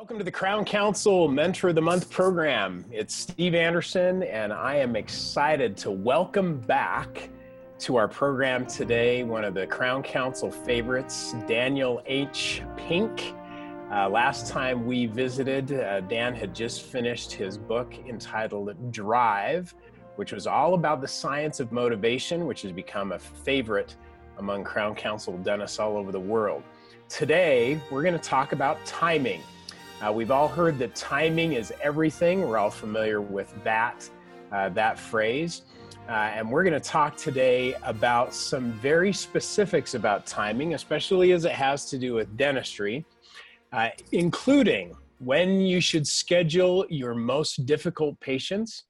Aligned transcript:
Welcome 0.00 0.16
to 0.16 0.24
the 0.24 0.30
Crown 0.30 0.64
Council 0.64 1.28
Mentor 1.28 1.68
of 1.68 1.74
the 1.74 1.82
Month 1.82 2.08
program. 2.08 2.86
It's 2.90 3.14
Steve 3.14 3.54
Anderson, 3.54 4.22
and 4.22 4.50
I 4.50 4.76
am 4.76 4.96
excited 4.96 5.76
to 5.76 5.90
welcome 5.90 6.58
back 6.58 7.28
to 7.80 7.96
our 7.96 8.08
program 8.08 8.64
today 8.64 9.24
one 9.24 9.44
of 9.44 9.52
the 9.52 9.66
Crown 9.66 10.02
Council 10.02 10.50
favorites, 10.50 11.34
Daniel 11.46 12.02
H. 12.06 12.62
Pink. 12.78 13.34
Uh, 13.92 14.08
last 14.08 14.46
time 14.46 14.86
we 14.86 15.04
visited, 15.04 15.70
uh, 15.70 16.00
Dan 16.00 16.34
had 16.34 16.54
just 16.54 16.80
finished 16.80 17.30
his 17.32 17.58
book 17.58 17.92
entitled 18.08 18.90
Drive, 18.90 19.74
which 20.16 20.32
was 20.32 20.46
all 20.46 20.72
about 20.72 21.02
the 21.02 21.08
science 21.08 21.60
of 21.60 21.72
motivation, 21.72 22.46
which 22.46 22.62
has 22.62 22.72
become 22.72 23.12
a 23.12 23.18
favorite 23.18 23.96
among 24.38 24.64
Crown 24.64 24.94
Council 24.94 25.36
dentists 25.36 25.78
all 25.78 25.98
over 25.98 26.10
the 26.10 26.18
world. 26.18 26.62
Today, 27.10 27.78
we're 27.90 28.02
going 28.02 28.14
to 28.14 28.18
talk 28.18 28.52
about 28.52 28.82
timing. 28.86 29.42
Uh, 30.02 30.10
we've 30.10 30.30
all 30.30 30.48
heard 30.48 30.78
that 30.78 30.94
timing 30.94 31.52
is 31.52 31.74
everything. 31.82 32.48
We're 32.48 32.56
all 32.56 32.70
familiar 32.70 33.20
with 33.20 33.52
that, 33.64 34.08
uh, 34.50 34.70
that 34.70 34.98
phrase. 34.98 35.62
Uh, 36.08 36.12
and 36.12 36.50
we're 36.50 36.62
going 36.64 36.72
to 36.72 36.80
talk 36.80 37.18
today 37.18 37.74
about 37.82 38.32
some 38.32 38.72
very 38.72 39.12
specifics 39.12 39.94
about 39.94 40.24
timing, 40.24 40.72
especially 40.72 41.32
as 41.32 41.44
it 41.44 41.52
has 41.52 41.84
to 41.90 41.98
do 41.98 42.14
with 42.14 42.34
dentistry, 42.38 43.04
uh, 43.74 43.90
including 44.12 44.96
when 45.18 45.60
you 45.60 45.82
should 45.82 46.06
schedule 46.06 46.86
your 46.88 47.14
most 47.14 47.66
difficult 47.66 48.18
patients, 48.20 48.84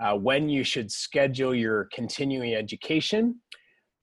uh, 0.00 0.14
when 0.14 0.48
you 0.48 0.64
should 0.64 0.90
schedule 0.90 1.54
your 1.54 1.84
continuing 1.92 2.54
education, 2.54 3.36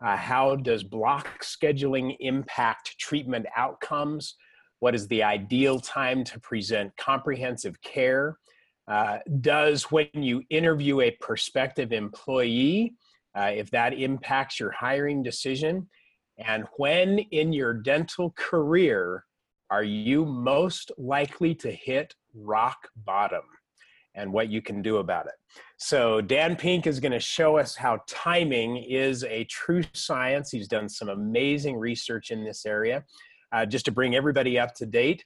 uh, 0.01 0.15
how 0.15 0.55
does 0.55 0.83
block 0.83 1.43
scheduling 1.43 2.15
impact 2.21 2.97
treatment 2.97 3.45
outcomes? 3.57 4.35
What 4.85 4.93
is 4.93 5.07
the 5.07 5.23
ideal 5.23 5.79
time 5.79 6.23
to 6.25 6.39
present 6.39 6.95
comprehensive 6.95 7.81
care? 7.81 8.37
Uh, 8.87 9.17
does 9.41 9.85
when 9.85 10.09
you 10.13 10.43
interview 10.51 11.01
a 11.01 11.09
prospective 11.19 11.91
employee, 11.91 12.93
uh, 13.35 13.49
if 13.51 13.71
that 13.71 13.95
impacts 13.95 14.59
your 14.59 14.69
hiring 14.69 15.23
decision? 15.23 15.89
And 16.37 16.65
when 16.77 17.17
in 17.17 17.51
your 17.51 17.73
dental 17.73 18.35
career 18.37 19.25
are 19.71 19.83
you 19.83 20.23
most 20.23 20.91
likely 20.99 21.55
to 21.55 21.71
hit 21.71 22.13
rock 22.35 22.77
bottom? 22.95 23.41
and 24.17 24.31
what 24.31 24.47
you 24.47 24.61
can 24.61 24.81
do 24.81 24.99
about 24.99 25.25
it. 25.25 25.33
So, 25.75 26.21
Dan 26.21 26.55
Pink 26.55 26.87
is 26.87 27.01
going 27.01 27.11
to 27.11 27.19
show 27.19 27.57
us 27.57 27.75
how 27.75 27.99
timing 28.07 28.77
is 28.77 29.25
a 29.25 29.43
true 29.43 29.83
science. 29.91 30.51
He's 30.51 30.69
done 30.69 30.87
some 30.87 31.09
amazing 31.09 31.75
research 31.75 32.31
in 32.31 32.45
this 32.45 32.65
area. 32.65 33.03
Uh, 33.51 33.65
just 33.65 33.85
to 33.85 33.91
bring 33.91 34.15
everybody 34.15 34.59
up 34.59 34.73
to 34.75 34.85
date, 34.85 35.23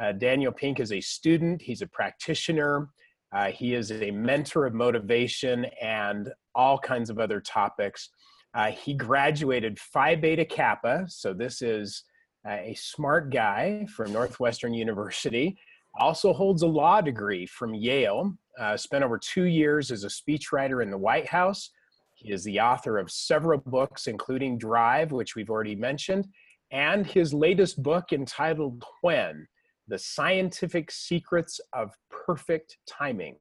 uh, 0.00 0.12
Daniel 0.12 0.52
Pink 0.52 0.80
is 0.80 0.92
a 0.92 1.00
student, 1.00 1.62
he's 1.62 1.82
a 1.82 1.86
practitioner, 1.86 2.88
uh, 3.32 3.46
he 3.46 3.74
is 3.74 3.92
a 3.92 4.10
mentor 4.10 4.66
of 4.66 4.74
motivation 4.74 5.66
and 5.82 6.32
all 6.54 6.78
kinds 6.78 7.10
of 7.10 7.18
other 7.18 7.40
topics. 7.40 8.08
Uh, 8.54 8.70
he 8.70 8.94
graduated 8.94 9.78
Phi 9.78 10.14
Beta 10.16 10.44
Kappa, 10.44 11.04
so 11.08 11.34
this 11.34 11.60
is 11.60 12.04
uh, 12.48 12.52
a 12.52 12.74
smart 12.74 13.30
guy 13.30 13.86
from 13.94 14.12
Northwestern 14.12 14.72
University. 14.72 15.58
Also 15.98 16.32
holds 16.32 16.62
a 16.62 16.66
law 16.66 17.00
degree 17.00 17.44
from 17.46 17.74
Yale. 17.74 18.32
Uh, 18.58 18.76
spent 18.76 19.04
over 19.04 19.18
two 19.18 19.44
years 19.44 19.90
as 19.90 20.04
a 20.04 20.08
speechwriter 20.08 20.82
in 20.82 20.90
the 20.90 20.98
White 20.98 21.28
House. 21.28 21.70
He 22.14 22.32
is 22.32 22.42
the 22.42 22.58
author 22.60 22.98
of 22.98 23.10
several 23.10 23.60
books, 23.66 24.06
including 24.06 24.58
Drive, 24.58 25.12
which 25.12 25.36
we've 25.36 25.50
already 25.50 25.76
mentioned, 25.76 26.26
and 26.70 27.06
his 27.06 27.32
latest 27.32 27.82
book 27.82 28.12
entitled 28.12 28.84
When 29.02 29.46
The 29.86 29.98
Scientific 29.98 30.90
Secrets 30.90 31.60
of 31.72 31.92
Perfect 32.10 32.76
Timing, 32.86 33.36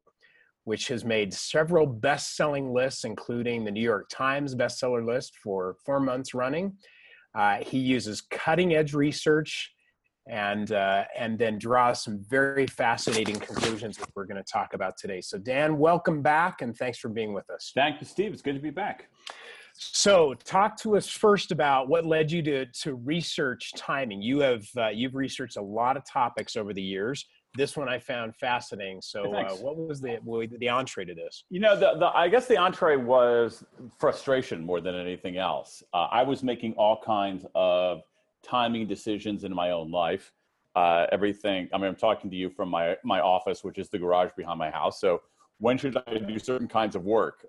which 0.64 0.88
has 0.88 1.03
made 1.03 1.33
several 1.33 1.86
best 1.86 2.36
selling 2.36 2.73
lists, 2.73 3.03
including 3.03 3.66
the 3.66 3.72
New 3.72 3.81
York 3.81 4.08
Times 4.11 4.55
bestseller 4.55 5.05
list 5.05 5.33
for 5.43 5.76
four 5.86 5.99
months 5.99 6.33
running. 6.33 6.73
Uh, 7.37 7.58
he 7.58 7.77
uses 7.77 8.21
cutting 8.21 8.73
edge 8.73 8.93
research 8.93 9.73
and 10.30 10.71
uh, 10.71 11.05
and 11.17 11.39
then 11.39 11.58
draws 11.58 12.04
some 12.04 12.23
very 12.30 12.67
fascinating 12.67 13.36
conclusions 13.36 13.98
that 13.98 14.10
we're 14.16 14.26
going 14.26 14.42
to 14.42 14.52
talk 14.52 14.73
about 14.73 14.98
today. 14.98 15.21
So 15.21 15.37
Dan, 15.37 15.77
welcome 15.77 16.21
back 16.21 16.61
and 16.61 16.76
thanks 16.76 16.98
for 16.98 17.10
being 17.10 17.33
with 17.33 17.49
us. 17.49 17.71
Thank 17.73 18.02
you, 18.02 18.08
Steve. 18.08 18.33
It's 18.33 18.42
good 18.42 18.55
to 18.55 18.61
be 18.61 18.71
back. 18.71 19.08
So, 19.80 20.33
talk 20.43 20.76
to 20.82 20.98
us 20.98 21.08
first 21.08 21.52
about 21.52 21.88
what 21.88 22.05
led 22.05 22.32
you 22.32 22.42
to 22.43 22.65
to 22.65 22.95
research 22.95 23.71
timing. 23.77 24.21
You 24.21 24.39
have 24.39 24.65
uh, 24.76 24.88
you've 24.88 25.14
researched 25.14 25.58
a 25.58 25.61
lot 25.61 25.98
of 25.98 26.04
topics 26.05 26.55
over 26.55 26.73
the 26.73 26.82
years. 26.82 27.26
This 27.55 27.77
one 27.77 27.87
I 27.87 27.99
found 27.99 28.36
fascinating. 28.36 29.02
So, 29.02 29.33
uh, 29.33 29.55
what 29.55 29.77
was 29.77 30.02
the 30.02 30.20
the 30.60 30.70
entree 30.70 31.05
to 31.05 31.14
this? 31.14 31.43
You 31.49 31.60
know, 31.60 31.76
the, 31.76 31.93
the 31.99 32.08
I 32.08 32.27
guess 32.27 32.48
the 32.48 32.58
entree 32.58 32.95
was 32.95 33.64
frustration 33.99 34.66
more 34.66 34.82
than 34.82 34.95
anything 34.95 35.37
else. 35.37 35.83
Uh, 35.93 36.08
I 36.11 36.23
was 36.23 36.42
making 36.42 36.73
all 36.73 36.99
kinds 37.05 37.45
of 37.54 38.02
timing 38.43 38.87
decisions 38.87 39.43
in 39.43 39.54
my 39.54 39.71
own 39.71 39.92
life. 39.92 40.32
Uh, 40.76 41.05
everything. 41.11 41.70
I 41.73 41.77
mean, 41.77 41.87
I'm 41.87 41.95
talking 41.95 42.32
to 42.32 42.36
you 42.36 42.49
from 42.49 42.70
my 42.70 42.98
my 43.04 43.20
office, 43.20 43.64
which 43.64 43.77
is 43.77 43.89
the 43.89 43.99
garage 43.99 44.32
behind 44.36 44.58
my 44.58 44.71
house. 44.71 44.99
So, 44.99 45.21
when 45.60 45.77
should 45.77 45.98
I 46.08 46.17
do 46.17 46.39
certain 46.39 46.67
kinds 46.67 46.95
of 46.95 47.05
work? 47.05 47.45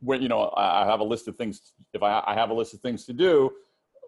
When 0.00 0.22
you 0.22 0.28
know 0.28 0.52
I 0.56 0.84
have 0.84 1.00
a 1.00 1.04
list 1.04 1.28
of 1.28 1.36
things. 1.36 1.72
If 1.92 2.02
I, 2.02 2.22
I 2.26 2.34
have 2.34 2.50
a 2.50 2.54
list 2.54 2.74
of 2.74 2.80
things 2.80 3.04
to 3.06 3.12
do, 3.12 3.50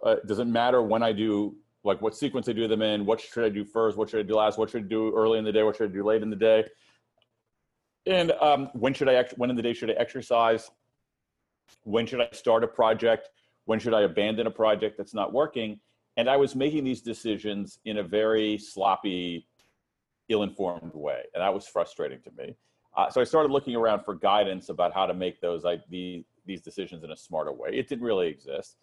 uh, 0.04 0.16
it 0.16 0.47
matter 0.47 0.82
when 0.82 1.02
I 1.02 1.12
do 1.12 1.56
like 1.84 2.02
what 2.02 2.16
sequence 2.16 2.48
I 2.48 2.52
do 2.52 2.69
them 2.69 2.82
in? 2.82 3.06
What 3.06 3.20
should 3.20 3.44
I 3.44 3.48
do 3.48 3.64
first? 3.64 3.97
What 3.97 4.10
should 4.10 4.20
I 4.20 4.24
do 4.24 4.34
last? 4.34 4.58
What 4.58 4.70
should 4.70 4.84
I 4.84 4.88
do 4.88 5.14
early 5.14 5.38
in 5.38 5.44
the 5.44 5.52
day? 5.52 5.62
What 5.62 5.76
should 5.76 5.91
I 5.91 5.92
do 5.92 6.04
late 6.04 6.22
in 6.22 6.30
the 6.30 6.36
day? 6.36 6.64
And 8.06 8.32
um, 8.32 8.70
when 8.74 8.92
should 8.92 9.08
I 9.08 9.24
when 9.36 9.50
in 9.50 9.56
the 9.56 9.62
day 9.62 9.72
should 9.72 9.91
I 9.91 9.94
exercise? 9.94 10.70
When 11.84 12.06
should 12.06 12.20
I 12.20 12.28
start 12.32 12.64
a 12.64 12.68
project? 12.68 13.30
When 13.64 13.78
should 13.78 13.94
I 13.94 14.03
abandon 14.03 14.47
a 14.47 14.50
project 14.50 14.97
that's 14.97 15.14
not 15.14 15.32
working? 15.32 15.80
And 16.16 16.30
I 16.30 16.36
was 16.36 16.54
making 16.54 16.84
these 16.84 17.03
decisions 17.03 17.78
in 17.84 17.98
a 17.98 18.03
very 18.03 18.58
sloppy, 18.58 19.47
ill-informed 20.28 20.94
way, 20.94 21.24
and 21.34 21.42
that 21.42 21.53
was 21.53 21.66
frustrating 21.66 22.20
to 22.22 22.30
me. 22.38 22.56
Uh, 22.97 23.11
so 23.11 23.21
I 23.21 23.25
started 23.25 23.53
looking 23.53 23.77
around 23.77 24.05
for 24.05 24.15
guidance 24.15 24.69
about 24.71 24.95
how 24.95 25.07
to 25.07 25.15
make 25.15 25.41
those 25.41 25.65
like 25.65 25.83
the, 25.91 26.25
these 26.47 26.62
decisions 26.62 27.05
in 27.05 27.11
a 27.11 27.17
smarter 27.17 27.53
way. 27.53 27.71
It 27.73 27.89
didn't 27.89 28.05
really 28.05 28.29
exist. 28.29 28.77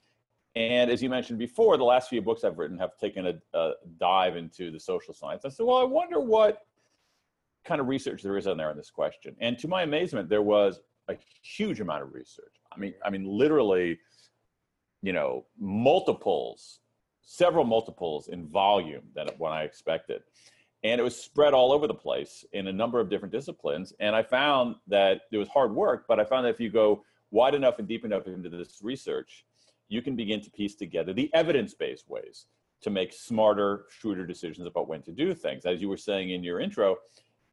And 0.56 0.91
as 0.91 1.01
you 1.01 1.09
mentioned 1.09 1.40
before, 1.40 1.78
the 1.78 1.84
last 1.84 2.09
few 2.09 2.22
books 2.22 2.44
I've 2.44 2.59
written 2.59 2.78
have 2.78 2.96
taken 2.97 3.25
a, 3.25 3.57
a 3.57 3.72
dive 4.00 4.38
into 4.38 4.69
the 4.69 4.79
social 4.79 5.13
science. 5.13 5.46
I 5.46 5.50
said, 5.50 5.66
well, 5.66 5.78
I 5.78 5.84
wonder 5.84 6.19
what 6.19 6.59
kind 7.66 7.81
of 7.81 7.88
research 7.88 8.22
there 8.22 8.38
is 8.38 8.46
on 8.46 8.57
there 8.57 8.69
on 8.69 8.78
this 8.78 8.91
question. 8.91 9.35
And 9.40 9.57
to 9.59 9.68
my 9.68 9.81
amazement, 9.81 10.30
there 10.30 10.44
was 10.44 10.80
a 11.07 11.16
huge 11.41 11.80
amount 11.80 12.03
of 12.03 12.13
research. 12.13 12.53
I 12.72 12.80
mean, 12.80 12.94
I 13.03 13.09
mean, 13.09 13.25
literally, 13.25 14.00
you 15.01 15.12
know, 15.12 15.45
multiples, 15.59 16.81
several 17.24 17.66
multiples 17.66 18.28
in 18.28 18.47
volume 18.47 19.03
than 19.16 19.30
what 19.40 19.53
I 19.53 19.63
expected 19.63 20.22
and 20.83 20.99
it 20.99 21.03
was 21.03 21.16
spread 21.16 21.53
all 21.53 21.71
over 21.71 21.88
the 21.88 21.94
place 21.94 22.44
in 22.51 22.67
a 22.67 22.73
number 22.73 22.99
of 22.99 23.09
different 23.09 23.31
disciplines. 23.31 23.94
And 23.99 24.16
i 24.16 24.23
found 24.23 24.75
that 24.88 25.21
it 25.31 25.38
was 25.38 25.47
hard 25.47 25.73
work 25.73 26.05
but 26.07 26.19
i 26.19 26.23
found 26.23 26.45
that 26.45 26.49
if 26.49 26.59
you 26.59 26.69
go 26.69 27.03
wide 27.31 27.55
enough 27.55 27.79
and 27.79 27.88
deep 27.88 28.05
enough 28.05 28.27
into 28.27 28.49
this 28.49 28.79
research 28.83 29.45
you 29.88 30.01
can 30.01 30.16
begin 30.16 30.41
to 30.41 30.51
piece 30.51 30.75
together 30.75 31.13
the 31.13 31.29
evidence-based 31.33 32.09
ways 32.09 32.45
to 32.81 32.89
make 32.89 33.13
smarter 33.13 33.85
shrewder 33.89 34.25
decisions 34.25 34.67
about 34.67 34.89
when 34.89 35.01
to 35.01 35.11
do 35.11 35.33
things. 35.33 35.66
As 35.66 35.81
you 35.81 35.88
were 35.88 35.97
saying 35.97 36.31
in 36.31 36.44
your 36.44 36.59
intro 36.59 36.97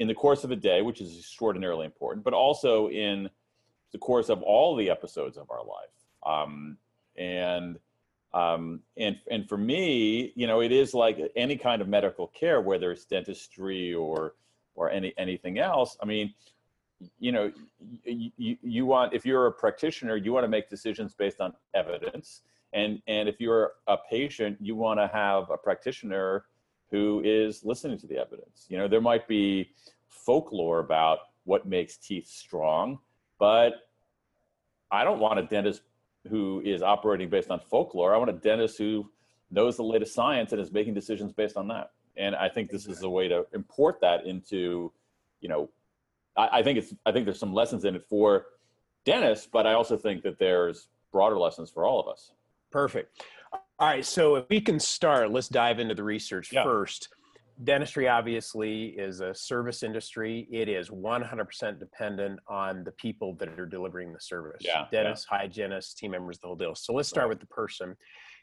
in 0.00 0.08
the 0.08 0.14
course 0.14 0.44
of 0.44 0.50
a 0.50 0.56
day 0.56 0.82
which 0.82 1.00
is 1.00 1.16
extraordinarily 1.18 1.86
important 1.86 2.24
but 2.24 2.34
also 2.34 2.88
in 2.88 3.28
the 3.92 3.98
course 3.98 4.28
of 4.28 4.42
all 4.42 4.76
the 4.76 4.90
episodes 4.90 5.36
of 5.36 5.50
our 5.50 5.64
life. 5.64 5.90
Um, 6.24 6.76
and 7.16 7.78
um, 8.32 8.80
and 8.96 9.18
and 9.30 9.48
for 9.48 9.56
me, 9.56 10.32
you 10.36 10.46
know, 10.46 10.60
it 10.60 10.72
is 10.72 10.94
like 10.94 11.18
any 11.36 11.56
kind 11.56 11.82
of 11.82 11.88
medical 11.88 12.28
care, 12.28 12.60
whether 12.60 12.92
it's 12.92 13.04
dentistry 13.04 13.92
or 13.94 14.34
or 14.74 14.90
any 14.90 15.12
anything 15.18 15.58
else. 15.58 15.96
I 16.00 16.06
mean, 16.06 16.32
you 17.18 17.32
know, 17.32 17.52
you, 18.04 18.56
you 18.62 18.86
want 18.86 19.14
if 19.14 19.26
you're 19.26 19.46
a 19.46 19.52
practitioner, 19.52 20.16
you 20.16 20.32
want 20.32 20.44
to 20.44 20.48
make 20.48 20.68
decisions 20.68 21.14
based 21.14 21.40
on 21.40 21.52
evidence, 21.74 22.42
and 22.72 23.02
and 23.08 23.28
if 23.28 23.40
you're 23.40 23.72
a 23.88 23.96
patient, 24.08 24.58
you 24.60 24.76
want 24.76 25.00
to 25.00 25.08
have 25.08 25.50
a 25.50 25.56
practitioner 25.56 26.44
who 26.90 27.22
is 27.24 27.64
listening 27.64 27.98
to 27.98 28.06
the 28.06 28.16
evidence. 28.16 28.66
You 28.68 28.78
know, 28.78 28.86
there 28.86 29.00
might 29.00 29.26
be 29.26 29.70
folklore 30.08 30.80
about 30.80 31.18
what 31.44 31.66
makes 31.66 31.96
teeth 31.96 32.28
strong, 32.28 32.98
but 33.38 33.88
I 34.90 35.04
don't 35.04 35.20
want 35.20 35.38
a 35.38 35.42
dentist 35.42 35.82
who 36.28 36.60
is 36.64 36.82
operating 36.82 37.28
based 37.28 37.50
on 37.50 37.60
folklore. 37.60 38.14
I 38.14 38.18
want 38.18 38.30
a 38.30 38.34
dentist 38.34 38.78
who 38.78 39.10
knows 39.50 39.76
the 39.76 39.82
latest 39.82 40.14
science 40.14 40.52
and 40.52 40.60
is 40.60 40.72
making 40.72 40.94
decisions 40.94 41.32
based 41.32 41.56
on 41.56 41.68
that. 41.68 41.92
And 42.16 42.34
I 42.34 42.48
think 42.48 42.70
this 42.70 42.86
is 42.86 43.02
a 43.02 43.08
way 43.08 43.28
to 43.28 43.46
import 43.54 44.00
that 44.00 44.26
into, 44.26 44.92
you 45.40 45.48
know, 45.48 45.70
I, 46.36 46.58
I 46.58 46.62
think 46.62 46.78
it's 46.78 46.94
I 47.06 47.12
think 47.12 47.24
there's 47.24 47.38
some 47.38 47.54
lessons 47.54 47.84
in 47.84 47.94
it 47.96 48.04
for 48.08 48.46
dentists, 49.04 49.48
but 49.50 49.66
I 49.66 49.72
also 49.72 49.96
think 49.96 50.22
that 50.22 50.38
there's 50.38 50.88
broader 51.12 51.38
lessons 51.38 51.70
for 51.70 51.84
all 51.84 52.00
of 52.00 52.08
us. 52.08 52.32
Perfect. 52.70 53.22
All 53.52 53.88
right, 53.88 54.04
so 54.04 54.36
if 54.36 54.48
we 54.50 54.60
can 54.60 54.78
start, 54.78 55.32
let's 55.32 55.48
dive 55.48 55.80
into 55.80 55.94
the 55.94 56.04
research 56.04 56.52
yeah. 56.52 56.62
first. 56.62 57.08
Dentistry 57.64 58.08
obviously 58.08 58.86
is 58.86 59.20
a 59.20 59.34
service 59.34 59.82
industry. 59.82 60.48
It 60.50 60.68
is 60.68 60.88
100% 60.88 61.78
dependent 61.78 62.40
on 62.48 62.84
the 62.84 62.92
people 62.92 63.34
that 63.34 63.48
are 63.58 63.66
delivering 63.66 64.12
the 64.12 64.20
service. 64.20 64.62
Yeah, 64.64 64.86
Dentists, 64.90 65.26
hygienists, 65.26 65.94
team 65.94 66.12
members, 66.12 66.38
the 66.38 66.46
whole 66.46 66.56
deal. 66.56 66.74
So 66.74 66.94
let's 66.94 67.08
start 67.08 67.28
with 67.28 67.40
the 67.40 67.46
person. 67.46 67.96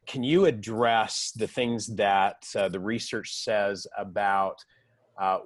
Can 0.06 0.24
you 0.24 0.46
address 0.46 1.32
the 1.36 1.48
things 1.48 1.88
that 1.96 2.48
uh, 2.56 2.70
the 2.70 2.80
research 2.80 3.34
says 3.44 3.88
about 3.98 4.64
uh, 5.20 5.40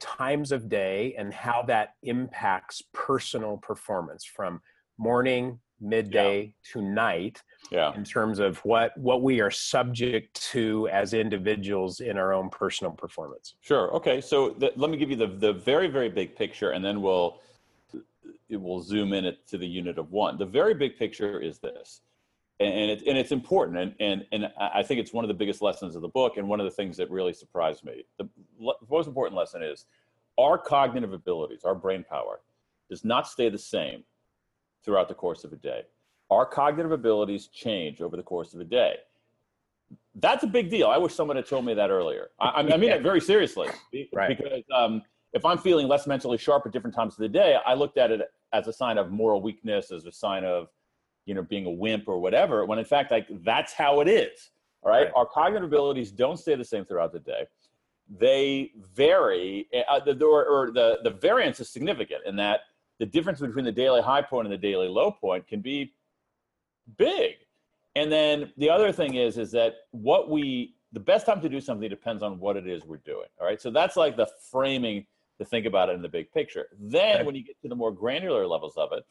times 0.00 0.50
of 0.50 0.68
day 0.68 1.14
and 1.18 1.32
how 1.32 1.62
that 1.62 1.90
impacts 2.02 2.82
personal 2.92 3.58
performance 3.58 4.24
from 4.24 4.60
morning, 4.98 5.60
midday 5.80 6.40
yeah. 6.42 6.72
to 6.72 6.82
night? 6.82 7.42
Yeah. 7.70 7.94
in 7.94 8.04
terms 8.04 8.38
of 8.38 8.58
what 8.58 8.96
what 8.98 9.22
we 9.22 9.40
are 9.40 9.50
subject 9.50 10.40
to 10.50 10.88
as 10.88 11.14
individuals 11.14 12.00
in 12.00 12.18
our 12.18 12.32
own 12.32 12.50
personal 12.50 12.92
performance. 12.92 13.54
Sure. 13.60 13.92
Okay. 13.94 14.20
So 14.20 14.50
the, 14.50 14.72
let 14.76 14.90
me 14.90 14.96
give 14.96 15.10
you 15.10 15.16
the 15.16 15.28
the 15.28 15.52
very 15.52 15.88
very 15.88 16.08
big 16.08 16.36
picture, 16.36 16.70
and 16.70 16.84
then 16.84 17.00
we'll 17.00 17.40
it 18.48 18.60
will 18.60 18.82
zoom 18.82 19.12
in 19.12 19.24
it 19.24 19.46
to 19.48 19.58
the 19.58 19.66
unit 19.66 19.98
of 19.98 20.12
one. 20.12 20.36
The 20.36 20.46
very 20.46 20.74
big 20.74 20.98
picture 20.98 21.40
is 21.40 21.58
this, 21.58 22.02
and 22.60 22.90
it, 22.90 23.02
and 23.06 23.16
it's 23.16 23.32
important, 23.32 23.78
and 23.78 23.94
and 24.00 24.26
and 24.32 24.52
I 24.58 24.82
think 24.82 25.00
it's 25.00 25.12
one 25.12 25.24
of 25.24 25.28
the 25.28 25.34
biggest 25.34 25.62
lessons 25.62 25.96
of 25.96 26.02
the 26.02 26.08
book, 26.08 26.36
and 26.36 26.48
one 26.48 26.60
of 26.60 26.64
the 26.64 26.70
things 26.70 26.96
that 26.98 27.10
really 27.10 27.32
surprised 27.32 27.84
me. 27.84 28.04
The 28.18 28.28
most 28.90 29.06
important 29.08 29.36
lesson 29.36 29.62
is 29.62 29.86
our 30.38 30.58
cognitive 30.58 31.12
abilities, 31.12 31.64
our 31.64 31.74
brain 31.74 32.04
power, 32.08 32.40
does 32.88 33.04
not 33.04 33.28
stay 33.28 33.48
the 33.48 33.58
same 33.58 34.04
throughout 34.84 35.08
the 35.08 35.14
course 35.14 35.44
of 35.44 35.52
a 35.52 35.56
day 35.56 35.82
our 36.32 36.46
cognitive 36.46 36.92
abilities 36.92 37.48
change 37.48 38.00
over 38.00 38.16
the 38.16 38.22
course 38.22 38.54
of 38.54 38.60
a 38.60 38.64
day. 38.64 38.96
That's 40.14 40.44
a 40.44 40.46
big 40.46 40.70
deal. 40.70 40.88
I 40.88 40.96
wish 40.96 41.14
someone 41.14 41.36
had 41.36 41.46
told 41.46 41.64
me 41.64 41.74
that 41.74 41.90
earlier. 41.90 42.30
I, 42.40 42.60
I 42.60 42.62
mean 42.62 42.88
yeah. 42.88 42.94
it 42.96 43.02
very 43.02 43.20
seriously 43.20 43.68
right. 44.14 44.36
because 44.36 44.62
um, 44.74 45.02
if 45.32 45.44
I'm 45.44 45.58
feeling 45.58 45.88
less 45.88 46.06
mentally 46.06 46.38
sharp 46.38 46.64
at 46.66 46.72
different 46.72 46.96
times 46.96 47.14
of 47.14 47.18
the 47.18 47.28
day, 47.28 47.56
I 47.66 47.74
looked 47.74 47.98
at 47.98 48.10
it 48.10 48.22
as 48.52 48.66
a 48.66 48.72
sign 48.72 48.98
of 48.98 49.10
moral 49.10 49.42
weakness, 49.42 49.90
as 49.90 50.06
a 50.06 50.12
sign 50.12 50.44
of, 50.44 50.68
you 51.26 51.34
know, 51.34 51.42
being 51.42 51.66
a 51.66 51.70
wimp 51.70 52.08
or 52.08 52.18
whatever. 52.18 52.64
When 52.64 52.78
in 52.78 52.84
fact, 52.84 53.10
like 53.10 53.26
that's 53.44 53.72
how 53.74 54.00
it 54.00 54.08
is. 54.08 54.50
All 54.82 54.90
right. 54.90 55.04
right. 55.04 55.12
Our 55.14 55.26
cognitive 55.26 55.68
abilities 55.68 56.10
don't 56.10 56.38
stay 56.38 56.54
the 56.54 56.64
same 56.64 56.84
throughout 56.84 57.12
the 57.12 57.20
day. 57.20 57.46
They 58.18 58.72
vary, 58.94 59.68
uh, 59.88 60.00
the, 60.00 60.12
or, 60.24 60.44
or 60.44 60.70
the, 60.70 60.98
the 61.04 61.10
variance 61.10 61.60
is 61.60 61.68
significant 61.68 62.22
in 62.26 62.36
that 62.36 62.60
the 62.98 63.06
difference 63.06 63.40
between 63.40 63.64
the 63.64 63.72
daily 63.72 64.02
high 64.02 64.22
point 64.22 64.46
and 64.46 64.52
the 64.52 64.58
daily 64.58 64.88
low 64.88 65.10
point 65.10 65.46
can 65.46 65.60
be 65.60 65.92
big. 66.96 67.34
And 67.94 68.10
then 68.10 68.52
the 68.56 68.70
other 68.70 68.92
thing 68.92 69.14
is, 69.14 69.38
is 69.38 69.50
that 69.52 69.74
what 69.90 70.30
we, 70.30 70.74
the 70.92 71.00
best 71.00 71.26
time 71.26 71.40
to 71.40 71.48
do 71.48 71.60
something 71.60 71.88
depends 71.88 72.22
on 72.22 72.38
what 72.38 72.56
it 72.56 72.66
is 72.66 72.84
we're 72.84 72.98
doing. 72.98 73.28
All 73.40 73.46
right. 73.46 73.60
So 73.60 73.70
that's 73.70 73.96
like 73.96 74.16
the 74.16 74.28
framing 74.50 75.06
to 75.38 75.44
think 75.44 75.66
about 75.66 75.88
it 75.88 75.94
in 75.94 76.02
the 76.02 76.08
big 76.08 76.30
picture. 76.32 76.68
Then 76.78 77.16
right. 77.16 77.26
when 77.26 77.34
you 77.34 77.44
get 77.44 77.60
to 77.62 77.68
the 77.68 77.74
more 77.74 77.92
granular 77.92 78.46
levels 78.46 78.74
of 78.76 78.92
it, 78.92 79.04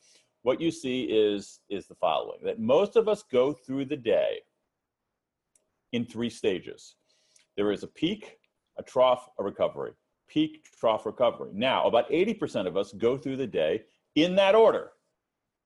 what 0.43 0.59
you 0.59 0.71
see 0.71 1.03
is, 1.03 1.59
is 1.69 1.87
the 1.87 1.95
following, 1.95 2.39
that 2.43 2.59
most 2.59 2.95
of 2.95 3.07
us 3.07 3.23
go 3.31 3.53
through 3.53 3.85
the 3.85 3.97
day 3.97 4.39
in 5.91 6.05
three 6.05 6.29
stages. 6.29 6.95
There 7.55 7.71
is 7.71 7.83
a 7.83 7.87
peak, 7.87 8.37
a 8.77 8.83
trough, 8.83 9.29
a 9.37 9.43
recovery. 9.43 9.91
Peak, 10.27 10.63
trough, 10.79 11.05
recovery. 11.05 11.51
Now, 11.53 11.85
about 11.85 12.09
80% 12.09 12.65
of 12.65 12.77
us 12.77 12.93
go 12.93 13.17
through 13.17 13.37
the 13.37 13.47
day 13.47 13.83
in 14.15 14.35
that 14.35 14.55
order 14.55 14.91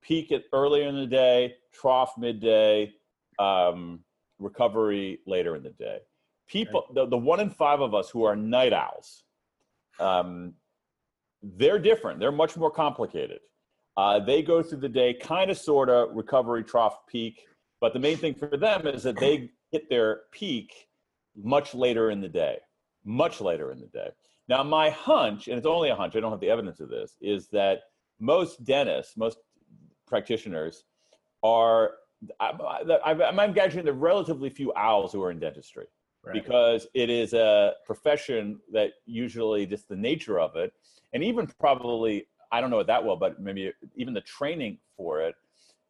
peak 0.06 0.32
it 0.32 0.46
earlier 0.54 0.88
in 0.88 0.96
the 0.96 1.08
day, 1.08 1.56
trough 1.74 2.14
midday, 2.18 2.94
um, 3.40 4.00
recovery 4.40 5.20
later 5.26 5.56
in 5.56 5.64
the 5.64 5.72
day. 5.72 6.00
People, 6.48 6.86
the, 6.94 7.08
the 7.08 7.18
one 7.18 7.40
in 7.40 7.50
five 7.50 7.82
of 7.82 7.94
us 7.94 8.10
who 8.10 8.24
are 8.24 8.36
night 8.36 8.74
owls, 8.74 9.24
um, 10.00 10.54
they're 11.42 11.80
different. 11.80 12.20
They're 12.20 12.32
much 12.32 12.56
more 12.56 12.72
complicated. 12.72 13.40
Uh, 13.98 14.20
they 14.20 14.42
go 14.42 14.62
through 14.62 14.80
the 14.80 14.90
day 14.90 15.14
kind 15.14 15.50
of, 15.50 15.58
sort 15.58 15.90
of, 15.90 16.10
recovery, 16.14 16.64
trough, 16.64 17.06
peak. 17.08 17.48
But 17.82 17.94
the 17.94 18.00
main 18.00 18.18
thing 18.18 18.36
for 18.36 18.58
them 18.58 18.88
is 18.88 19.04
that 19.04 19.20
they 19.20 19.52
hit 19.72 19.90
their 19.90 20.22
peak 20.32 20.88
much 21.36 21.74
later 21.74 22.12
in 22.12 22.22
the 22.22 22.30
day, 22.30 22.58
much 23.04 23.42
later 23.42 23.72
in 23.72 23.80
the 23.80 23.88
day. 23.88 24.10
Now, 24.48 24.64
my 24.64 24.90
hunch, 24.92 25.48
and 25.48 25.58
it's 25.58 25.66
only 25.66 25.90
a 25.90 25.96
hunch, 25.96 26.16
I 26.16 26.20
don't 26.20 26.32
have 26.32 26.40
the 26.40 26.50
evidence 26.50 26.80
of 26.80 26.90
this, 26.90 27.16
is 27.22 27.48
that 27.50 27.80
most 28.20 28.64
dentists, 28.64 29.18
most 29.18 29.38
practitioners 30.08 30.84
are 31.44 31.92
I'm, 32.40 33.22
I'm 33.22 33.40
imagining 33.40 33.86
the 33.86 33.94
relatively 33.94 34.50
few 34.50 34.74
owls 34.76 35.12
who 35.12 35.22
are 35.22 35.32
in 35.32 35.40
dentistry 35.40 35.86
right. 36.26 36.34
because 36.34 36.88
it 36.94 37.10
is 37.10 37.34
a 37.34 37.74
profession 37.86 38.60
that 38.72 38.92
usually 39.06 39.66
just 39.66 39.88
the 39.88 39.96
nature 39.96 40.40
of 40.40 40.56
it, 40.56 40.74
and 41.14 41.24
even 41.24 41.48
probably 41.60 42.28
I 42.52 42.62
don't 42.62 42.70
know 42.70 42.80
it 42.80 42.88
that 42.88 43.04
well, 43.04 43.16
but 43.16 43.42
maybe 43.42 43.72
even 43.96 44.14
the 44.14 44.22
training 44.22 44.80
for 44.98 45.22
it 45.22 45.36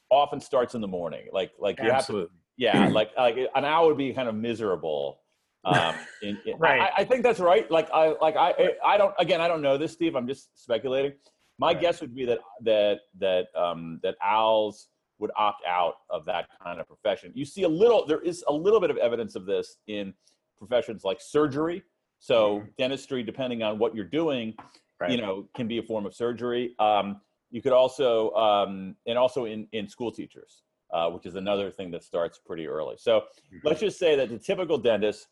often 0.10 0.40
starts 0.40 0.76
in 0.76 0.82
the 0.82 0.88
morning. 0.88 1.28
Like 1.32 1.52
like 1.60 1.80
you 1.80 1.90
Absolutely. 1.90 2.30
have 2.58 2.74
to, 2.74 2.80
yeah, 2.80 2.88
like 2.94 3.12
like 3.18 3.38
an 3.56 3.66
owl 3.66 3.88
would 3.88 3.98
be 3.98 4.14
kind 4.14 4.28
of 4.28 4.36
miserable. 4.36 5.20
Um, 5.64 5.96
in, 6.22 6.38
in, 6.46 6.58
right. 6.60 6.82
I, 6.82 7.02
I, 7.02 7.06
think 7.06 7.24
that's 7.24 7.40
right. 7.40 7.70
Like 7.72 7.90
I 7.92 8.16
like 8.22 8.36
I 8.36 8.74
I 8.86 8.98
don't 8.98 9.16
again 9.18 9.42
I 9.42 9.48
don't 9.48 9.62
know 9.62 9.78
this, 9.78 9.94
Steve. 9.94 10.16
I'm 10.16 10.28
just 10.28 10.62
speculating. 10.62 11.14
My 11.58 11.68
right. 11.68 11.82
guess 11.82 12.02
would 12.02 12.16
be 12.16 12.26
that 12.26 12.40
that 12.62 13.00
that 13.20 13.48
um, 13.56 14.00
that 14.04 14.16
owls 14.22 14.90
would 15.20 15.32
opt 15.38 15.64
out 15.66 15.96
of 16.10 16.26
that 16.26 16.48
kind 16.62 16.80
of 16.80 16.88
profession. 16.88 17.32
You 17.36 17.46
see 17.46 17.64
a 17.64 17.70
little, 17.70 18.06
there 18.06 18.22
is 18.22 18.44
a 18.48 18.54
little 18.54 18.80
bit 18.80 18.90
of 18.90 18.98
evidence 18.98 19.36
of 19.36 19.46
this 19.46 19.78
in 19.88 20.14
professions 20.58 21.04
like 21.04 21.20
surgery. 21.22 21.84
So 22.20 22.58
mm-hmm. 22.60 22.68
dentistry, 22.78 23.24
depending 23.24 23.64
on 23.64 23.80
what 23.80 23.96
you're 23.96 24.06
doing, 24.06 24.56
right. 25.00 25.12
you 25.12 25.18
know, 25.18 25.48
can 25.56 25.68
be 25.68 25.78
a 25.78 25.84
form 25.84 26.06
of 26.06 26.14
surgery. 26.14 26.76
Um, 26.80 27.22
you 27.52 27.62
could 27.62 27.74
also, 27.74 28.32
um, 28.32 28.96
and 29.06 29.18
also 29.18 29.46
in 29.46 29.68
in 29.72 29.88
school 29.88 30.12
teachers, 30.12 30.64
uh, 30.94 31.10
which 31.10 31.26
is 31.26 31.36
another 31.36 31.72
thing 31.72 31.92
that 31.92 32.04
starts 32.04 32.40
pretty 32.46 32.68
early. 32.68 32.96
So 32.98 33.20
mm-hmm. 33.20 33.58
let's 33.64 33.80
just 33.80 34.00
say 34.00 34.16
that 34.16 34.30
the 34.30 34.40
typical 34.40 34.78
dentist, 34.78 35.28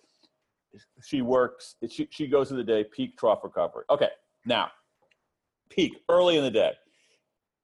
she 1.03 1.21
works, 1.21 1.75
she 1.89 2.07
she 2.11 2.27
goes 2.27 2.49
through 2.49 2.57
the 2.57 2.63
day 2.63 2.85
peak 2.95 3.17
trough 3.17 3.39
recovery. 3.43 3.85
Okay, 3.89 4.09
now 4.45 4.71
peak 5.75 6.03
early 6.09 6.37
in 6.37 6.43
the 6.43 6.51
day. 6.51 6.71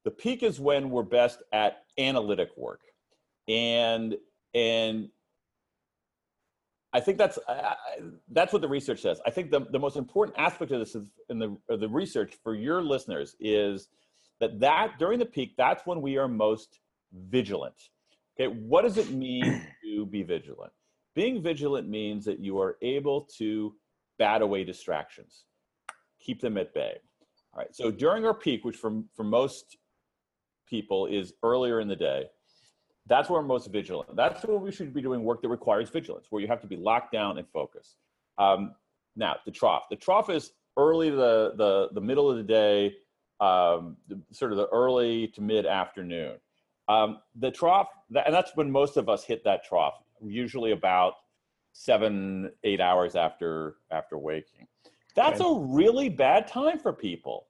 The 0.04 0.10
peak 0.10 0.42
is 0.42 0.58
when 0.58 0.90
we're 0.90 1.02
best 1.02 1.42
at 1.52 1.84
analytic 1.98 2.48
work, 2.56 2.80
and 3.48 4.16
and 4.54 5.08
I 6.92 7.00
think 7.00 7.18
that's 7.18 7.38
uh, 7.48 7.74
that's 8.30 8.52
what 8.52 8.62
the 8.62 8.68
research 8.68 9.02
says. 9.02 9.20
I 9.26 9.30
think 9.30 9.50
the, 9.50 9.60
the 9.70 9.78
most 9.78 9.96
important 9.96 10.38
aspect 10.38 10.72
of 10.72 10.80
this 10.80 10.94
is 10.94 11.10
in 11.28 11.38
the 11.38 11.56
the 11.68 11.88
research 11.88 12.34
for 12.42 12.54
your 12.54 12.82
listeners 12.82 13.36
is 13.40 13.88
that 14.40 14.58
that 14.60 14.98
during 14.98 15.18
the 15.18 15.26
peak 15.26 15.54
that's 15.56 15.86
when 15.86 16.00
we 16.02 16.16
are 16.16 16.28
most 16.28 16.80
vigilant. 17.12 17.74
Okay, 18.38 18.52
what 18.52 18.82
does 18.82 18.96
it 18.96 19.10
mean 19.10 19.66
to 19.84 20.06
be 20.06 20.22
vigilant? 20.22 20.72
Being 21.14 21.42
vigilant 21.42 21.88
means 21.88 22.24
that 22.24 22.40
you 22.40 22.58
are 22.58 22.76
able 22.80 23.28
to 23.38 23.74
bat 24.18 24.42
away 24.42 24.64
distractions, 24.64 25.44
keep 26.20 26.40
them 26.40 26.56
at 26.56 26.72
bay. 26.72 26.98
All 27.52 27.58
right. 27.58 27.74
So 27.74 27.90
during 27.90 28.24
our 28.24 28.34
peak, 28.34 28.64
which 28.64 28.76
for, 28.76 29.02
for 29.14 29.24
most 29.24 29.76
people 30.68 31.06
is 31.06 31.32
earlier 31.42 31.80
in 31.80 31.88
the 31.88 31.96
day, 31.96 32.26
that's 33.06 33.28
where 33.28 33.40
we're 33.40 33.46
most 33.46 33.68
vigilant. 33.72 34.14
That's 34.14 34.44
where 34.44 34.58
we 34.58 34.70
should 34.70 34.94
be 34.94 35.02
doing 35.02 35.24
work 35.24 35.42
that 35.42 35.48
requires 35.48 35.90
vigilance, 35.90 36.26
where 36.30 36.40
you 36.40 36.48
have 36.48 36.60
to 36.60 36.66
be 36.66 36.76
locked 36.76 37.12
down 37.12 37.38
and 37.38 37.48
focused. 37.48 37.96
Um, 38.38 38.74
now, 39.16 39.36
the 39.44 39.50
trough. 39.50 39.84
The 39.90 39.96
trough 39.96 40.30
is 40.30 40.52
early 40.76 41.10
the 41.10 41.52
the 41.56 41.88
the 41.92 42.00
middle 42.00 42.30
of 42.30 42.36
the 42.36 42.42
day, 42.44 42.94
um, 43.40 43.96
the, 44.08 44.20
sort 44.30 44.52
of 44.52 44.58
the 44.58 44.68
early 44.68 45.26
to 45.28 45.40
mid 45.40 45.66
afternoon. 45.66 46.36
Um, 46.88 47.18
the 47.34 47.50
trough, 47.50 47.88
and 48.14 48.32
that's 48.32 48.52
when 48.54 48.70
most 48.70 48.96
of 48.96 49.08
us 49.08 49.24
hit 49.24 49.42
that 49.44 49.64
trough. 49.64 49.94
Usually 50.22 50.72
about 50.72 51.14
seven, 51.72 52.52
eight 52.64 52.80
hours 52.80 53.16
after 53.16 53.76
after 53.90 54.18
waking. 54.18 54.66
That's 55.14 55.40
a 55.40 55.54
really 55.54 56.08
bad 56.08 56.46
time 56.48 56.78
for 56.78 56.92
people. 56.92 57.46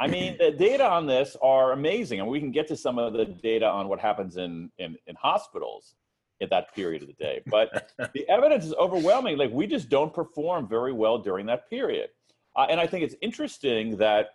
I 0.00 0.06
mean, 0.06 0.36
the 0.40 0.50
data 0.50 0.88
on 0.88 1.06
this 1.06 1.36
are 1.42 1.72
amazing, 1.72 2.20
and 2.20 2.28
we 2.28 2.40
can 2.40 2.50
get 2.50 2.66
to 2.68 2.76
some 2.76 2.98
of 2.98 3.12
the 3.12 3.24
data 3.24 3.66
on 3.66 3.88
what 3.88 4.00
happens 4.00 4.36
in 4.36 4.70
in, 4.78 4.96
in 5.06 5.14
hospitals 5.16 5.94
at 6.40 6.50
that 6.50 6.74
period 6.74 7.02
of 7.02 7.08
the 7.08 7.14
day. 7.14 7.40
But 7.46 7.92
the 8.14 8.28
evidence 8.28 8.64
is 8.64 8.74
overwhelming. 8.74 9.38
Like 9.38 9.50
we 9.52 9.66
just 9.66 9.88
don't 9.88 10.12
perform 10.12 10.68
very 10.68 10.92
well 10.92 11.18
during 11.18 11.46
that 11.46 11.68
period, 11.70 12.10
uh, 12.56 12.66
and 12.68 12.80
I 12.80 12.86
think 12.86 13.04
it's 13.04 13.16
interesting 13.22 13.96
that 13.98 14.30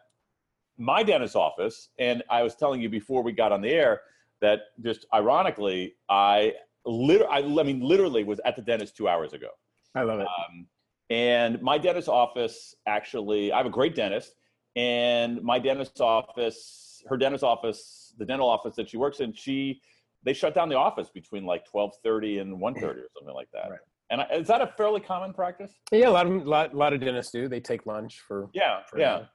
my 0.77 1.03
dentist's 1.03 1.36
office, 1.36 1.89
and 1.98 2.24
I 2.29 2.43
was 2.43 2.55
telling 2.55 2.81
you 2.81 2.89
before 2.89 3.24
we 3.24 3.31
got 3.31 3.51
on 3.51 3.62
the 3.62 3.69
air 3.69 4.01
that 4.41 4.60
just 4.81 5.05
ironically, 5.13 5.96
I 6.10 6.53
lit- 6.86 7.25
I, 7.29 7.39
I 7.39 7.63
mean, 7.63 7.81
literally 7.81 8.24
was 8.24 8.39
at 8.46 8.55
the 8.55 8.62
dentist 8.62 8.96
two 8.96 9.07
hours 9.07 9.34
ago. 9.34 9.50
I 9.96 10.03
love 10.03 10.19
it. 10.19 10.27
Um, 10.27 10.67
and 11.10 11.62
my 11.62 11.78
dentist's 11.78 12.10
office 12.10 12.76
actually, 12.86 13.52
I 13.52 13.58
have 13.58 13.66
a 13.66 13.70
great 13.72 13.96
dentist, 13.96 14.36
and 14.76 15.42
my 15.42 15.60
dentist's 15.60 16.02
office, 16.02 17.04
her 17.08 17.18
dentist's 17.18 17.44
office, 17.44 18.14
the 18.18 18.26
dental 18.26 18.48
office 18.50 18.76
that 18.76 18.90
she 18.90 18.98
works 18.98 19.20
in, 19.20 19.34
she 19.34 19.82
they 20.24 20.34
shut 20.34 20.54
down 20.54 20.68
the 20.68 20.76
office 20.76 21.10
between 21.10 21.46
like 21.46 21.66
12:30 21.72 22.42
and 22.42 22.58
1:30 22.60 22.84
or 22.84 23.08
something 23.18 23.34
like 23.36 23.50
that. 23.54 23.70
Right. 23.70 23.80
And 24.10 24.22
I, 24.22 24.26
is 24.34 24.48
that 24.48 24.62
a 24.62 24.68
fairly 24.68 25.00
common 25.02 25.34
practice? 25.34 25.72
Yeah, 25.92 26.10
a 26.10 26.12
lot 26.12 26.26
of 26.28 26.46
lot, 26.48 26.74
lot 26.76 26.94
of 26.94 27.00
dentists 27.00 27.32
do. 27.32 27.48
They 27.48 27.60
take 27.60 27.86
lunch 27.86 28.20
for 28.20 28.50
Yeah, 28.54 28.82
for 28.84 29.00
yeah, 29.00 29.26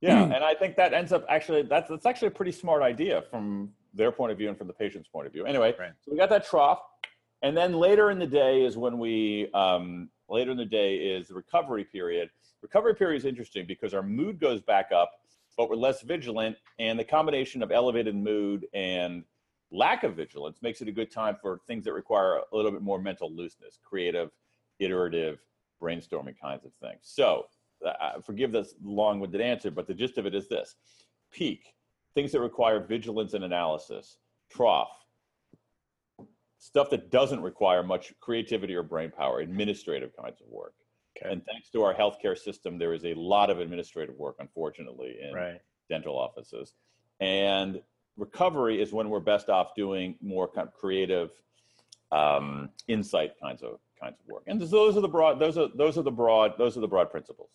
yeah. 0.00 0.22
and 0.24 0.44
I 0.44 0.54
think 0.54 0.76
that 0.76 0.92
ends 0.92 1.12
up 1.12 1.24
actually 1.28 1.62
that's 1.62 1.88
that's 1.88 2.06
actually 2.06 2.28
a 2.28 2.32
pretty 2.32 2.52
smart 2.52 2.82
idea 2.82 3.22
from 3.30 3.70
their 3.94 4.10
point 4.10 4.32
of 4.32 4.38
view 4.38 4.48
and 4.48 4.56
from 4.58 4.66
the 4.66 4.72
patient's 4.72 5.08
point 5.08 5.26
of 5.26 5.32
view. 5.32 5.44
Anyway, 5.46 5.74
Right. 5.78 5.92
so 6.00 6.10
we 6.10 6.18
got 6.18 6.30
that 6.30 6.46
trough, 6.46 6.80
and 7.42 7.56
then 7.56 7.74
later 7.74 8.10
in 8.10 8.18
the 8.18 8.26
day 8.26 8.64
is 8.64 8.76
when 8.76 8.98
we 8.98 9.50
um, 9.52 10.08
later 10.28 10.52
in 10.52 10.56
the 10.56 10.64
day 10.64 10.96
is 10.96 11.28
the 11.28 11.34
recovery 11.34 11.84
period. 11.84 12.30
Recovery 12.62 12.94
period 12.94 13.18
is 13.18 13.24
interesting 13.24 13.66
because 13.66 13.92
our 13.92 14.02
mood 14.02 14.38
goes 14.38 14.62
back 14.62 14.90
up, 14.92 15.10
but 15.56 15.68
we're 15.68 15.76
less 15.76 16.02
vigilant, 16.02 16.56
and 16.78 16.98
the 16.98 17.04
combination 17.04 17.62
of 17.62 17.72
elevated 17.72 18.14
mood 18.14 18.66
and 18.72 19.24
lack 19.72 20.04
of 20.04 20.14
vigilance 20.14 20.58
makes 20.62 20.80
it 20.80 20.88
a 20.88 20.92
good 20.92 21.10
time 21.10 21.36
for 21.40 21.58
things 21.66 21.84
that 21.84 21.92
require 21.92 22.36
a 22.36 22.56
little 22.56 22.70
bit 22.70 22.82
more 22.82 23.00
mental 23.00 23.34
looseness, 23.34 23.78
creative, 23.82 24.30
iterative, 24.78 25.40
brainstorming 25.82 26.38
kinds 26.40 26.64
of 26.64 26.72
things. 26.80 27.00
So, 27.02 27.46
uh, 27.84 28.20
forgive 28.20 28.52
this 28.52 28.74
long-winded 28.84 29.40
answer, 29.40 29.70
but 29.70 29.88
the 29.88 29.94
gist 29.94 30.18
of 30.18 30.26
it 30.26 30.34
is 30.34 30.48
this: 30.48 30.76
peak, 31.32 31.74
things 32.14 32.30
that 32.32 32.40
require 32.40 32.78
vigilance 32.78 33.34
and 33.34 33.44
analysis. 33.44 34.18
Trough, 34.50 35.01
stuff 36.62 36.90
that 36.90 37.10
doesn't 37.10 37.42
require 37.42 37.82
much 37.82 38.14
creativity 38.20 38.72
or 38.72 38.84
brain 38.84 39.10
power, 39.10 39.40
administrative 39.40 40.16
kinds 40.16 40.40
of 40.40 40.46
work. 40.48 40.74
Okay. 41.16 41.32
And 41.32 41.44
thanks 41.44 41.68
to 41.70 41.82
our 41.82 41.92
healthcare 41.92 42.38
system, 42.38 42.78
there 42.78 42.94
is 42.94 43.04
a 43.04 43.14
lot 43.14 43.50
of 43.50 43.58
administrative 43.58 44.14
work, 44.16 44.36
unfortunately, 44.38 45.16
in 45.20 45.34
right. 45.34 45.60
dental 45.90 46.16
offices. 46.16 46.74
And 47.18 47.82
recovery 48.16 48.80
is 48.80 48.92
when 48.92 49.10
we're 49.10 49.18
best 49.18 49.48
off 49.48 49.74
doing 49.74 50.14
more 50.22 50.46
kind 50.46 50.68
of 50.68 50.72
creative 50.74 51.30
um, 52.12 52.70
insight 52.86 53.32
kinds 53.42 53.62
of 53.62 53.80
kinds 54.00 54.20
of 54.20 54.26
work. 54.28 54.44
And 54.46 54.60
those 54.60 54.96
are 54.96 55.00
the 55.00 55.08
broad 55.08 55.40
those 55.40 55.58
are 55.58 55.66
those 55.74 55.98
are 55.98 56.02
the 56.02 56.12
broad 56.12 56.52
those 56.58 56.76
are 56.76 56.80
the 56.80 56.88
broad 56.88 57.10
principles. 57.10 57.50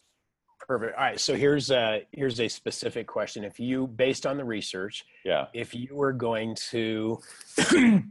Perfect. 0.68 0.98
All 0.98 1.04
right. 1.04 1.20
So 1.20 1.34
here's 1.36 1.72
a 1.72 2.06
here's 2.12 2.42
a 2.42 2.50
specific 2.50 3.08
question. 3.08 3.46
If 3.46 3.58
you, 3.58 3.88
based 3.88 4.26
on 4.26 4.36
the 4.36 4.44
research, 4.44 5.06
Yeah. 5.24 5.46
if 5.54 5.74
you 5.74 5.96
were 5.96 6.12
going 6.12 6.56
to 6.72 7.22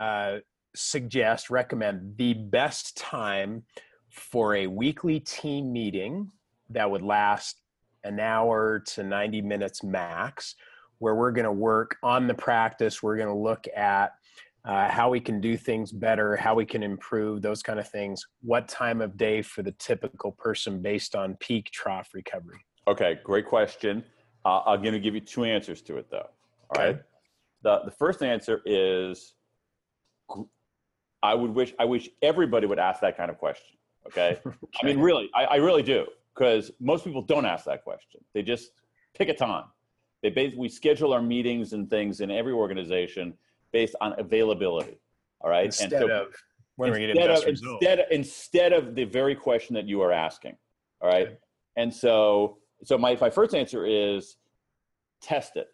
uh, 0.00 0.38
suggest, 0.74 1.50
recommend 1.50 2.16
the 2.16 2.34
best 2.34 2.96
time 2.96 3.64
for 4.10 4.54
a 4.54 4.66
weekly 4.66 5.20
team 5.20 5.72
meeting 5.72 6.30
that 6.70 6.90
would 6.90 7.02
last 7.02 7.60
an 8.04 8.20
hour 8.20 8.80
to 8.80 9.02
90 9.02 9.42
minutes 9.42 9.82
max, 9.82 10.54
where 10.98 11.14
we're 11.14 11.32
going 11.32 11.44
to 11.44 11.52
work 11.52 11.96
on 12.02 12.26
the 12.26 12.34
practice, 12.34 13.02
we're 13.02 13.16
going 13.16 13.28
to 13.28 13.34
look 13.34 13.66
at 13.76 14.12
uh, 14.64 14.88
how 14.88 15.08
we 15.08 15.20
can 15.20 15.40
do 15.40 15.56
things 15.56 15.92
better, 15.92 16.36
how 16.36 16.54
we 16.54 16.64
can 16.64 16.82
improve, 16.82 17.40
those 17.42 17.62
kind 17.62 17.78
of 17.78 17.88
things. 17.88 18.24
What 18.42 18.68
time 18.68 19.00
of 19.00 19.16
day 19.16 19.40
for 19.42 19.62
the 19.62 19.72
typical 19.72 20.32
person 20.32 20.82
based 20.82 21.14
on 21.14 21.36
peak 21.36 21.70
trough 21.70 22.10
recovery? 22.12 22.64
Okay, 22.86 23.18
great 23.24 23.46
question. 23.46 24.04
Uh, 24.44 24.60
I'm 24.66 24.82
going 24.82 24.94
to 24.94 25.00
give 25.00 25.14
you 25.14 25.20
two 25.20 25.44
answers 25.44 25.82
to 25.82 25.96
it, 25.96 26.10
though. 26.10 26.28
All 26.70 26.82
right. 26.82 26.88
Okay. 26.88 27.00
The 27.62 27.80
the 27.86 27.90
first 27.90 28.22
answer 28.22 28.62
is, 28.64 29.34
I 31.22 31.34
would 31.34 31.54
wish 31.54 31.74
I 31.78 31.84
wish 31.84 32.08
everybody 32.22 32.66
would 32.66 32.78
ask 32.78 33.00
that 33.00 33.16
kind 33.16 33.30
of 33.30 33.38
question. 33.38 33.76
Okay. 34.06 34.38
I 34.82 34.86
mean, 34.86 35.00
really, 35.00 35.30
I, 35.34 35.44
I 35.44 35.56
really 35.56 35.82
do, 35.82 36.06
because 36.34 36.70
most 36.80 37.04
people 37.04 37.22
don't 37.22 37.44
ask 37.44 37.64
that 37.64 37.84
question. 37.84 38.20
They 38.34 38.42
just 38.42 38.70
pick 39.16 39.28
a 39.28 39.34
time. 39.34 39.64
They 40.22 40.30
basically 40.30 40.68
schedule 40.68 41.12
our 41.12 41.22
meetings 41.22 41.72
and 41.72 41.88
things 41.88 42.20
in 42.20 42.30
every 42.30 42.52
organization 42.52 43.34
based 43.72 43.94
on 44.00 44.14
availability. 44.18 44.98
All 45.40 45.50
right. 45.50 45.66
instead 45.66 45.92
and 45.92 46.08
so 46.08 46.22
of 46.22 46.34
when 46.76 46.92
we 46.92 47.04
instead 47.04 47.28
best 47.28 47.42
of, 47.44 47.48
instead, 47.48 48.06
instead 48.10 48.72
of 48.72 48.94
the 48.94 49.04
very 49.04 49.34
question 49.34 49.74
that 49.74 49.86
you 49.86 50.00
are 50.00 50.12
asking. 50.12 50.56
All 51.00 51.08
right. 51.08 51.28
Okay. 51.28 51.36
And 51.76 51.92
so, 51.92 52.58
so 52.82 52.98
my, 52.98 53.16
my 53.20 53.30
first 53.30 53.54
answer 53.54 53.86
is 53.86 54.36
test 55.22 55.56
it. 55.56 55.68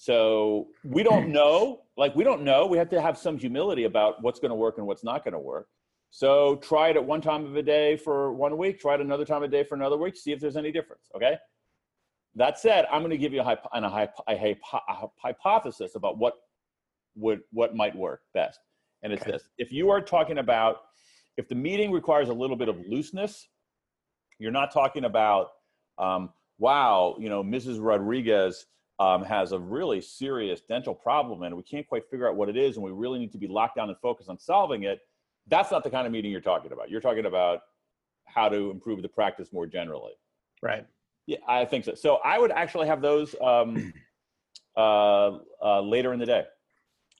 So 0.00 0.68
we 0.82 1.02
don't 1.02 1.28
know, 1.38 1.82
like 1.98 2.16
we 2.16 2.24
don't 2.24 2.42
know. 2.42 2.64
We 2.66 2.78
have 2.78 2.88
to 2.88 3.02
have 3.02 3.18
some 3.18 3.36
humility 3.36 3.84
about 3.84 4.22
what's 4.22 4.40
going 4.40 4.48
to 4.48 4.54
work 4.54 4.78
and 4.78 4.86
what's 4.86 5.04
not 5.04 5.24
going 5.24 5.34
to 5.34 5.38
work. 5.38 5.66
So 6.08 6.56
try 6.56 6.88
it 6.88 6.96
at 6.96 7.04
one 7.04 7.20
time 7.20 7.44
of 7.44 7.54
a 7.54 7.62
day 7.62 7.96
for 7.98 8.32
one 8.32 8.56
week. 8.56 8.80
Try 8.80 8.94
it 8.94 9.02
another 9.02 9.26
time 9.26 9.42
of 9.42 9.50
day 9.50 9.62
for 9.62 9.74
another 9.74 9.98
week. 9.98 10.16
See 10.16 10.32
if 10.32 10.40
there's 10.40 10.56
any 10.56 10.72
difference. 10.72 11.02
Okay. 11.14 11.36
That 12.34 12.58
said, 12.58 12.86
I'm 12.90 13.00
going 13.02 13.10
to 13.10 13.18
give 13.18 13.34
you 13.34 13.40
a, 13.42 13.44
hypo- 13.44 13.68
an- 13.74 13.84
a, 13.84 13.90
hypo- 13.90 14.22
a, 14.26 14.36
hypo- 14.38 14.80
a 14.88 15.06
hypothesis 15.20 15.94
about 15.96 16.16
what 16.16 16.34
would 17.16 17.40
what 17.52 17.76
might 17.76 17.94
work 17.94 18.22
best. 18.32 18.58
And 19.02 19.12
it's 19.12 19.20
Okay. 19.22 19.32
this: 19.32 19.50
if 19.58 19.70
you 19.70 19.90
are 19.90 20.00
talking 20.00 20.38
about 20.38 20.76
if 21.36 21.46
the 21.46 21.54
meeting 21.54 21.92
requires 21.92 22.30
a 22.30 22.32
little 22.32 22.56
bit 22.56 22.68
of 22.70 22.76
looseness, 22.88 23.46
you're 24.38 24.50
not 24.50 24.72
talking 24.72 25.04
about 25.04 25.48
um, 25.98 26.30
wow, 26.58 27.16
you 27.20 27.28
know, 27.28 27.42
Mrs. 27.44 27.76
Rodriguez 27.80 28.64
um, 29.00 29.24
has 29.24 29.50
a 29.52 29.58
really 29.58 30.00
serious 30.00 30.60
dental 30.60 30.94
problem 30.94 31.42
and 31.42 31.56
we 31.56 31.62
can't 31.62 31.88
quite 31.88 32.08
figure 32.10 32.28
out 32.28 32.36
what 32.36 32.48
it 32.48 32.56
is, 32.56 32.76
and 32.76 32.84
we 32.84 32.92
really 32.92 33.18
need 33.18 33.32
to 33.32 33.38
be 33.38 33.48
locked 33.48 33.74
down 33.76 33.88
and 33.88 33.98
focused 33.98 34.28
on 34.28 34.38
solving 34.38 34.84
it. 34.84 35.00
That's 35.48 35.70
not 35.72 35.82
the 35.82 35.90
kind 35.90 36.06
of 36.06 36.12
meeting 36.12 36.30
you're 36.30 36.40
talking 36.42 36.70
about. 36.70 36.90
You're 36.90 37.00
talking 37.00 37.24
about 37.26 37.62
how 38.26 38.48
to 38.50 38.70
improve 38.70 39.02
the 39.02 39.08
practice 39.08 39.52
more 39.52 39.66
generally. 39.66 40.12
right. 40.62 40.86
Yeah, 41.26 41.38
I 41.46 41.64
think 41.64 41.84
so. 41.84 41.94
So 41.94 42.16
I 42.24 42.38
would 42.38 42.50
actually 42.50 42.88
have 42.88 43.00
those 43.02 43.34
um, 43.40 43.92
uh, 44.76 45.38
uh, 45.62 45.80
later 45.80 46.12
in 46.12 46.18
the 46.18 46.26
day, 46.26 46.44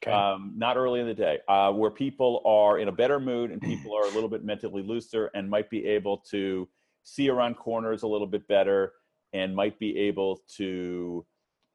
Okay. 0.02 0.10
um, 0.10 0.54
not 0.56 0.76
early 0.76 0.98
in 1.00 1.06
the 1.06 1.14
day, 1.14 1.38
uh, 1.48 1.70
where 1.72 1.90
people 1.90 2.42
are 2.44 2.78
in 2.78 2.88
a 2.88 2.92
better 2.92 3.20
mood 3.20 3.50
and 3.52 3.60
people 3.60 3.94
are 3.94 4.04
a 4.04 4.10
little 4.10 4.28
bit 4.28 4.42
mentally 4.44 4.82
looser 4.82 5.30
and 5.34 5.48
might 5.48 5.68
be 5.70 5.86
able 5.86 6.16
to 6.30 6.66
see 7.04 7.28
around 7.28 7.54
corners 7.56 8.02
a 8.02 8.06
little 8.06 8.26
bit 8.26 8.46
better 8.48 8.92
and 9.32 9.54
might 9.54 9.78
be 9.78 9.96
able 9.98 10.40
to, 10.56 11.24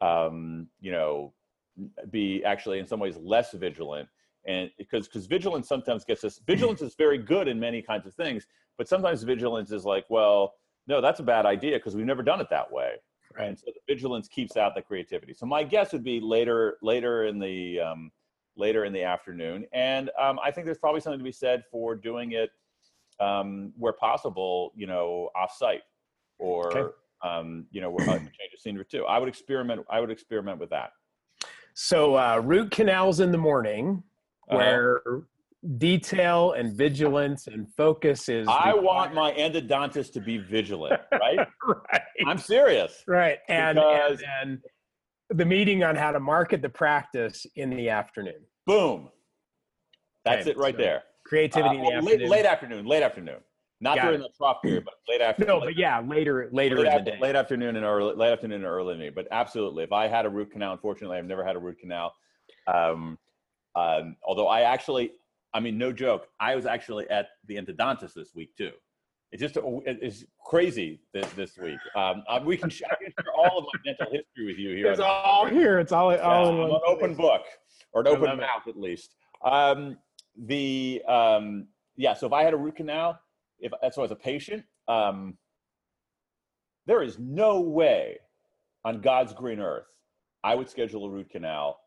um, 0.02 0.68
you 0.80 0.92
know, 0.92 1.34
be 2.10 2.44
actually 2.44 2.80
in 2.80 2.88
some 2.88 3.00
ways 3.00 3.18
less 3.18 3.54
vigilant. 3.54 4.08
And 4.48 4.70
because 4.78 5.08
because 5.08 5.25
vigilance 5.25 5.68
sometimes 5.68 6.06
gets 6.06 6.24
us 6.24 6.40
vigilance 6.46 6.82
is 6.82 6.96
very 6.96 7.18
good 7.18 7.48
in 7.48 7.60
many 7.60 7.82
kinds 7.82 8.06
of 8.06 8.14
things, 8.14 8.46
but 8.78 8.88
sometimes 8.88 9.24
vigilance 9.24 9.72
is 9.72 9.86
like, 9.86 10.06
well, 10.10 10.54
no, 10.88 11.02
that's 11.02 11.20
a 11.20 11.24
bad 11.24 11.46
idea 11.46 11.78
because 11.78 11.96
we've 11.96 12.06
never 12.06 12.24
done 12.24 12.40
it 12.42 12.50
that 12.50 12.72
way. 12.72 12.94
right. 13.38 13.48
And 13.48 13.58
so 13.58 13.66
the 13.68 13.94
vigilance 13.94 14.28
keeps 14.28 14.56
out 14.58 14.75
the 14.75 14.82
creativity. 14.82 15.34
So 15.34 15.46
my 15.46 15.64
guess 15.64 15.94
would 15.94 16.04
be 16.04 16.20
later, 16.20 16.78
later 16.82 17.25
in 17.25 17.40
the 17.40 17.80
um, 17.80 18.12
later 18.56 18.86
in 18.86 18.94
the 18.94 19.04
afternoon. 19.04 19.66
And 19.74 20.10
um, 20.20 20.40
I 20.44 20.52
think 20.52 20.66
there's 20.66 20.78
probably 20.78 21.02
something 21.02 21.20
to 21.20 21.24
be 21.24 21.32
said 21.32 21.64
for 21.72 21.96
doing 21.96 22.34
it 22.34 22.52
um, 23.20 23.74
where 23.78 23.94
possible, 23.94 24.72
you 24.75 24.88
know, 24.88 25.30
off-site 25.36 25.82
or 26.40 26.72
Okay. 26.72 26.96
Um, 27.25 27.65
you 27.72 27.82
know, 27.82 27.89
where 27.89 28.05
change 28.05 28.53
of 28.53 28.60
scenery 28.60 28.86
too. 28.86 29.05
I 29.05 29.17
would 29.20 29.29
experiment. 29.29 29.86
I 29.89 30.00
would 30.00 30.12
experiment 30.12 30.60
with 30.60 30.70
that. 30.70 30.91
So 31.74 32.15
uh, 32.15 32.41
root 32.44 32.72
canals 32.72 33.20
in 33.20 33.32
the 33.32 33.38
morning, 33.38 34.03
Uh-huh. 34.50 34.58
where 34.58 35.01
detail 35.77 36.51
and 36.53 36.74
vigilance 36.74 37.48
and 37.48 37.67
focus 37.75 38.29
is. 38.29 38.48
I 38.48 38.67
required. 38.70 38.84
want 38.84 39.13
my 39.13 39.32
endodontist 39.34 40.13
to 40.13 40.22
be 40.22 40.38
vigilant, 40.38 41.01
right? 41.12 41.48
right, 41.65 42.01
I'm 42.27 42.38
serious. 42.38 43.03
right, 43.08 43.39
and 43.50 43.75
Because- 43.77 44.24
and 44.41 44.60
the 45.29 45.46
meeting 45.46 45.84
on 45.84 45.96
how 45.96 46.12
to 46.12 46.20
market 46.20 46.62
the 46.62 46.70
practice 46.70 47.48
in 47.55 47.72
the 47.72 47.89
afternoon. 47.89 48.41
Boom. 48.67 49.10
That's 50.24 50.41
Okay, 50.41 50.51
it 50.51 50.58
right 50.58 50.75
so 50.75 50.82
there. 50.82 51.03
Creativity 51.25 51.77
in 51.77 51.82
the 51.82 51.88
Uh, 51.88 51.98
afternoon. 51.98 52.20
late, 52.20 52.29
late 52.29 52.46
afternoon. 52.46 52.86
Late 52.86 53.01
afternoon. 53.03 53.39
Not 53.86 53.98
Got 53.98 54.06
during 54.06 54.22
it. 54.22 54.24
the 54.24 54.30
trough 54.36 54.63
period, 54.63 54.84
but 54.84 54.96
late 55.08 55.22
afternoon. 55.30 55.48
no, 55.48 55.60
but 55.60 55.77
yeah, 55.77 56.00
later 56.00 56.50
later 56.51 56.77
late, 56.77 56.88
in 56.88 56.92
after- 56.92 57.04
the 57.06 57.12
day. 57.12 57.18
late 57.22 57.36
afternoon 57.36 57.75
and 57.75 57.86
early 57.86 58.15
late 58.15 58.32
afternoon 58.32 58.62
and 58.63 58.65
early 58.65 58.94
in 58.94 59.00
the 59.00 59.06
day. 59.06 59.10
But 59.12 59.27
absolutely, 59.30 59.84
if 59.84 59.92
I 59.92 60.08
had 60.08 60.25
a 60.25 60.30
root 60.30 60.51
canal, 60.51 60.74
unfortunately, 60.74 61.18
I've 61.18 61.25
never 61.25 61.46
had 61.46 61.56
a 61.56 61.60
root 61.60 61.77
canal. 61.80 62.12
Um, 62.65 63.20
um, 63.75 64.15
although 64.24 64.48
I 64.48 64.62
actually, 64.62 65.12
I 65.54 65.60
mean, 65.60 65.77
no 65.77 65.92
joke, 65.94 66.30
I 66.39 66.56
was 66.56 66.65
actually 66.65 67.08
at 67.12 67.27
the 67.48 67.58
endodontist 67.58 68.15
this 68.15 68.34
week 68.34 68.56
too. 68.58 68.72
It's 69.32 69.39
just 69.39 69.56
it's 69.86 70.25
crazy 70.44 71.01
this, 71.13 71.30
this 71.34 71.58
week. 71.58 71.77
Um, 71.96 72.24
we 72.44 72.58
can 72.58 72.72
share, 72.72 72.98
all 73.38 73.60
of 73.60 73.65
my 73.65 73.80
dental 73.86 74.06
history 74.12 74.46
with 74.48 74.58
you 74.58 74.75
here. 74.75 74.92
It's 74.92 75.00
all 75.00 75.46
here. 75.46 75.77
It's 75.77 75.92
all, 75.92 76.18
all 76.18 76.75
an 76.75 76.82
open 76.88 77.13
book 77.13 77.44
or 77.94 78.01
an 78.01 78.08
open 78.08 78.38
mouth 78.38 78.68
at 78.68 78.80
least. 78.80 79.13
Um, 79.44 79.98
the 80.36 81.04
um, 81.08 81.68
yeah. 81.98 82.15
So 82.15 82.25
if 82.25 82.34
I 82.34 82.42
had 82.44 82.54
a 82.56 82.58
root 82.58 82.77
canal, 82.77 83.20
if 83.60 83.72
that's 83.82 83.98
why 83.98 84.04
as 84.04 84.12
a 84.12 84.16
patient, 84.16 84.64
um, 84.88 85.38
there 86.86 87.02
is 87.02 87.18
no 87.20 87.62
way 87.62 88.18
on 88.84 89.02
God's 89.02 89.34
green 89.34 89.60
earth 89.60 89.86
I 90.44 90.54
would 90.54 90.70
schedule 90.70 91.06
a 91.08 91.10
root 91.10 91.32
canal 91.32 91.80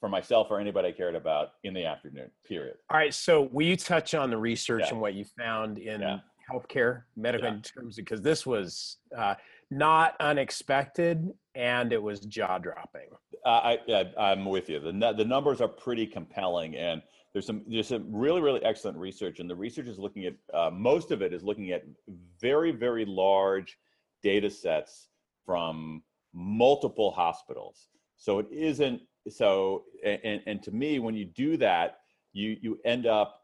for 0.00 0.08
myself 0.08 0.48
or 0.50 0.58
anybody 0.58 0.88
I 0.88 0.92
cared 0.92 1.14
about 1.14 1.50
in 1.62 1.72
the 1.72 1.84
afternoon. 1.84 2.28
Period. 2.44 2.74
All 2.90 2.98
right. 2.98 3.14
So 3.14 3.42
will 3.52 3.64
you 3.64 3.76
touch 3.76 4.12
on 4.12 4.28
the 4.28 4.36
research 4.36 4.82
Yeah. 4.86 4.90
and 4.90 5.00
what 5.00 5.14
you 5.14 5.24
found 5.24 5.78
in 5.78 6.00
Yeah. 6.00 6.18
healthcare, 6.50 7.04
medical 7.14 7.46
Yeah. 7.48 7.54
in 7.54 7.62
terms 7.62 7.94
because 7.94 8.20
this 8.22 8.44
was 8.44 8.98
uh, 9.16 9.36
not 9.70 10.16
unexpected 10.18 11.30
and 11.54 11.92
it 11.92 12.02
was 12.02 12.20
jaw 12.26 12.58
dropping. 12.58 13.10
Uh, 13.46 13.48
I, 13.48 13.78
yeah, 13.86 14.02
I'm 14.18 14.44
with 14.46 14.68
you. 14.68 14.80
The 14.80 15.12
the 15.16 15.24
numbers 15.24 15.60
are 15.60 15.68
pretty 15.68 16.06
compelling, 16.08 16.74
and 16.74 17.02
there's 17.34 17.46
some 17.46 17.62
there's 17.66 17.88
some 17.88 18.06
really 18.10 18.40
really 18.40 18.64
excellent 18.64 18.96
research, 18.96 19.40
and 19.40 19.50
the 19.50 19.56
research 19.56 19.88
is 19.88 19.98
looking 19.98 20.24
at 20.24 20.34
uh, 20.54 20.70
most 20.70 21.10
of 21.10 21.20
it 21.20 21.34
is 21.34 21.42
looking 21.42 21.72
at 21.72 21.84
very 22.40 22.70
very 22.70 23.04
large 23.04 23.76
data 24.22 24.48
sets 24.48 25.08
from 25.44 26.02
multiple 26.32 27.10
hospitals. 27.10 27.88
So 28.16 28.38
it 28.38 28.46
isn't 28.50 29.02
so 29.28 29.84
and, 30.04 30.40
and 30.46 30.62
to 30.62 30.70
me 30.70 30.98
when 30.98 31.14
you 31.14 31.24
do 31.24 31.56
that 31.56 32.00
you 32.32 32.56
you 32.60 32.78
end 32.84 33.06
up 33.06 33.40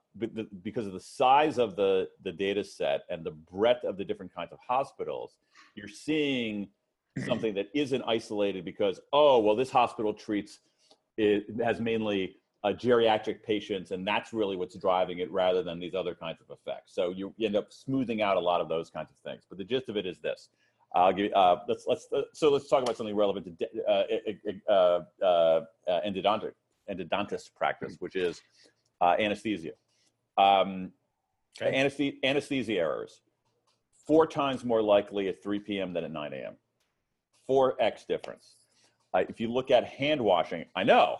because 0.63 0.87
of 0.87 0.93
the 0.93 1.01
size 1.01 1.59
of 1.59 1.77
the 1.77 2.09
the 2.23 2.33
data 2.33 2.63
set 2.65 3.03
and 3.09 3.25
the 3.25 3.31
breadth 3.31 3.85
of 3.85 3.97
the 3.97 4.05
different 4.05 4.35
kinds 4.35 4.53
of 4.53 4.59
hospitals 4.67 5.37
you're 5.75 5.89
seeing 5.89 6.69
something 7.25 7.55
that 7.55 7.69
isn't 7.75 8.03
isolated 8.07 8.65
because 8.65 9.01
oh 9.13 9.39
well 9.39 9.57
this 9.57 9.71
hospital 9.71 10.13
treats 10.13 10.59
it 11.17 11.45
has 11.63 11.81
mainly 11.81 12.37
uh, 12.63 12.69
geriatric 12.69 13.43
patients 13.43 13.91
and 13.91 14.07
that's 14.07 14.33
really 14.33 14.57
what's 14.57 14.77
driving 14.77 15.21
it 15.21 15.31
rather 15.31 15.63
than 15.63 15.79
these 15.79 15.95
other 15.95 16.15
kinds 16.15 16.39
of 16.41 16.51
effects 16.51 16.95
so 16.95 17.11
you, 17.11 17.33
end 17.41 17.57
up 17.57 17.73
smoothing 17.73 18.21
out 18.21 18.37
a 18.37 18.41
lot 18.41 18.61
of 18.61 18.69
those 18.69 18.91
kinds 18.91 19.09
of 19.11 19.17
things 19.19 19.45
but 19.49 19.59
the 19.59 19.65
gist 19.65 19.89
of 19.89 19.97
it 19.97 20.07
is 20.07 20.19
this 20.19 20.51
I'll 20.93 21.13
give 21.13 21.27
you, 21.27 21.33
uh, 21.35 21.61
let's, 21.69 21.87
let's, 21.87 22.09
uh, 22.13 22.23
so 22.33 22.51
let's 22.51 22.69
talk 22.69 22.83
about 22.83 22.97
something 22.97 23.15
relevant 23.15 23.47
to 23.61 23.69
uh, 23.89 24.05
uh, 24.69 25.01
uh, 25.23 25.25
uh 25.25 25.61
endodontic, 25.89 26.53
endodontist 26.91 27.55
practice, 27.55 27.97
which 28.01 28.17
is 28.17 28.41
uh, 29.01 29.15
anesthesia. 29.19 29.73
Um, 30.37 30.91
okay. 31.61 31.77
anesthesia. 31.77 32.17
Anesthesia 32.25 32.73
errors, 32.73 33.21
four 34.07 34.27
times 34.27 34.65
more 34.65 34.83
likely 34.83 35.29
at 35.29 35.43
3 35.43 35.61
p.m. 35.61 35.93
than 35.93 36.05
at 36.05 36.11
9 36.11 36.33
a.m. 36.33 36.55
4x 37.49 38.07
difference. 38.07 38.57
Uh, 39.15 39.25
if 39.29 39.41
you 39.41 39.53
look 39.53 39.71
at 39.71 39.85
hand 39.85 40.21
washing, 40.21 40.65
I 40.75 40.85
know, 40.85 41.19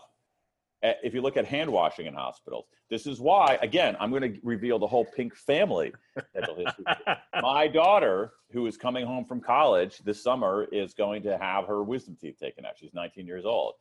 if 0.83 1.13
you 1.13 1.21
look 1.21 1.37
at 1.37 1.45
hand 1.45 1.71
washing 1.71 2.07
in 2.07 2.13
hospitals, 2.13 2.65
this 2.89 3.05
is 3.05 3.19
why, 3.19 3.57
again, 3.61 3.95
I'm 3.99 4.09
going 4.09 4.33
to 4.33 4.39
reveal 4.43 4.79
the 4.79 4.87
whole 4.87 5.05
pink 5.05 5.35
family 5.35 5.93
My 7.41 7.67
daughter, 7.67 8.33
who 8.51 8.67
is 8.67 8.77
coming 8.77 9.05
home 9.05 9.25
from 9.25 9.41
college 9.41 9.99
this 9.99 10.21
summer, 10.21 10.67
is 10.71 10.93
going 10.93 11.23
to 11.23 11.37
have 11.37 11.65
her 11.65 11.83
wisdom 11.83 12.17
teeth 12.19 12.37
taken 12.39 12.65
out. 12.65 12.73
She's 12.77 12.93
19 12.93 13.25
years 13.25 13.45
old. 13.45 13.75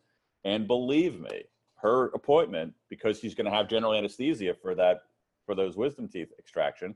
And 0.45 0.67
believe 0.67 1.21
me, 1.21 1.45
her 1.77 2.07
appointment, 2.09 2.75
because 2.89 3.19
she's 3.19 3.35
going 3.35 3.47
to 3.47 3.51
have 3.51 3.69
general 3.69 3.95
anesthesia 3.95 4.55
for 4.61 4.75
that, 4.75 5.03
for 5.47 5.55
those 5.55 5.77
wisdom 5.77 6.09
teeth 6.09 6.33
extraction, 6.39 6.95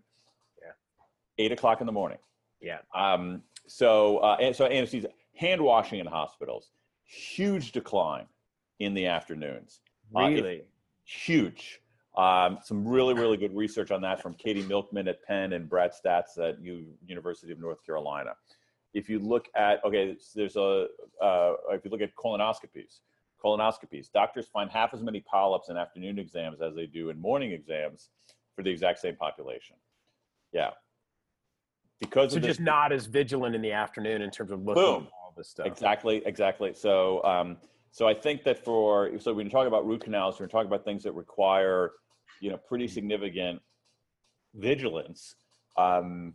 yeah. 0.62 0.72
eight 1.38 1.52
o'clock 1.52 1.80
in 1.80 1.86
the 1.86 1.92
morning. 1.92 2.18
Yeah. 2.60 2.78
Um, 2.94 3.42
so, 3.66 4.18
uh, 4.18 4.36
and 4.40 4.54
so 4.54 4.66
anesthesia, 4.66 5.08
hand 5.34 5.60
washing 5.60 5.98
in 5.98 6.06
hospitals, 6.06 6.70
huge 7.04 7.72
decline 7.72 8.26
in 8.78 8.94
the 8.94 9.06
afternoons. 9.06 9.80
Really? 10.14 10.60
Uh, 10.60 10.64
huge. 11.04 11.80
Um, 12.16 12.58
some 12.62 12.86
really, 12.86 13.14
really 13.14 13.36
good 13.36 13.54
research 13.56 13.90
on 13.90 14.00
that 14.02 14.22
from 14.22 14.34
Katie 14.34 14.62
Milkman 14.62 15.08
at 15.08 15.22
Penn 15.24 15.52
and 15.52 15.68
Brad 15.68 15.92
Staats 15.92 16.38
at 16.38 16.60
U- 16.62 16.94
University 17.06 17.52
of 17.52 17.58
North 17.58 17.84
Carolina. 17.84 18.34
If 18.92 19.08
you 19.08 19.18
look 19.18 19.48
at, 19.56 19.84
okay, 19.84 20.16
there's 20.36 20.56
a, 20.56 20.86
uh, 21.20 21.54
if 21.70 21.84
you 21.84 21.90
look 21.90 22.00
at 22.00 22.14
colonoscopies, 22.14 23.00
colonoscopies, 23.44 24.12
doctors 24.12 24.46
find 24.46 24.70
half 24.70 24.94
as 24.94 25.02
many 25.02 25.20
polyps 25.20 25.68
in 25.68 25.76
afternoon 25.76 26.20
exams 26.20 26.62
as 26.62 26.76
they 26.76 26.86
do 26.86 27.10
in 27.10 27.20
morning 27.20 27.50
exams 27.50 28.10
for 28.54 28.62
the 28.62 28.70
exact 28.70 29.00
same 29.00 29.16
population. 29.16 29.74
Yeah. 30.52 30.70
Because 32.00 32.32
so 32.32 32.38
just 32.38 32.60
not 32.60 32.92
as 32.92 33.06
vigilant 33.06 33.56
in 33.56 33.62
the 33.62 33.72
afternoon 33.72 34.22
in 34.22 34.30
terms 34.30 34.52
of 34.52 34.60
looking 34.62 34.82
boom. 34.82 35.02
at 35.02 35.12
all 35.12 35.34
this 35.36 35.48
stuff. 35.48 35.66
Exactly, 35.66 36.22
exactly. 36.24 36.72
So, 36.74 37.24
um, 37.24 37.56
so 37.94 38.08
I 38.08 38.14
think 38.14 38.42
that 38.42 38.64
for 38.64 39.12
so 39.20 39.32
when 39.32 39.46
you 39.46 39.52
talk 39.52 39.68
about 39.68 39.86
root 39.86 40.02
canals, 40.02 40.40
we're 40.40 40.48
talking 40.48 40.66
about 40.66 40.84
things 40.84 41.04
that 41.04 41.12
require 41.12 41.92
you 42.40 42.50
know 42.50 42.56
pretty 42.56 42.88
significant 42.88 43.62
vigilance 44.52 45.36
um, 45.76 46.34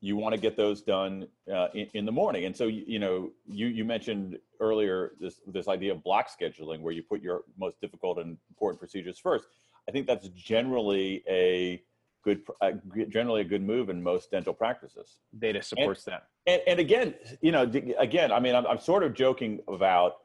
you 0.00 0.16
want 0.16 0.34
to 0.34 0.40
get 0.40 0.56
those 0.56 0.80
done 0.80 1.28
uh, 1.54 1.68
in, 1.74 1.88
in, 1.92 2.06
the 2.06 2.12
morning. 2.12 2.46
And 2.46 2.56
so 2.56 2.68
you, 2.68 2.84
you, 2.86 2.98
know 2.98 3.32
you 3.44 3.66
you 3.66 3.84
mentioned 3.84 4.38
earlier 4.60 5.12
this 5.20 5.42
this 5.46 5.68
idea 5.68 5.92
of 5.92 6.02
block 6.02 6.28
scheduling 6.30 6.80
where 6.80 6.94
you 6.94 7.02
put 7.02 7.20
your 7.20 7.42
most 7.58 7.78
difficult 7.82 8.16
and 8.16 8.38
important 8.48 8.80
procedures 8.80 9.18
first. 9.18 9.44
I 9.86 9.92
think 9.92 10.06
that's 10.06 10.28
generally 10.28 11.22
a 11.28 11.82
good 12.24 12.40
uh, 12.62 12.72
generally 13.10 13.42
a 13.42 13.44
good 13.44 13.62
move 13.62 13.90
in 13.90 14.02
most 14.02 14.30
dental 14.30 14.54
practices. 14.54 15.18
Data 15.38 15.62
supports 15.62 16.06
and, 16.06 16.14
that. 16.14 16.28
and, 16.46 16.62
and 16.66 16.80
again 16.80 17.14
you 17.42 17.52
know 17.52 17.70
again 17.98 18.32
i 18.32 18.40
mean 18.40 18.54
I'm, 18.54 18.66
I'm 18.66 18.78
sort 18.78 19.02
of 19.02 19.12
joking 19.12 19.60
about 19.68 20.21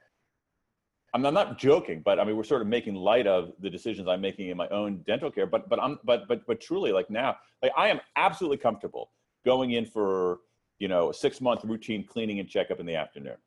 I'm, 1.13 1.25
I'm 1.25 1.33
not 1.33 1.57
joking, 1.57 2.01
but 2.03 2.19
I 2.19 2.23
mean, 2.23 2.35
we're 2.35 2.43
sort 2.43 2.61
of 2.61 2.67
making 2.67 2.95
light 2.95 3.27
of 3.27 3.53
the 3.59 3.69
decisions 3.69 4.07
I'm 4.07 4.21
making 4.21 4.49
in 4.49 4.57
my 4.57 4.67
own 4.69 5.03
dental 5.07 5.31
care. 5.31 5.47
But 5.47 5.69
but 5.69 5.81
I'm 5.81 5.99
but 6.03 6.27
but 6.27 6.45
but 6.45 6.59
truly, 6.59 6.91
like 6.91 7.09
now, 7.09 7.37
like 7.61 7.71
I 7.77 7.87
am 7.87 7.99
absolutely 8.15 8.57
comfortable 8.57 9.11
going 9.45 9.71
in 9.71 9.85
for 9.85 10.39
you 10.79 10.87
know 10.87 11.09
a 11.09 11.13
six 11.13 11.41
month 11.41 11.63
routine 11.63 12.05
cleaning 12.05 12.39
and 12.39 12.49
checkup 12.49 12.79
in 12.79 12.85
the 12.85 12.95
afternoon. 12.95 13.37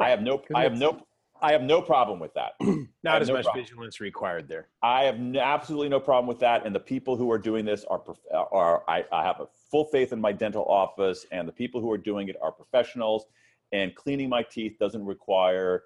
I 0.00 0.08
have 0.10 0.22
no 0.22 0.42
I 0.54 0.62
have 0.62 0.76
no 0.76 1.04
I 1.42 1.50
have 1.50 1.62
no 1.62 1.82
problem 1.82 2.20
with 2.20 2.32
that. 2.34 2.52
Not 3.02 3.20
as 3.20 3.28
no 3.28 3.34
much 3.34 3.44
problem. 3.44 3.64
vigilance 3.64 4.00
required 4.00 4.48
there. 4.48 4.68
I 4.80 5.02
have 5.02 5.16
absolutely 5.36 5.88
no 5.88 5.98
problem 5.98 6.28
with 6.28 6.38
that. 6.38 6.64
And 6.64 6.72
the 6.72 6.80
people 6.80 7.16
who 7.16 7.32
are 7.32 7.38
doing 7.38 7.64
this 7.64 7.84
are, 7.86 8.00
are 8.32 8.84
I, 8.88 9.04
I 9.10 9.24
have 9.24 9.40
a 9.40 9.46
full 9.68 9.86
faith 9.86 10.12
in 10.12 10.20
my 10.20 10.30
dental 10.30 10.64
office, 10.66 11.26
and 11.32 11.48
the 11.48 11.52
people 11.52 11.80
who 11.80 11.90
are 11.90 11.98
doing 11.98 12.28
it 12.28 12.36
are 12.40 12.52
professionals. 12.52 13.26
And 13.72 13.92
cleaning 13.96 14.28
my 14.28 14.44
teeth 14.44 14.76
doesn't 14.78 15.04
require 15.04 15.82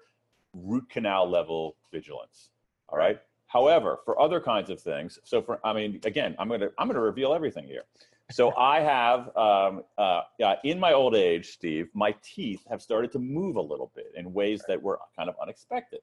root 0.53 0.89
canal 0.89 1.29
level 1.29 1.75
vigilance. 1.91 2.49
All 2.89 2.97
right. 2.97 3.19
However, 3.47 3.99
for 4.03 4.19
other 4.19 4.41
kinds 4.41 4.69
of 4.69 4.81
things, 4.81 5.19
so 5.23 5.41
for 5.41 5.59
I 5.63 5.73
mean, 5.73 5.99
again, 6.03 6.35
I'm 6.37 6.49
gonna 6.49 6.69
I'm 6.77 6.87
gonna 6.87 7.01
reveal 7.01 7.33
everything 7.33 7.65
here. 7.65 7.83
So 8.31 8.55
I 8.57 8.81
have 8.81 9.35
um, 9.37 9.83
uh, 9.97 10.21
in 10.63 10.79
my 10.79 10.93
old 10.93 11.15
age, 11.15 11.47
Steve, 11.47 11.89
my 11.93 12.13
teeth 12.21 12.61
have 12.69 12.81
started 12.81 13.11
to 13.13 13.19
move 13.19 13.55
a 13.55 13.61
little 13.61 13.91
bit 13.95 14.11
in 14.15 14.33
ways 14.33 14.61
that 14.67 14.81
were 14.81 14.99
kind 15.15 15.29
of 15.29 15.35
unexpected. 15.41 16.01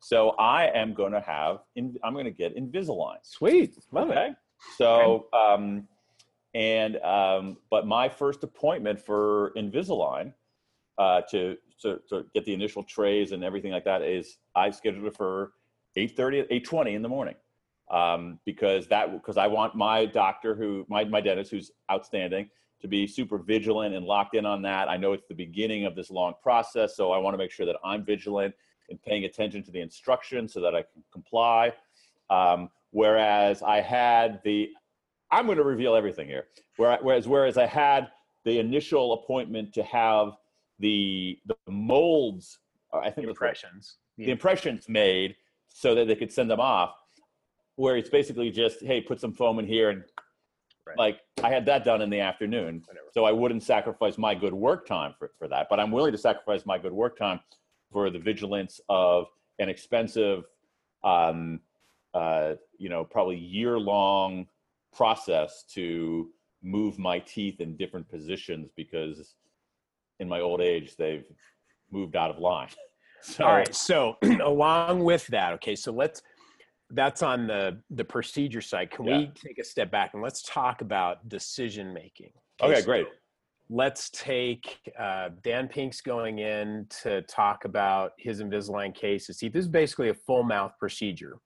So 0.00 0.30
I 0.38 0.68
am 0.68 0.94
going 0.94 1.12
to 1.12 1.20
have 1.20 1.60
in, 1.74 1.96
I'm 2.04 2.12
going 2.12 2.26
to 2.26 2.30
get 2.30 2.56
Invisalign. 2.56 3.16
Sweet, 3.22 3.76
love 3.92 4.10
okay? 4.10 4.28
it. 4.28 4.36
So 4.78 5.26
um, 5.32 5.86
and 6.54 6.96
um, 6.98 7.58
but 7.70 7.86
my 7.86 8.08
first 8.08 8.42
appointment 8.42 8.98
for 8.98 9.52
Invisalign 9.56 10.32
uh, 10.96 11.20
to 11.30 11.56
to, 11.82 12.00
to 12.08 12.24
get 12.34 12.44
the 12.44 12.54
initial 12.54 12.82
trays 12.82 13.32
and 13.32 13.44
everything 13.44 13.72
like 13.72 13.84
that 13.84 14.02
is 14.02 14.38
I 14.54 14.70
scheduled 14.70 15.06
it 15.06 15.16
for 15.16 15.52
8:30 15.96 16.48
8:20 16.50 16.94
in 16.94 17.02
the 17.02 17.08
morning 17.08 17.34
um, 17.90 18.38
because 18.44 18.86
that 18.88 19.12
because 19.12 19.36
I 19.36 19.46
want 19.46 19.74
my 19.74 20.06
doctor 20.06 20.54
who 20.54 20.84
my 20.88 21.04
my 21.04 21.20
dentist 21.20 21.50
who's 21.50 21.70
outstanding 21.90 22.48
to 22.80 22.88
be 22.88 23.06
super 23.06 23.38
vigilant 23.38 23.94
and 23.94 24.04
locked 24.04 24.34
in 24.34 24.44
on 24.44 24.62
that. 24.62 24.88
I 24.88 24.96
know 24.96 25.12
it's 25.12 25.26
the 25.26 25.34
beginning 25.34 25.86
of 25.86 25.94
this 25.94 26.10
long 26.10 26.34
process, 26.42 26.94
so 26.96 27.10
I 27.12 27.18
want 27.18 27.34
to 27.34 27.38
make 27.38 27.50
sure 27.50 27.64
that 27.66 27.76
I'm 27.84 28.04
vigilant 28.04 28.54
and 28.90 29.00
paying 29.02 29.24
attention 29.24 29.62
to 29.64 29.70
the 29.70 29.80
instructions 29.80 30.52
so 30.52 30.60
that 30.60 30.74
I 30.74 30.82
can 30.82 31.02
comply. 31.12 31.72
Um, 32.28 32.70
whereas 32.90 33.62
I 33.62 33.80
had 33.80 34.40
the 34.44 34.70
I'm 35.30 35.46
going 35.46 35.58
to 35.58 35.64
reveal 35.64 35.94
everything 35.94 36.28
here. 36.28 36.46
Whereas 36.76 37.26
whereas 37.26 37.56
I 37.58 37.66
had 37.66 38.08
the 38.44 38.58
initial 38.58 39.14
appointment 39.14 39.72
to 39.74 39.82
have 39.82 40.36
the 40.78 41.38
the 41.46 41.56
molds 41.68 42.58
uh, 42.92 42.98
i 42.98 43.10
think 43.10 43.26
the 43.26 43.30
impressions 43.30 43.96
the 44.18 44.30
impressions 44.30 44.88
made 44.88 45.36
so 45.68 45.94
that 45.94 46.06
they 46.06 46.16
could 46.16 46.32
send 46.32 46.50
them 46.50 46.60
off 46.60 46.94
where 47.76 47.96
it's 47.96 48.08
basically 48.08 48.50
just 48.50 48.82
hey 48.82 49.00
put 49.00 49.20
some 49.20 49.32
foam 49.32 49.58
in 49.58 49.66
here 49.66 49.90
and 49.90 50.04
right. 50.86 50.98
like 50.98 51.20
i 51.42 51.48
had 51.48 51.66
that 51.66 51.84
done 51.84 52.02
in 52.02 52.10
the 52.10 52.20
afternoon 52.20 52.82
Whatever. 52.86 53.06
so 53.12 53.24
i 53.24 53.32
wouldn't 53.32 53.62
sacrifice 53.62 54.18
my 54.18 54.34
good 54.34 54.54
work 54.54 54.86
time 54.86 55.14
for, 55.18 55.30
for 55.38 55.48
that 55.48 55.68
but 55.68 55.80
i'm 55.80 55.90
willing 55.90 56.12
to 56.12 56.18
sacrifice 56.18 56.66
my 56.66 56.78
good 56.78 56.92
work 56.92 57.16
time 57.16 57.40
for 57.92 58.10
the 58.10 58.18
vigilance 58.18 58.80
of 58.88 59.26
an 59.58 59.68
expensive 59.68 60.44
um, 61.04 61.60
uh, 62.14 62.54
you 62.78 62.88
know 62.88 63.04
probably 63.04 63.36
year 63.36 63.78
long 63.78 64.46
process 64.94 65.64
to 65.68 66.30
move 66.62 66.98
my 66.98 67.18
teeth 67.20 67.60
in 67.60 67.76
different 67.76 68.08
positions 68.08 68.70
because 68.76 69.34
in 70.20 70.28
my 70.28 70.40
old 70.40 70.60
age 70.60 70.96
they've 70.96 71.26
moved 71.90 72.16
out 72.16 72.30
of 72.30 72.38
line. 72.38 72.68
So, 73.22 73.44
All 73.44 73.54
right. 73.54 73.74
So 73.74 74.16
along 74.44 75.02
with 75.02 75.26
that, 75.28 75.54
okay, 75.54 75.74
so 75.74 75.90
let's 75.90 76.22
that's 76.90 77.22
on 77.22 77.46
the 77.46 77.80
the 77.90 78.04
procedure 78.04 78.60
side. 78.60 78.90
Can 78.90 79.06
yeah. 79.06 79.18
we 79.18 79.32
take 79.34 79.58
a 79.58 79.64
step 79.64 79.90
back 79.90 80.10
and 80.14 80.22
let's 80.22 80.42
talk 80.42 80.80
about 80.80 81.28
decision 81.28 81.92
making? 81.92 82.30
Okay, 82.60 82.72
okay 82.72 82.80
so 82.80 82.86
great. 82.86 83.06
Let's 83.68 84.10
take 84.10 84.78
uh, 84.96 85.30
Dan 85.42 85.66
Pink's 85.66 86.00
going 86.00 86.38
in 86.38 86.86
to 87.02 87.22
talk 87.22 87.64
about 87.64 88.12
his 88.16 88.40
Invisalign 88.40 88.94
cases. 88.94 89.38
See, 89.38 89.48
this 89.48 89.62
is 89.62 89.68
basically 89.68 90.10
a 90.10 90.14
full 90.14 90.44
mouth 90.44 90.72
procedure, 90.78 91.38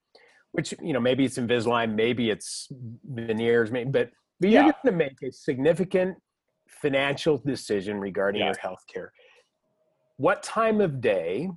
which 0.52 0.74
you 0.82 0.92
know 0.92 1.00
maybe 1.00 1.24
it's 1.24 1.38
Invisalign, 1.38 1.94
maybe 1.94 2.28
it's 2.28 2.68
veneers, 3.04 3.70
maybe, 3.70 3.90
but 3.90 4.10
but 4.38 4.50
you're 4.50 4.62
going 4.62 4.74
to 4.84 4.92
make 4.92 5.16
a 5.22 5.32
significant 5.32 6.16
financial 6.70 7.38
decision 7.38 7.98
regarding 7.98 8.40
yeah. 8.40 8.48
your 8.48 8.58
health 8.58 8.84
care. 8.92 9.12
What 10.16 10.42
time 10.42 10.80
of 10.80 11.00
day 11.00 11.50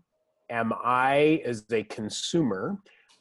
am 0.49 0.73
I, 0.83 1.41
as 1.45 1.65
a 1.71 1.83
consumer, 1.83 2.77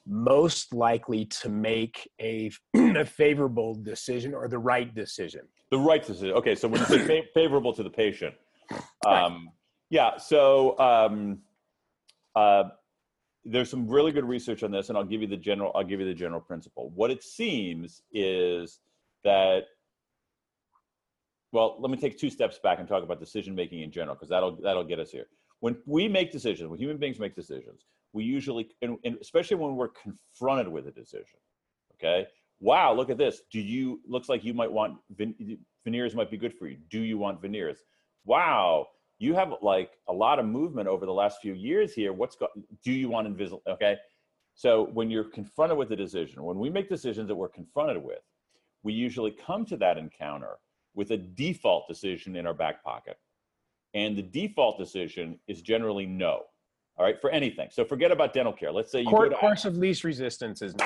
most 0.07 0.73
likely 0.73 1.25
to 1.27 1.49
make 1.49 2.09
a, 2.21 2.51
a 2.75 3.05
favorable 3.05 3.75
decision 3.75 4.35
or 4.35 4.49
the 4.49 4.59
right 4.59 4.95
decision? 4.95 5.43
The 5.71 5.79
right 5.79 6.05
decision. 6.05 6.33
Okay, 6.37 6.55
so 6.55 6.69
when 6.69 6.81
you 6.81 6.87
say 6.87 6.99
fa- 7.07 7.29
favorable 7.35 7.73
to 7.73 7.83
the 7.83 7.91
patient, 7.91 8.35
um, 9.07 9.49
yeah. 9.91 10.17
So 10.17 10.79
um, 10.79 11.39
uh, 12.35 12.65
there's 13.45 13.71
some 13.71 13.89
really 13.89 14.13
good 14.13 14.25
research 14.25 14.63
on 14.63 14.71
this, 14.71 14.89
and 14.89 14.99
I'll 14.99 15.05
give 15.05 15.21
you 15.21 15.27
the 15.27 15.37
general. 15.37 15.73
I'll 15.75 15.85
give 15.85 16.01
you 16.01 16.07
the 16.07 16.15
general 16.15 16.41
principle. 16.41 16.91
What 16.95 17.11
it 17.11 17.23
seems 17.23 18.03
is 18.13 18.81
that. 19.25 19.65
Well, 21.53 21.77
let 21.79 21.91
me 21.91 21.99
take 21.99 22.19
two 22.19 22.31
steps 22.31 22.59
back 22.59 22.79
and 22.79 22.89
talk 22.89 23.03
about 23.03 23.21
decision 23.21 23.55
making 23.55 23.83
in 23.83 23.91
general, 23.91 24.15
because 24.15 24.31
that'll 24.31 24.57
that'll 24.63 24.85
get 24.85 24.99
us 24.99 25.11
here. 25.11 25.27
When 25.61 25.77
we 25.87 26.09
make 26.09 26.33
decisions, 26.33 26.69
when 26.69 26.79
human 26.79 26.97
beings 26.97 27.21
make 27.21 27.37
decisions, 27.37 27.85
we 28.13 28.25
usually, 28.25 28.69
and, 28.81 28.99
and 29.05 29.17
especially 29.21 29.57
when 29.57 29.77
we're 29.77 29.89
confronted 29.89 30.67
with 30.69 30.89
a 30.89 30.91
decision, 30.91 31.39
okay. 31.95 32.27
Wow, 32.61 32.95
look 32.95 33.11
at 33.11 33.19
this. 33.19 33.43
Do 33.51 33.61
you 33.61 34.01
looks 34.07 34.29
like 34.29 34.45
you 34.45 34.55
might 34.55 34.71
want 34.71 34.99
veneers 35.85 36.15
might 36.15 36.31
be 36.31 36.37
good 36.37 36.55
for 36.55 36.69
you. 36.69 36.79
Do 36.91 37.01
you 37.01 37.19
want 37.19 37.43
veneers? 37.43 37.79
Wow, 38.25 38.87
you 39.19 39.35
have 39.35 39.55
like 39.63 39.91
a 40.09 40.13
lot 40.13 40.39
of 40.39 40.47
movement 40.47 40.89
over 40.89 41.05
the 41.05 41.13
last 41.13 41.41
few 41.41 41.55
years 41.55 41.93
here. 41.93 42.13
What's 42.13 42.37
go- 42.37 42.49
do 42.85 42.93
you 42.93 43.09
want 43.09 43.27
invisible? 43.27 43.63
Okay, 43.69 43.97
so 44.55 44.87
when 44.93 45.11
you're 45.11 45.25
confronted 45.25 45.77
with 45.77 45.91
a 45.91 45.97
decision, 45.97 46.43
when 46.45 46.59
we 46.59 46.71
make 46.71 46.89
decisions 46.89 47.29
that 47.29 47.35
we're 47.35 47.49
confronted 47.49 48.03
with, 48.03 48.21
we 48.85 48.93
usually 48.93 49.33
come 49.33 49.65
to 49.67 49.77
that 49.79 49.99
encounter 49.99 50.59
with 50.95 51.11
a 51.11 51.17
default 51.17 51.89
decision 51.89 52.37
in 52.37 52.47
our 52.47 52.55
back 52.55 52.83
pocket, 52.85 53.19
and 53.95 54.17
the 54.17 54.23
default 54.23 54.79
decision 54.79 55.39
is 55.49 55.63
generally 55.63 56.07
no. 56.07 56.43
All 56.99 57.07
right, 57.07 57.19
for 57.21 57.31
anything. 57.31 57.69
So 57.71 57.85
forget 57.85 58.13
about 58.13 58.35
dental 58.35 58.53
care. 58.53 58.71
Let's 58.71 58.93
say 58.93 59.01
you 59.01 59.07
Court, 59.09 59.31
go 59.31 59.35
to 59.35 59.41
course 59.41 59.65
of 59.65 59.79
least 59.79 60.05
resistance 60.05 60.61
is 60.61 60.75
no. 60.77 60.85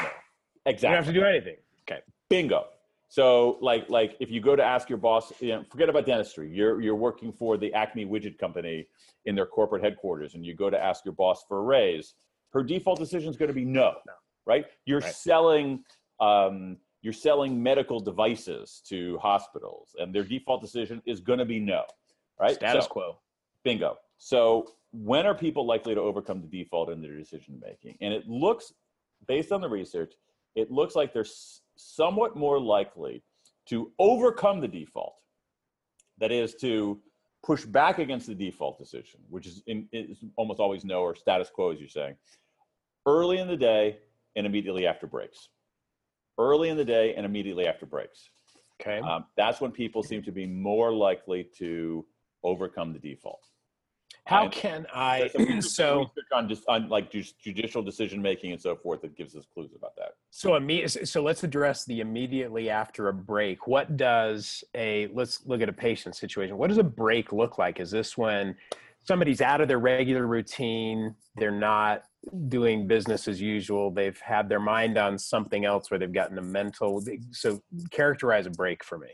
exactly. 0.65 0.71
You 0.71 0.95
don't 0.95 1.05
have 1.05 1.07
to 1.07 1.13
do 1.21 1.25
anything. 1.27 1.57
Okay. 1.91 2.01
Bingo. 2.31 2.67
So 3.09 3.59
like 3.61 3.89
like 3.91 4.17
if 4.21 4.31
you 4.31 4.41
go 4.41 4.55
to 4.57 4.63
ask 4.65 4.89
your 4.89 4.99
boss, 4.99 5.33
you 5.41 5.49
know, 5.49 5.65
forget 5.71 5.89
about 5.89 6.07
dentistry. 6.07 6.49
You're 6.49 6.81
you're 6.81 6.95
working 6.97 7.33
for 7.33 7.57
the 7.57 7.73
Acme 7.75 8.05
widget 8.07 8.39
company 8.39 8.87
in 9.27 9.35
their 9.35 9.47
corporate 9.47 9.83
headquarters, 9.83 10.35
and 10.35 10.45
you 10.47 10.55
go 10.55 10.71
to 10.71 10.79
ask 10.83 11.05
your 11.05 11.15
boss 11.15 11.45
for 11.49 11.59
a 11.59 11.63
raise. 11.63 12.15
Her 12.53 12.63
default 12.63 12.99
decision 13.01 13.29
is 13.29 13.37
going 13.37 13.49
to 13.49 13.55
be 13.55 13.65
no, 13.65 13.95
No. 14.07 14.13
right? 14.47 14.65
You're 14.87 15.01
Right. 15.01 15.13
selling 15.15 15.85
um, 16.21 16.79
you're 17.07 17.13
selling 17.31 17.63
medical 17.63 18.01
devices 18.01 18.83
to 18.89 19.17
hospitals, 19.19 19.95
and 20.01 20.13
their 20.13 20.25
default 20.25 20.61
decision 20.61 21.01
is 21.07 21.21
going 21.21 21.39
to 21.39 21.45
be 21.45 21.61
no, 21.61 21.85
right? 22.41 22.57
Status 22.57 22.87
So- 22.87 22.91
quo. 22.91 23.19
Bingo. 23.63 23.97
So 24.19 24.73
when 24.93 25.25
are 25.25 25.35
people 25.35 25.65
likely 25.65 25.95
to 25.95 26.01
overcome 26.01 26.41
the 26.41 26.49
default 26.49 26.91
in 26.91 27.01
their 27.01 27.17
decision 27.17 27.61
making? 27.65 27.97
And 28.01 28.13
it 28.13 28.27
looks, 28.29 28.73
based 29.29 29.53
on 29.53 29.61
the 29.61 29.69
research, 29.69 30.15
it 30.57 30.73
looks 30.73 30.97
like 30.97 31.13
they're 31.13 31.23
s- 31.23 31.61
somewhat 31.77 32.35
more 32.35 32.59
likely 32.59 33.23
to 33.67 33.93
overcome 34.01 34.61
the 34.61 34.67
default. 34.69 35.15
That 36.19 36.33
is 36.33 36.57
to 36.57 37.01
push 37.45 37.65
back 37.65 38.01
against 38.01 38.27
the 38.27 38.35
default 38.35 38.79
decision, 38.79 39.21
which 39.31 39.47
is, 39.47 39.63
in, 39.69 39.89
is 39.93 40.25
almost 40.35 40.59
always 40.59 40.85
no 40.85 41.03
or 41.03 41.15
status 41.15 41.51
quo, 41.51 41.71
as 41.71 41.79
you're 41.79 41.89
saying, 41.89 42.17
early 43.07 43.39
in 43.39 43.47
the 43.47 43.57
day 43.57 43.99
and 44.35 44.45
immediately 44.45 44.89
after 44.89 45.07
breaks. 45.07 45.51
Early 46.39 46.69
in 46.69 46.77
the 46.77 46.85
day 46.85 47.15
and 47.15 47.25
immediately 47.25 47.67
after 47.67 47.87
breaks. 47.87 48.31
Okay. 48.81 48.99
Um, 48.99 49.25
that's 49.37 49.61
when 49.61 49.71
people 49.71 50.03
seem 50.03 50.23
to 50.25 50.33
be 50.33 50.47
more 50.47 50.93
likely 50.93 51.49
to 51.59 52.05
overcome 52.45 52.93
the 52.93 52.99
default. 52.99 53.41
How 54.27 54.45
and 54.45 54.53
can 54.53 54.87
I? 54.93 55.19
There's 55.21 55.33
some 55.33 55.43
research- 55.47 55.73
So 55.73 56.11
on 56.33 56.49
just 56.49 56.65
on 56.69 56.89
like 56.89 57.11
ju- 57.11 57.25
judicial 57.43 57.83
decision 57.83 58.21
making 58.21 58.53
and 58.53 58.61
so 58.61 58.77
forth 58.77 59.01
that 59.03 59.17
gives 59.17 59.37
us 59.37 59.47
clues 59.55 59.71
about 59.75 59.95
that. 59.97 60.13
So 60.31 60.59
so 60.87 61.23
let's 61.23 61.45
address 61.45 61.85
the 61.85 62.01
immediately 62.01 62.69
after 62.69 63.09
a 63.09 63.15
break. 63.15 63.67
What 63.67 63.97
does 63.97 64.65
a 64.75 65.09
let's 65.15 65.47
look 65.47 65.63
at 65.63 65.69
a 65.69 65.73
patient 65.73 66.17
situation. 66.17 66.59
What 66.59 66.69
does 66.69 66.79
a 66.79 66.85
break 66.85 67.33
look 67.33 67.57
like? 67.57 67.81
Is 67.81 67.91
this 67.91 68.19
when 68.19 68.57
somebody's 69.05 69.41
out 69.41 69.61
of 69.61 69.69
their 69.69 69.79
regular 69.79 70.27
routine, 70.27 71.15
they're 71.37 71.51
not 71.53 72.03
doing 72.49 72.87
business 72.87 73.29
as 73.29 73.41
usual, 73.41 73.91
they've 73.91 74.19
had 74.21 74.49
their 74.49 74.61
mind 74.61 74.99
on 74.99 75.19
something 75.19 75.65
else 75.65 75.91
where 75.91 75.99
they've 75.99 76.13
gotten 76.13 76.39
a 76.39 76.43
mental 76.43 77.03
so 77.31 77.63
characterize 77.91 78.47
a 78.47 78.51
break 78.51 78.85
for 78.85 78.99
me. 78.99 79.11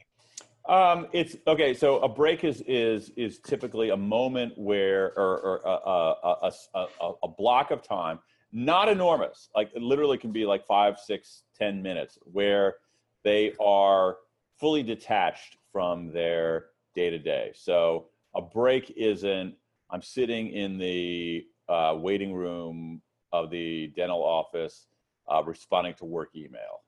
Um, 0.69 1.09
it's 1.13 1.37
okay. 1.47 1.75
So 1.75 1.99
a 2.01 2.09
break 2.09 2.45
is 2.45 2.63
is 2.67 3.11
is 3.17 3.39
typically 3.41 3.91
a 3.91 3.97
moment 3.97 4.57
where, 4.57 5.13
or, 5.19 5.41
or 5.41 5.61
a, 5.65 5.69
a, 5.69 6.53
a, 6.75 6.87
a, 7.01 7.13
a 7.25 7.29
block 7.29 7.71
of 7.73 7.83
time, 7.83 8.21
not 8.53 8.89
enormous. 8.89 9.49
Like 9.57 9.71
it 9.75 9.83
literally 9.83 10.19
can 10.19 10.31
be 10.31 10.47
like 10.47 10.65
five, 10.67 10.99
six, 10.99 11.43
ten 11.59 11.83
minutes, 11.83 12.19
where 12.25 12.77
they 13.25 13.55
are 13.61 14.19
fully 14.61 14.83
detached 14.85 15.57
from 15.73 16.13
their 16.13 16.67
day 16.95 17.11
to 17.11 17.19
day. 17.19 17.51
So 17.55 18.07
a 18.35 18.41
break 18.41 18.93
isn't. 18.97 19.55
I'm 19.91 20.03
sitting 20.03 20.49
in 20.53 20.79
the 20.79 21.45
uh, 21.69 21.97
waiting 21.97 22.35
room 22.35 23.03
of 23.33 23.51
the 23.51 23.93
dental 23.97 24.23
office, 24.23 24.87
uh, 25.29 25.43
responding 25.45 25.95
to 25.95 26.05
work 26.05 26.31
email. 26.35 26.83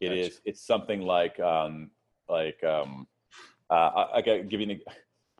It 0.00 0.08
Gotcha. 0.08 0.20
is. 0.20 0.40
It's 0.44 0.66
something 0.66 1.02
like. 1.02 1.38
Um, 1.40 1.90
like 2.30 2.62
um 2.64 3.06
uh 3.68 3.74
I, 3.74 4.18
I 4.18 4.22
can 4.22 4.48
give 4.48 4.60
you 4.60 4.70
an 4.70 4.80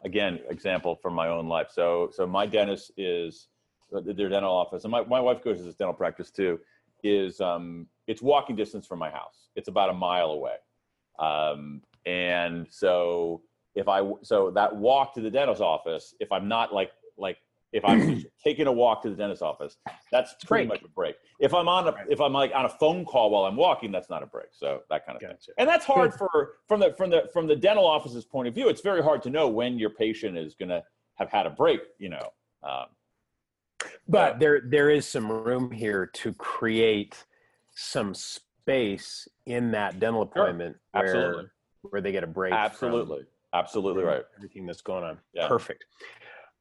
again 0.04 0.40
example 0.50 0.96
from 0.96 1.14
my 1.14 1.28
own 1.28 1.48
life 1.48 1.68
so 1.70 2.10
so 2.12 2.26
my 2.26 2.46
dentist 2.46 2.90
is 2.96 3.48
uh, 3.96 4.00
their 4.04 4.28
dental 4.28 4.52
office 4.52 4.84
and 4.84 4.90
my, 4.90 5.02
my 5.04 5.20
wife 5.20 5.42
goes 5.42 5.58
to 5.58 5.62
this 5.62 5.74
dental 5.76 5.94
practice 5.94 6.30
too 6.30 6.58
is 7.02 7.40
um 7.40 7.86
it's 8.06 8.20
walking 8.20 8.56
distance 8.56 8.86
from 8.86 8.98
my 8.98 9.10
house 9.10 9.48
it's 9.56 9.68
about 9.68 9.88
a 9.88 9.94
mile 9.94 10.30
away 10.30 10.56
um 11.18 11.80
and 12.06 12.66
so 12.70 13.42
if 13.74 13.88
i 13.88 14.02
so 14.22 14.50
that 14.50 14.74
walk 14.74 15.14
to 15.14 15.20
the 15.20 15.30
dentist's 15.30 15.62
office 15.62 16.14
if 16.20 16.30
i'm 16.32 16.48
not 16.48 16.74
like 16.74 16.90
like 17.16 17.38
if 17.72 17.84
i'm 17.84 18.24
taking 18.44 18.66
a 18.66 18.72
walk 18.72 19.02
to 19.02 19.10
the 19.10 19.16
dentist's 19.16 19.42
office 19.42 19.76
that's 20.10 20.34
pretty 20.44 20.66
break. 20.66 20.82
much 20.82 20.90
a 20.90 20.92
break 20.92 21.16
if 21.38 21.54
i'm 21.54 21.68
on 21.68 21.86
a 21.88 21.92
Right. 21.92 22.06
if 22.08 22.20
i'm 22.20 22.32
like 22.32 22.52
on 22.54 22.64
a 22.64 22.68
phone 22.68 23.04
call 23.04 23.30
while 23.30 23.44
i'm 23.44 23.56
walking 23.56 23.92
that's 23.92 24.10
not 24.10 24.22
a 24.22 24.26
break 24.26 24.48
so 24.52 24.80
that 24.90 25.06
kind 25.06 25.16
of 25.16 25.20
thing 25.20 25.30
Gotcha. 25.30 25.52
and 25.58 25.68
that's 25.68 25.84
hard 25.84 26.10
Good. 26.12 26.18
for 26.18 26.52
from 26.68 26.80
the 26.80 26.94
from 26.96 27.10
the 27.10 27.28
from 27.32 27.46
the 27.46 27.56
dental 27.56 27.86
office's 27.86 28.24
point 28.24 28.48
of 28.48 28.54
view 28.54 28.68
it's 28.68 28.80
very 28.80 29.02
hard 29.02 29.22
to 29.22 29.30
know 29.30 29.48
when 29.48 29.78
your 29.78 29.90
patient 29.90 30.36
is 30.36 30.54
going 30.54 30.68
to 30.70 30.82
have 31.14 31.30
had 31.30 31.46
a 31.46 31.50
break 31.50 31.80
you 31.98 32.08
know 32.08 32.32
um, 32.62 32.86
But 34.08 34.38
there 34.40 34.60
there 34.66 34.90
is 34.90 35.06
some 35.06 35.30
room 35.30 35.70
here 35.70 36.06
to 36.06 36.32
create 36.34 37.24
some 37.74 38.14
space 38.14 39.26
in 39.46 39.70
that 39.72 39.98
dental 40.00 40.30
Sure. 40.34 40.42
appointment 40.44 40.76
where 40.92 41.52
where 41.82 42.02
they 42.02 42.12
get 42.12 42.22
a 42.24 42.26
break. 42.26 42.52
absolutely 42.52 43.22
absolutely 43.54 44.04
right 44.04 44.22
Everything 44.36 44.66
that's 44.66 44.82
going 44.82 45.02
on. 45.04 45.18
Yeah. 45.32 45.48
Perfect. 45.48 45.84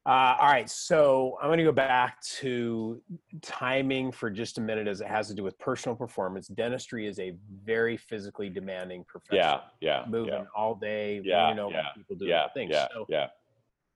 Uh, 0.05 0.35
all 0.39 0.47
right, 0.47 0.69
so 0.69 1.37
I'm 1.41 1.49
going 1.49 1.59
to 1.59 1.63
go 1.65 1.71
back 1.71 2.21
to 2.39 3.01
timing 3.41 4.11
for 4.11 4.29
just 4.29 4.57
a 4.57 4.61
minute, 4.61 4.87
as 4.87 5.01
it 5.01 5.07
has 5.07 5.27
to 5.27 5.33
do 5.33 5.43
with 5.43 5.59
personal 5.59 5.95
performance. 5.95 6.47
Dentistry 6.47 7.05
is 7.05 7.19
a 7.19 7.35
very 7.63 7.97
physically 7.97 8.49
demanding 8.49 9.03
profession. 9.03 9.37
yeah 9.37 9.59
yeah 9.81 10.05
moving 10.07 10.33
yeah 10.33 10.43
all 10.55 10.73
day. 10.73 11.21
Yeah, 11.23 11.49
you 11.49 11.55
know, 11.55 11.69
yeah, 11.69 11.89
people 11.95 12.15
doing 12.15 12.31
yeah 12.31 12.47
things. 12.53 12.71
yeah 12.71 12.87
So, 12.93 13.05
yeah 13.09 13.27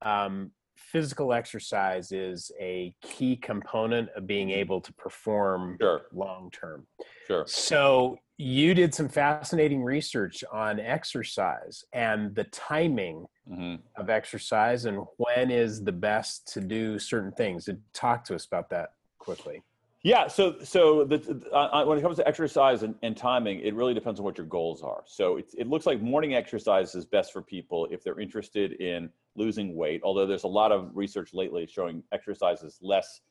um, 0.03 0.51
physical 0.75 1.33
exercise 1.33 2.11
is 2.11 2.51
a 2.59 2.93
key 3.01 3.35
component 3.37 4.09
of 4.15 4.27
being 4.27 4.51
able 4.51 4.81
to 4.81 4.93
perform 4.93 5.77
sure 5.81 6.01
long 6.13 6.51
term. 6.51 6.85
sure 7.27 7.45
So 7.47 8.17
you 8.37 8.73
did 8.73 8.93
some 8.93 9.07
fascinating 9.07 9.83
research 9.83 10.43
on 10.51 10.79
exercise 10.79 11.85
and 11.93 12.33
the 12.35 12.45
timing 12.45 13.25
hmm 13.47 13.75
of 13.97 14.09
exercise 14.09 14.85
and 14.85 15.05
when 15.17 15.51
is 15.51 15.83
the 15.83 15.91
best 15.91 16.47
to 16.53 16.61
do 16.61 16.97
certain 16.97 17.31
things. 17.33 17.67
Talk 17.93 18.23
to 18.25 18.35
us 18.35 18.45
about 18.45 18.69
that 18.69 18.93
quickly. 19.19 19.61
Yeah, 20.03 20.27
so 20.27 20.55
so 20.63 21.05
the, 21.05 21.41
uh, 21.53 21.85
when 21.85 21.97
it 21.97 22.01
comes 22.01 22.17
to 22.17 22.27
exercise 22.27 22.83
and, 22.83 22.95
and 23.03 23.15
timing, 23.15 23.59
it 23.61 23.73
really 23.73 23.93
depends 23.93 24.19
on 24.19 24.25
what 24.25 24.37
your 24.37 24.47
goals 24.47 24.81
are. 24.81 25.03
So 25.05 25.37
it, 25.37 25.53
it 25.57 25.67
looks 25.67 25.85
like 25.85 26.01
morning 26.01 26.35
exercise 26.35 26.93
is 26.95 27.05
best 27.05 27.31
for 27.31 27.41
people 27.41 27.87
if 27.89 28.03
they're 28.03 28.19
interested 28.19 28.73
in 28.81 29.09
losing 29.35 29.75
weight. 29.75 30.01
Although 30.03 30.25
there's 30.25 30.43
a 30.43 30.47
lot 30.47 30.71
of 30.71 30.91
research 30.93 31.33
lately 31.33 31.67
showing 31.67 32.03
exercise 32.11 32.63
is 32.63 32.77
less 32.81 33.21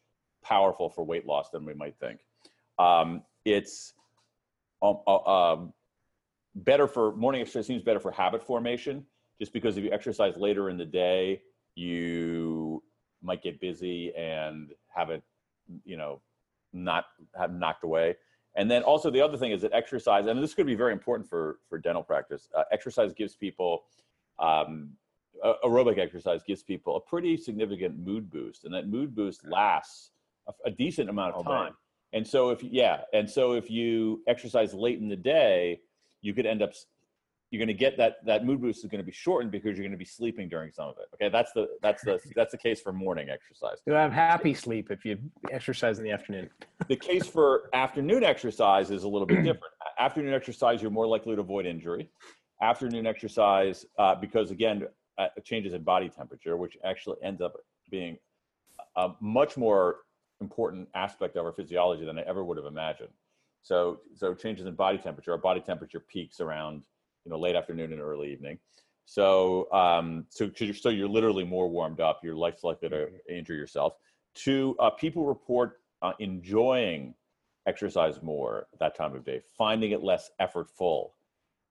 powerful 0.43 0.89
for 0.89 1.05
weight 1.05 1.27
loss 1.27 1.51
than 1.51 1.65
we 1.65 1.75
might 1.75 1.97
think. 1.99 2.21
Um, 2.79 3.23
it's 3.45 3.93
um, 4.83 4.99
uh, 5.07 5.53
um, 5.53 5.73
better 6.55 6.87
for 6.87 7.15
morning 7.15 7.41
exercise 7.41 7.67
seems 7.67 7.83
better 7.83 8.01
for 8.01 8.11
habit 8.11 8.43
formation, 8.43 9.07
just 9.39 9.53
because 9.53 9.77
if 9.77 9.85
you 9.85 9.93
exercise 9.93 10.37
later 10.37 10.69
in 10.71 10.77
the 10.77 10.85
day, 10.85 11.41
you 11.75 12.83
might 13.23 13.43
get 13.43 13.61
busy 13.61 14.15
and 14.15 14.73
have 14.95 15.11
it, 15.11 15.23
you 15.85 15.97
know, 15.97 16.21
not 16.73 17.07
have 17.39 17.53
knocked 17.53 17.85
away. 17.85 18.17
And 18.55 18.71
then 18.71 18.83
also 18.83 19.11
the 19.11 19.21
other 19.21 19.39
thing 19.39 19.53
is 19.53 19.63
that 19.63 19.73
exercise, 19.73 20.27
and 20.27 20.43
this 20.43 20.53
could 20.53 20.67
be 20.67 20.75
very 20.75 20.93
important 20.93 21.29
for 21.29 21.59
for 21.69 21.79
dental 21.79 22.03
practice. 22.03 22.49
Uh, 22.55 22.65
exercise 22.71 23.13
gives 23.15 23.35
people 23.35 23.85
um, 24.39 24.91
aerobic 25.65 25.99
exercise 25.99 26.43
gives 26.47 26.63
people 26.63 26.97
a 26.97 27.01
pretty 27.01 27.37
significant 27.37 27.99
mood 27.99 28.31
boost, 28.31 28.65
and 28.65 28.75
that 28.75 28.89
mood 28.89 29.15
boost 29.15 29.45
lasts 29.47 30.11
a, 30.49 30.53
a 30.67 30.71
decent 30.71 31.09
amount 31.09 31.35
of 31.35 31.45
time. 31.45 31.73
And 32.13 32.27
so 32.27 32.51
if 32.51 32.63
yeah, 32.63 33.03
and 33.13 33.29
so 33.29 33.53
if 33.53 33.71
you 33.71 34.23
exercise 34.27 34.75
late 34.75 34.99
in 34.99 35.09
the 35.09 35.17
day, 35.17 35.81
you 36.21 36.35
could 36.35 36.47
end 36.47 36.63
up 36.63 36.73
you're 37.53 37.59
going 37.59 37.69
to 37.69 37.75
get 37.75 37.99
that 37.99 38.17
that 38.25 38.47
mood 38.47 38.63
boost 38.63 38.83
is 38.83 38.91
going 38.91 39.01
to 39.01 39.05
be 39.05 39.13
shortened 39.13 39.53
because 39.53 39.77
you're 39.77 39.85
going 39.85 39.93
to 39.93 39.99
be 39.99 40.07
sleeping 40.07 40.49
during 40.49 40.73
some 40.73 40.89
of 40.89 40.97
it. 40.99 41.07
Okay, 41.15 41.29
that's 41.29 41.53
the 41.53 41.69
that's 41.83 42.03
the 42.03 42.19
that's 42.35 42.51
the 42.51 42.59
case 42.59 42.81
for 42.81 42.93
morning 42.93 43.29
exercise. 43.29 43.77
You 43.87 43.93
have 43.93 44.11
happy 44.11 44.55
sleep 44.55 44.91
if 44.91 45.05
you 45.05 45.19
exercise 45.51 45.99
in 45.99 46.05
the 46.05 46.11
afternoon. 46.11 46.49
The 46.89 46.97
case 46.97 47.27
for 47.27 47.69
afternoon 47.75 48.25
exercise 48.25 48.91
is 48.91 49.05
a 49.05 49.09
little 49.09 49.27
bit 49.27 49.37
different. 49.45 49.75
Afternoon 49.99 50.33
exercise, 50.33 50.81
you're 50.81 50.91
more 50.91 51.07
likely 51.07 51.35
to 51.35 51.43
avoid 51.43 51.67
injury. 51.67 52.11
Afternoon 52.63 53.07
exercise, 53.07 53.85
uh, 53.99 54.15
because 54.15 54.51
again, 54.51 54.87
uh, 55.19 55.27
changes 55.45 55.75
in 55.75 55.83
body 55.83 56.09
temperature, 56.09 56.57
which 56.57 56.79
actually 56.85 57.19
ends 57.23 57.43
up 57.43 57.55
being 57.91 58.17
a 58.97 59.11
much 59.21 59.59
more 59.59 59.99
important 60.43 60.89
aspect 60.95 61.37
of 61.37 61.47
our 61.47 61.53
physiology 61.53 62.05
than 62.05 62.19
I 62.19 62.23
ever 62.23 62.45
would 62.45 62.59
have 62.59 62.67
imagined. 62.67 63.15
So, 63.63 64.01
so 64.15 64.35
changes 64.35 64.67
in 64.67 64.75
body 64.75 64.99
temperature. 64.99 65.33
Our 65.33 65.39
body 65.39 65.61
temperature 65.61 66.01
peaks 66.01 66.41
around 66.41 66.85
you 67.25 67.31
know 67.31 67.39
late 67.39 67.57
afternoon 67.57 67.93
and 67.93 68.01
early 68.01 68.33
evening. 68.33 68.59
So 69.05 69.73
um, 69.73 70.27
so 70.29 70.51
you're, 70.59 70.75
so 70.75 70.89
you're 70.89 71.09
literally 71.09 71.45
more 71.45 71.69
warmed 71.69 72.01
up. 72.01 72.21
You're 72.23 72.37
less 72.37 72.63
likely 72.65 72.89
to 72.89 72.97
mm-hmm. 72.97 73.35
injure 73.35 73.55
yourself. 73.55 73.95
Two, 74.35 74.77
uh, 74.79 74.91
people 74.91 75.27
report 75.27 75.81
uh, 76.01 76.13
enjoying 76.19 77.15
exercise 77.67 78.23
more 78.23 78.67
that 78.81 78.97
time 78.97 79.15
of 79.15 79.25
day, 79.25 79.41
finding 79.57 79.93
it 79.93 80.03
less 80.03 80.31
effortful, 80.41 81.11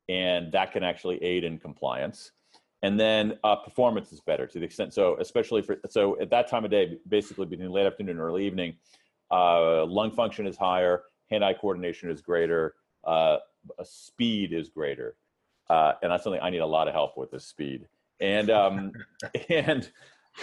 and 0.10 0.52
that 0.52 0.72
can 0.72 0.84
actually 0.84 1.22
aid 1.24 1.44
in 1.44 1.58
compliance. 1.58 2.32
And 2.84 3.00
then 3.00 3.38
uh, 3.44 3.58
performance 3.58 4.12
is 4.12 4.22
better 4.22 4.48
to 4.48 4.60
the 4.60 4.66
extent 4.66 4.94
so, 4.94 5.16
especially 5.20 5.62
for 5.62 5.78
so 5.90 6.20
at 6.20 6.30
that 6.32 6.48
time 6.48 6.66
of 6.66 6.72
day, 6.72 6.98
basically 7.08 7.46
between 7.46 7.72
late 7.72 7.86
afternoon 7.86 8.18
and 8.18 8.20
early 8.20 8.46
evening, 8.46 8.76
uh, 9.30 9.86
lung 9.86 10.12
function 10.12 10.48
is 10.48 10.58
higher, 10.58 11.04
hand-eye 11.30 11.54
coordination 11.54 12.10
is 12.10 12.22
greater, 12.22 12.76
uh, 13.04 13.38
speed 13.84 14.52
is 14.52 14.70
greater 14.70 15.16
uh, 15.72 15.94
and 16.02 16.12
that's 16.12 16.26
something 16.26 16.42
I 16.42 16.50
need 16.50 16.60
a 16.60 16.66
lot 16.66 16.90
of 16.90 16.94
help 16.94 17.18
with 17.18 17.34
is 17.34 17.46
speed. 17.46 17.88
And 18.20 18.50
um, 18.50 18.92
and 19.50 19.90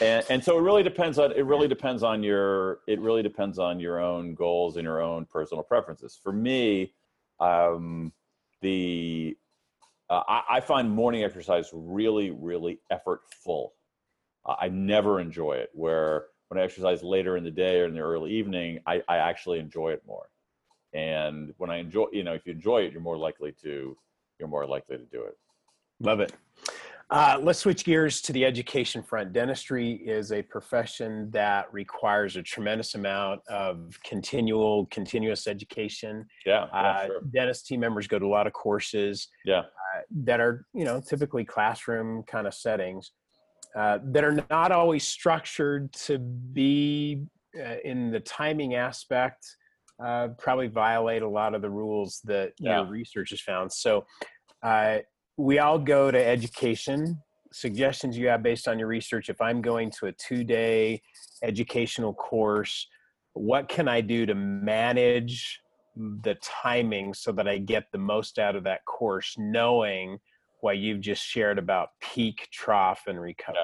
and 0.00 0.24
and 0.30 0.42
so 0.42 0.58
it 0.58 0.62
really 0.62 0.82
depends 0.82 1.18
on 1.18 1.32
it 1.32 1.44
really 1.44 1.68
depends 1.68 2.02
on 2.02 2.22
your 2.22 2.80
it 2.86 2.98
really 2.98 3.22
depends 3.22 3.58
on 3.58 3.78
your 3.78 4.00
own 4.00 4.34
goals 4.34 4.76
and 4.76 4.84
your 4.84 5.02
own 5.02 5.26
personal 5.26 5.62
preferences. 5.62 6.18
For 6.22 6.32
me, 6.32 6.94
um, 7.40 8.10
the 8.62 9.36
uh, 10.10 10.22
I, 10.28 10.42
I, 10.50 10.60
find 10.60 10.90
morning 10.90 11.24
exercise 11.24 11.70
really 11.72 12.30
really 12.30 12.80
effortful. 12.92 13.70
Uh, 14.46 14.54
I 14.58 14.68
never 14.68 15.20
enjoy 15.20 15.54
it. 15.54 15.70
Where 15.74 16.26
when 16.48 16.60
I 16.60 16.64
exercise 16.64 17.02
later 17.02 17.36
in 17.36 17.44
the 17.44 17.50
day 17.50 17.80
or 17.80 17.84
in 17.86 17.94
the 17.94 18.00
early 18.00 18.32
evening, 18.32 18.80
I, 18.86 19.02
I 19.08 19.18
actually 19.18 19.58
enjoy 19.58 19.90
it 19.90 20.02
more. 20.06 20.30
And 20.94 21.52
when 21.58 21.68
I 21.70 21.76
enjoy, 21.76 22.06
you 22.12 22.24
know, 22.24 22.32
if 22.32 22.46
you 22.46 22.52
enjoy 22.52 22.82
it, 22.82 22.92
you're 22.92 23.02
more 23.02 23.18
likely 23.18 23.52
to 23.62 23.96
you're 24.38 24.48
more 24.48 24.66
likely 24.66 24.96
to 24.96 25.04
do 25.04 25.22
it. 25.24 25.36
Love 26.00 26.20
it. 26.20 26.32
Uh, 27.10 27.38
let's 27.40 27.60
switch 27.60 27.84
gears 27.84 28.20
to 28.20 28.34
the 28.34 28.44
education 28.44 29.02
front. 29.02 29.32
Dentistry 29.32 29.92
is 29.94 30.30
a 30.30 30.42
profession 30.42 31.30
that 31.30 31.72
requires 31.72 32.36
a 32.36 32.42
tremendous 32.42 32.94
amount 32.94 33.40
of 33.48 33.98
continual, 34.04 34.84
continuous 34.86 35.46
education. 35.46 36.26
Yeah, 36.44 36.66
yeah 36.72 36.78
uh, 36.78 37.06
sure. 37.06 37.20
Dentist 37.32 37.66
team 37.66 37.80
members 37.80 38.06
go 38.06 38.18
to 38.18 38.26
a 38.26 38.28
lot 38.28 38.46
of 38.46 38.52
courses. 38.52 39.28
Yeah, 39.46 39.62
that 40.24 40.40
are 40.40 40.64
you 40.74 40.84
know 40.84 41.00
typically 41.00 41.44
classroom 41.44 42.22
kind 42.24 42.46
of 42.46 42.54
settings 42.54 43.12
uh, 43.76 43.98
that 44.02 44.24
are 44.24 44.44
not 44.50 44.72
always 44.72 45.06
structured 45.06 45.92
to 45.92 46.18
be 46.18 47.24
uh, 47.58 47.76
in 47.84 48.10
the 48.10 48.20
timing 48.20 48.74
aspect 48.74 49.44
uh, 50.02 50.28
probably 50.38 50.68
violate 50.68 51.22
a 51.22 51.28
lot 51.28 51.54
of 51.54 51.62
the 51.62 51.70
rules 51.70 52.20
that 52.24 52.52
yeah. 52.58 52.78
your 52.78 52.86
research 52.86 53.30
has 53.30 53.40
found. 53.40 53.72
So 53.72 54.06
uh, 54.62 54.98
we 55.36 55.58
all 55.58 55.78
go 55.78 56.10
to 56.10 56.24
education. 56.24 57.20
Suggestions 57.52 58.16
you 58.16 58.28
have 58.28 58.42
based 58.42 58.68
on 58.68 58.78
your 58.78 58.88
research. 58.88 59.28
If 59.28 59.40
I'm 59.40 59.60
going 59.60 59.90
to 59.98 60.06
a 60.06 60.12
two 60.12 60.44
day 60.44 61.02
educational 61.42 62.14
course, 62.14 62.86
what 63.32 63.68
can 63.68 63.88
I 63.88 64.00
do 64.00 64.26
to 64.26 64.34
manage 64.34 65.60
the 65.98 66.36
timing 66.36 67.12
so 67.14 67.32
that 67.32 67.48
I 67.48 67.58
get 67.58 67.90
the 67.92 67.98
most 67.98 68.38
out 68.38 68.56
of 68.56 68.64
that 68.64 68.84
course, 68.84 69.34
knowing 69.38 70.18
what 70.60 70.78
you've 70.78 71.00
just 71.00 71.22
shared 71.22 71.58
about 71.58 71.90
peak, 72.00 72.48
trough, 72.52 73.02
and 73.06 73.20
recovery? 73.20 73.60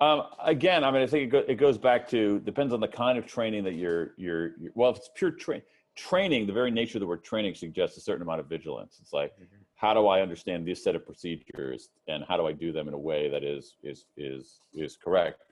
Yeah. 0.00 0.12
Um, 0.12 0.24
again, 0.44 0.84
I 0.84 0.90
mean, 0.90 1.02
I 1.02 1.06
think 1.06 1.24
it, 1.24 1.26
go, 1.28 1.38
it, 1.46 1.54
goes 1.54 1.78
back 1.78 2.06
to 2.08 2.40
depends 2.40 2.74
on 2.74 2.80
the 2.80 2.88
kind 2.88 3.16
of 3.16 3.26
training 3.26 3.64
that 3.64 3.74
you're 3.74 4.12
you're, 4.18 4.52
you're 4.58 4.72
well, 4.74 4.90
if 4.90 4.98
it's 4.98 5.10
pure 5.14 5.30
tra- 5.30 5.62
training, 5.96 6.46
the 6.46 6.52
very 6.52 6.70
nature 6.70 6.98
of 6.98 7.00
the 7.00 7.06
word 7.06 7.24
training 7.24 7.54
suggests 7.54 7.96
a 7.96 8.00
certain 8.00 8.22
amount 8.22 8.40
of 8.40 8.46
vigilance. 8.46 8.98
It's 9.00 9.14
like, 9.14 9.32
mm-hmm. 9.32 9.62
how 9.76 9.94
do 9.94 10.06
I 10.06 10.20
understand 10.20 10.66
this 10.66 10.84
set 10.84 10.94
of 10.94 11.06
procedures, 11.06 11.88
and 12.08 12.24
how 12.28 12.36
do 12.36 12.46
I 12.46 12.52
do 12.52 12.72
them 12.72 12.88
in 12.88 12.94
a 12.94 12.98
way 12.98 13.30
that 13.30 13.42
is 13.42 13.76
is 13.82 14.04
is 14.18 14.60
is 14.74 14.98
correct? 15.02 15.42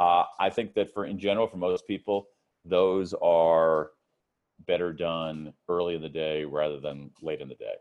Uh, 0.00 0.24
I 0.40 0.48
think 0.48 0.72
that 0.74 0.92
for 0.92 1.04
in 1.04 1.18
general, 1.18 1.46
for 1.46 1.58
most 1.58 1.86
people, 1.86 2.28
those 2.64 3.14
are 3.22 3.90
better 4.66 4.92
done 4.92 5.52
early 5.68 5.94
in 5.94 6.02
the 6.02 6.08
day 6.08 6.44
rather 6.44 6.80
than 6.80 7.10
late 7.20 7.40
in 7.40 7.48
the 7.48 7.54
day. 7.54 7.74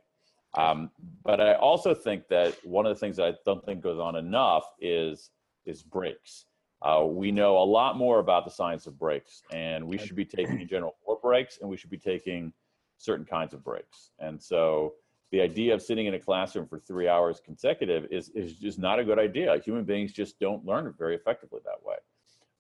Um, 0.58 0.92
but 1.24 1.40
I 1.40 1.54
also 1.54 1.94
think 1.94 2.28
that 2.28 2.56
one 2.66 2.86
of 2.86 2.94
the 2.94 3.00
things 3.00 3.18
that 3.18 3.26
I 3.26 3.34
don't 3.46 3.66
think 3.66 3.82
goes 3.82 4.00
on 4.00 4.16
enough 4.16 4.66
is 4.80 5.30
is 5.66 5.84
breaks. 5.84 6.46
Uh, 6.82 7.06
we 7.06 7.32
know 7.32 7.60
a 7.60 7.64
lot 7.64 7.96
more 7.96 8.20
about 8.20 8.44
the 8.44 8.52
science 8.52 8.88
of 8.88 8.98
breaks, 8.98 9.44
and 9.52 9.88
we 9.88 9.98
should 9.98 10.16
be 10.16 10.26
taking 10.26 10.60
in 10.60 10.68
general 10.68 10.96
more 11.06 11.20
breaks, 11.22 11.60
and 11.62 11.70
we 11.70 11.78
should 11.78 11.92
be 11.92 11.98
taking 11.98 12.52
certain 12.98 13.26
kinds 13.26 13.54
of 13.54 13.64
breaks. 13.64 14.10
And 14.20 14.42
so, 14.42 14.96
the 15.32 15.42
idea 15.42 15.74
of 15.74 15.82
sitting 15.82 16.08
in 16.08 16.16
a 16.16 16.20
classroom 16.20 16.68
for 16.68 16.80
three 16.80 17.08
hours 17.08 17.40
consecutive 17.40 18.08
is 18.12 18.30
is 18.30 18.54
just 18.54 18.80
not 18.80 19.00
a 19.00 19.06
good 19.06 19.20
idea. 19.20 19.58
Human 19.64 19.84
beings 19.84 20.12
just 20.12 20.40
don't 20.40 20.66
learn 20.66 20.94
very 20.98 21.16
effectively 21.16 21.62
that 21.64 21.86
way. 21.86 21.96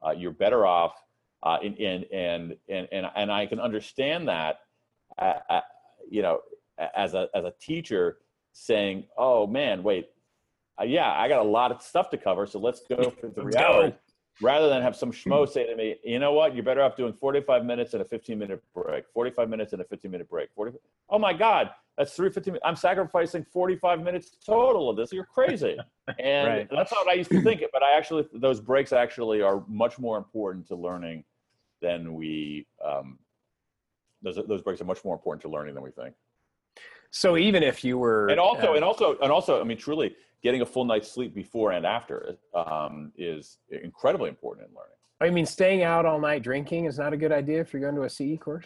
Uh, 0.05 0.11
you're 0.11 0.31
better 0.31 0.65
off, 0.65 0.93
uh, 1.43 1.57
in, 1.61 1.73
in, 1.75 2.05
and 2.11 2.55
and 2.69 2.87
and 2.91 3.07
and 3.15 3.31
I 3.31 3.45
can 3.45 3.59
understand 3.59 4.27
that, 4.27 4.59
uh, 5.17 5.33
uh, 5.49 5.61
you 6.09 6.21
know, 6.21 6.41
as 6.95 7.13
a 7.13 7.29
as 7.33 7.45
a 7.45 7.53
teacher 7.59 8.17
saying, 8.53 9.05
"Oh 9.17 9.47
man, 9.47 9.83
wait, 9.83 10.09
uh, 10.79 10.85
yeah, 10.85 11.11
I 11.11 11.27
got 11.27 11.39
a 11.39 11.49
lot 11.49 11.71
of 11.71 11.81
stuff 11.81 12.09
to 12.11 12.17
cover, 12.17 12.45
so 12.45 12.59
let's 12.59 12.81
go 12.81 13.09
for 13.09 13.29
three 13.35 13.55
hours. 13.55 13.93
Rather 14.41 14.69
than 14.69 14.81
have 14.81 14.95
some 14.95 15.11
schmo 15.11 15.47
say 15.47 15.67
to 15.67 15.75
me, 15.75 15.97
you 16.03 16.17
know 16.17 16.33
what, 16.33 16.55
you're 16.55 16.63
better 16.63 16.81
off 16.81 16.95
doing 16.95 17.13
45 17.13 17.63
minutes 17.63 17.93
and 17.93 18.01
a 18.01 18.05
15 18.05 18.39
minute 18.39 18.63
break. 18.73 19.03
45 19.13 19.49
minutes 19.49 19.73
and 19.73 19.81
a 19.81 19.85
15 19.85 20.09
minute 20.09 20.27
break. 20.27 20.49
40, 20.55 20.77
oh 21.09 21.19
my 21.19 21.31
God, 21.31 21.69
that's 21.95 22.13
three 22.13 22.31
15. 22.31 22.57
I'm 22.63 22.75
sacrificing 22.75 23.45
45 23.51 24.01
minutes 24.01 24.37
total 24.43 24.89
of 24.89 24.97
this. 24.97 25.11
You're 25.11 25.25
crazy. 25.25 25.77
And 26.19 26.47
right. 26.47 26.69
that's 26.69 26.91
what 26.91 27.07
I 27.07 27.13
used 27.13 27.29
to 27.31 27.41
think. 27.41 27.61
it, 27.61 27.69
But 27.71 27.83
I 27.83 27.95
actually, 27.95 28.27
those 28.33 28.59
breaks 28.59 28.91
actually 28.91 29.41
are 29.41 29.63
much 29.69 29.97
more 29.97 30.17
important 30.17 30.67
to 30.67 30.75
learning 30.75 31.23
than 31.81 32.13
we, 32.13 32.67
um, 32.85 33.19
those, 34.21 34.39
those 34.47 34.61
breaks 34.61 34.81
are 34.81 34.85
much 34.85 35.03
more 35.03 35.15
important 35.15 35.41
to 35.41 35.49
learning 35.49 35.73
than 35.73 35.83
we 35.83 35.91
think. 35.91 36.13
So 37.09 37.37
even 37.37 37.61
if 37.63 37.83
you 37.83 37.97
were, 37.97 38.27
and 38.27 38.39
also, 38.39 38.71
uh, 38.71 38.75
and 38.75 38.83
also, 38.83 39.17
and 39.21 39.31
also, 39.31 39.59
I 39.59 39.63
mean, 39.63 39.77
truly, 39.77 40.15
getting 40.43 40.61
a 40.61 40.65
full 40.65 40.85
night's 40.85 41.11
sleep 41.11 41.35
before 41.35 41.71
and 41.73 41.85
after 41.85 42.37
um, 42.55 43.11
is 43.17 43.57
incredibly 43.69 44.29
important 44.29 44.67
in 44.69 44.75
learning. 44.75 44.95
I 45.19 45.29
mean, 45.29 45.45
staying 45.45 45.83
out 45.83 46.05
all 46.05 46.19
night 46.19 46.41
drinking 46.41 46.85
is 46.85 46.97
not 46.97 47.13
a 47.13 47.17
good 47.17 47.31
idea 47.31 47.61
if 47.61 47.73
you're 47.73 47.81
going 47.81 47.95
to 47.95 48.03
a 48.03 48.09
CE 48.09 48.39
course. 48.39 48.65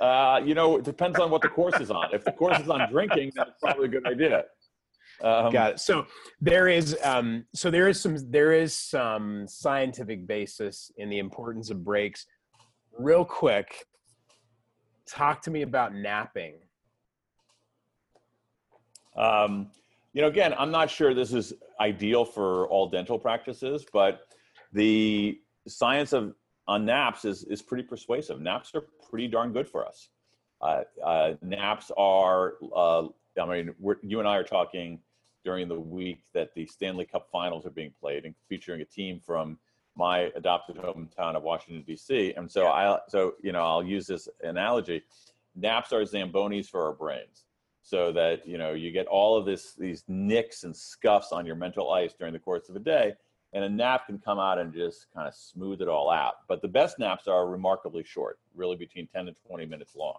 Uh, 0.00 0.40
you 0.42 0.54
know, 0.54 0.78
it 0.78 0.84
depends 0.84 1.18
on 1.18 1.30
what 1.30 1.42
the 1.42 1.48
course 1.48 1.78
is 1.78 1.90
on. 1.90 2.08
If 2.14 2.24
the 2.24 2.32
course 2.32 2.58
is 2.58 2.70
on 2.70 2.90
drinking, 2.90 3.32
that's 3.36 3.50
probably 3.60 3.84
a 3.84 3.88
good 3.88 4.06
idea. 4.06 4.44
Um, 5.22 5.52
Got 5.52 5.72
it. 5.72 5.80
So 5.80 6.06
there 6.40 6.68
is, 6.68 6.96
um, 7.04 7.44
so 7.54 7.70
there 7.70 7.88
is 7.88 8.00
some, 8.00 8.16
there 8.30 8.52
is 8.52 8.72
some 8.72 9.46
scientific 9.46 10.26
basis 10.26 10.90
in 10.96 11.10
the 11.10 11.18
importance 11.18 11.68
of 11.68 11.84
breaks. 11.84 12.24
Real 12.98 13.24
quick, 13.24 13.86
talk 15.06 15.42
to 15.42 15.50
me 15.50 15.62
about 15.62 15.94
napping. 15.94 16.54
Um, 19.16 19.70
you 20.12 20.22
know, 20.22 20.28
again, 20.28 20.54
I'm 20.58 20.70
not 20.70 20.90
sure 20.90 21.14
this 21.14 21.32
is 21.32 21.52
ideal 21.80 22.24
for 22.24 22.66
all 22.68 22.88
dental 22.88 23.18
practices, 23.18 23.86
but 23.92 24.22
the 24.72 25.38
science 25.66 26.12
of 26.12 26.34
on 26.66 26.84
naps 26.84 27.24
is 27.24 27.44
is 27.44 27.62
pretty 27.62 27.82
persuasive. 27.82 28.40
Naps 28.40 28.74
are 28.74 28.84
pretty 29.08 29.28
darn 29.28 29.52
good 29.52 29.68
for 29.68 29.86
us. 29.86 30.08
Uh, 30.60 30.82
uh, 31.04 31.34
naps 31.42 31.90
are, 31.96 32.54
uh, 32.74 33.06
I 33.40 33.46
mean, 33.46 33.74
you 34.02 34.18
and 34.18 34.28
I 34.28 34.36
are 34.36 34.44
talking 34.44 35.00
during 35.42 35.68
the 35.68 35.80
week 35.80 36.24
that 36.34 36.54
the 36.54 36.66
Stanley 36.66 37.06
Cup 37.06 37.28
Finals 37.32 37.64
are 37.64 37.70
being 37.70 37.92
played 37.98 38.26
and 38.26 38.34
featuring 38.48 38.82
a 38.82 38.84
team 38.84 39.20
from 39.24 39.58
my 40.00 40.32
adopted 40.34 40.76
hometown 40.76 41.36
of 41.36 41.42
Washington 41.42 41.84
D.C. 41.86 42.32
And 42.36 42.50
so 42.50 42.66
I, 42.66 42.98
so 43.08 43.34
you 43.42 43.52
know, 43.52 43.62
I'll 43.62 43.84
use 43.84 44.06
this 44.06 44.28
analogy. 44.42 45.02
Naps 45.54 45.92
are 45.92 46.02
zambonis 46.02 46.66
for 46.66 46.84
our 46.86 46.92
brains 46.92 47.44
so 47.82 48.10
that 48.12 48.46
you 48.46 48.58
know 48.58 48.72
you 48.72 48.90
get 48.90 49.06
all 49.06 49.36
of 49.36 49.44
this 49.44 49.74
these 49.74 50.04
nicks 50.08 50.64
and 50.64 50.74
scuffs 50.74 51.32
on 51.32 51.46
your 51.46 51.56
mental 51.56 51.92
ice 51.92 52.14
during 52.14 52.32
the 52.32 52.38
course 52.38 52.68
of 52.68 52.76
a 52.76 52.80
day 52.80 53.14
and 53.52 53.64
a 53.64 53.68
nap 53.68 54.06
can 54.06 54.18
come 54.18 54.38
out 54.38 54.58
and 54.58 54.72
just 54.72 55.06
kind 55.12 55.26
of 55.26 55.34
smooth 55.34 55.82
it 55.82 55.88
all 55.88 56.10
out. 56.10 56.34
But 56.48 56.62
the 56.62 56.68
best 56.68 56.98
naps 56.98 57.26
are 57.26 57.48
remarkably 57.48 58.04
short, 58.04 58.38
really 58.54 58.76
between 58.76 59.08
10 59.08 59.26
to 59.26 59.34
20 59.46 59.66
minutes 59.66 59.96
long. 59.96 60.18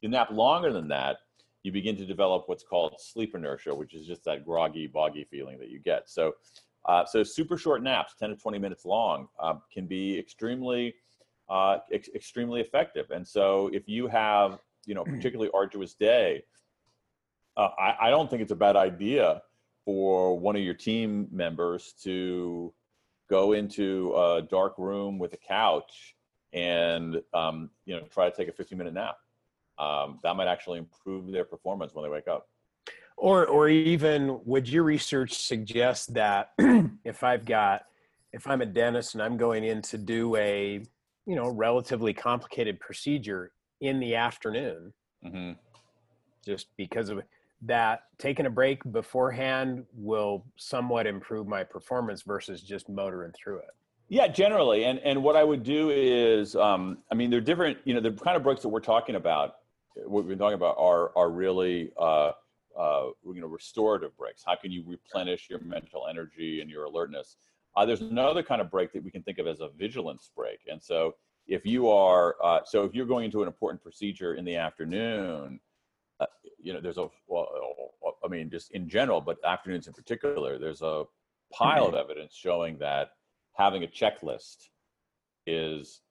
You 0.00 0.08
nap 0.08 0.30
longer 0.30 0.72
than 0.72 0.88
that, 0.88 1.18
you 1.62 1.72
begin 1.72 1.96
to 1.96 2.06
develop 2.06 2.44
what's 2.46 2.64
called 2.64 2.94
sleep 2.98 3.34
inertia, 3.34 3.74
which 3.74 3.92
is 3.92 4.06
just 4.06 4.24
that 4.24 4.46
groggy, 4.46 4.86
boggy 4.86 5.24
feeling 5.30 5.58
that 5.58 5.68
you 5.68 5.78
get. 5.78 6.08
So, 6.08 6.36
uh, 6.86 7.04
so 7.04 7.22
super 7.22 7.56
short 7.56 7.82
naps, 7.82 8.14
10 8.18 8.30
to 8.30 8.36
20 8.36 8.58
minutes 8.58 8.84
long, 8.84 9.28
uh, 9.38 9.54
can 9.72 9.86
be 9.86 10.18
extremely, 10.18 10.94
uh, 11.48 11.78
ex- 11.92 12.10
extremely 12.14 12.60
effective. 12.60 13.10
And 13.10 13.26
so, 13.26 13.68
if 13.72 13.88
you 13.88 14.06
have, 14.06 14.58
you 14.86 14.94
know, 14.94 15.04
particularly 15.16 15.50
arduous 15.54 15.94
day, 15.94 16.44
uh, 17.56 17.68
I, 17.78 18.06
I 18.06 18.10
don't 18.10 18.30
think 18.30 18.42
it's 18.42 18.52
a 18.52 18.56
bad 18.56 18.76
idea 18.76 19.42
for 19.84 20.38
one 20.38 20.56
of 20.56 20.62
your 20.62 20.74
team 20.74 21.28
members 21.30 21.94
to 22.02 22.72
go 23.28 23.52
into 23.52 24.14
a 24.14 24.42
dark 24.42 24.74
room 24.78 25.18
with 25.18 25.32
a 25.34 25.36
couch 25.36 26.16
and 26.52 27.22
um, 27.32 27.70
you 27.84 27.94
know 27.94 28.02
try 28.12 28.28
to 28.28 28.36
take 28.36 28.48
a 28.48 28.52
15 28.52 28.76
minute 28.76 28.94
nap 28.94 29.16
um, 29.78 30.18
that 30.22 30.36
might 30.36 30.48
actually 30.48 30.78
improve 30.78 31.30
their 31.30 31.44
performance 31.44 31.94
when 31.94 32.04
they 32.04 32.10
wake 32.10 32.28
up 32.28 32.48
or 33.20 33.46
or 33.46 33.68
even 33.68 34.40
would 34.44 34.68
your 34.68 34.82
research 34.82 35.34
suggest 35.34 36.14
that 36.14 36.52
if 37.04 37.22
i've 37.22 37.44
got 37.44 37.82
if 38.32 38.46
i'm 38.46 38.60
a 38.60 38.66
dentist 38.66 39.14
and 39.14 39.22
i'm 39.22 39.36
going 39.36 39.64
in 39.64 39.82
to 39.82 39.98
do 39.98 40.34
a 40.36 40.82
you 41.26 41.36
know 41.36 41.48
relatively 41.50 42.12
complicated 42.12 42.80
procedure 42.80 43.52
in 43.80 44.00
the 44.00 44.14
afternoon 44.14 44.92
mm-hmm. 45.24 45.52
just 46.44 46.68
because 46.76 47.08
of 47.08 47.20
that 47.62 48.04
taking 48.18 48.46
a 48.46 48.50
break 48.50 48.80
beforehand 48.90 49.84
will 49.94 50.46
somewhat 50.56 51.06
improve 51.06 51.46
my 51.46 51.62
performance 51.62 52.22
versus 52.22 52.62
just 52.62 52.88
motoring 52.88 53.32
through 53.32 53.58
it. 53.58 53.70
Yeah, 54.08 54.26
generally, 54.26 54.84
and 54.86 54.98
and 55.00 55.22
what 55.22 55.36
I 55.36 55.44
would 55.44 55.62
do 55.62 55.90
is, 55.90 56.56
um, 56.56 56.98
I 57.12 57.14
mean, 57.14 57.30
they're 57.30 57.40
different. 57.40 57.78
You 57.84 57.94
know, 57.94 58.00
the 58.00 58.10
kind 58.10 58.36
of 58.36 58.42
breaks 58.42 58.62
that 58.62 58.68
we're 58.68 58.80
talking 58.80 59.14
about, 59.14 59.56
what 59.94 60.24
we've 60.24 60.28
been 60.28 60.38
talking 60.38 60.54
about, 60.54 60.76
are 60.78 61.12
are 61.16 61.30
really, 61.30 61.92
uh, 61.96 62.32
uh, 62.78 63.08
you 63.24 63.40
know, 63.40 63.46
restorative 63.46 64.16
breaks. 64.16 64.42
How 64.46 64.56
can 64.56 64.70
you 64.70 64.84
replenish 64.86 65.48
your 65.50 65.60
mental 65.60 66.06
energy 66.08 66.60
and 66.60 66.70
your 66.70 66.84
alertness? 66.84 67.36
Uh, 67.76 67.84
there's 67.86 68.00
another 68.00 68.42
kind 68.42 68.60
of 68.60 68.70
break 68.70 68.92
that 68.92 69.02
we 69.02 69.10
can 69.10 69.22
think 69.22 69.38
of 69.38 69.46
as 69.46 69.60
a 69.60 69.68
vigilance 69.68 70.30
break, 70.34 70.60
and 70.70 70.82
so 70.82 71.14
if 71.46 71.66
you 71.66 71.88
are, 71.88 72.36
uh, 72.42 72.60
so 72.64 72.84
if 72.84 72.94
you're 72.94 73.06
going 73.06 73.24
into 73.24 73.42
an 73.42 73.48
important 73.48 73.82
procedure 73.82 74.34
in 74.34 74.44
the 74.44 74.56
afternoon, 74.56 75.58
uh, 76.20 76.26
you 76.58 76.72
know, 76.72 76.80
there's 76.80 76.98
a, 76.98 77.08
well, 77.26 77.48
I 78.24 78.28
mean, 78.28 78.50
just 78.50 78.70
in 78.70 78.88
general, 78.88 79.20
but 79.20 79.38
afternoons 79.44 79.86
in 79.88 79.92
particular, 79.92 80.58
there's 80.58 80.82
a 80.82 81.04
pile 81.52 81.86
of 81.86 81.94
evidence 81.94 82.34
showing 82.34 82.78
that 82.78 83.12
having 83.54 83.82
a 83.82 83.86
checklist 83.86 84.68
is 85.46 86.02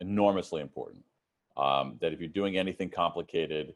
enormously 0.00 0.60
important. 0.60 1.04
Um, 1.56 1.96
that 2.00 2.12
if 2.12 2.20
you're 2.20 2.28
doing 2.28 2.56
anything 2.56 2.88
complicated 2.88 3.74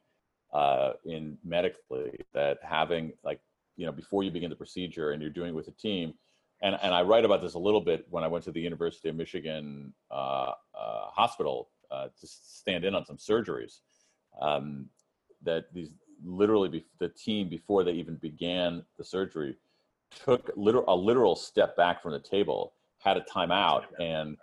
uh, 0.52 0.92
in 1.04 1.38
medically, 1.44 2.18
that 2.34 2.58
having 2.62 3.12
like, 3.24 3.40
you 3.76 3.86
know, 3.86 3.92
before 3.92 4.22
you 4.22 4.30
begin 4.30 4.50
the 4.50 4.56
procedure 4.56 5.12
and 5.12 5.22
you're 5.22 5.30
doing 5.30 5.50
it 5.50 5.54
with 5.54 5.68
a 5.68 5.72
team, 5.72 6.14
and, 6.62 6.78
and 6.82 6.94
I 6.94 7.02
write 7.02 7.24
about 7.24 7.42
this 7.42 7.54
a 7.54 7.58
little 7.58 7.80
bit 7.80 8.06
when 8.10 8.22
I 8.22 8.28
went 8.28 8.44
to 8.44 8.52
the 8.52 8.60
University 8.60 9.08
of 9.08 9.16
Michigan 9.16 9.92
uh, 10.10 10.52
uh, 10.74 11.10
hospital 11.10 11.70
uh, 11.90 12.08
to 12.20 12.26
stand 12.26 12.84
in 12.84 12.94
on 12.94 13.04
some 13.04 13.16
surgeries. 13.16 13.80
Um, 14.40 14.88
that 15.42 15.64
these 15.74 15.90
literally 16.24 16.68
be, 16.68 16.86
the 17.00 17.08
team 17.08 17.48
before 17.48 17.84
they 17.84 17.92
even 17.92 18.14
began 18.16 18.84
the 18.96 19.04
surgery 19.04 19.56
took 20.24 20.50
literal, 20.56 20.84
a 20.88 20.94
literal 20.94 21.34
step 21.34 21.76
back 21.76 22.02
from 22.02 22.12
the 22.12 22.20
table, 22.20 22.74
had 22.98 23.16
a 23.16 23.22
timeout, 23.22 23.84
and 24.00 24.36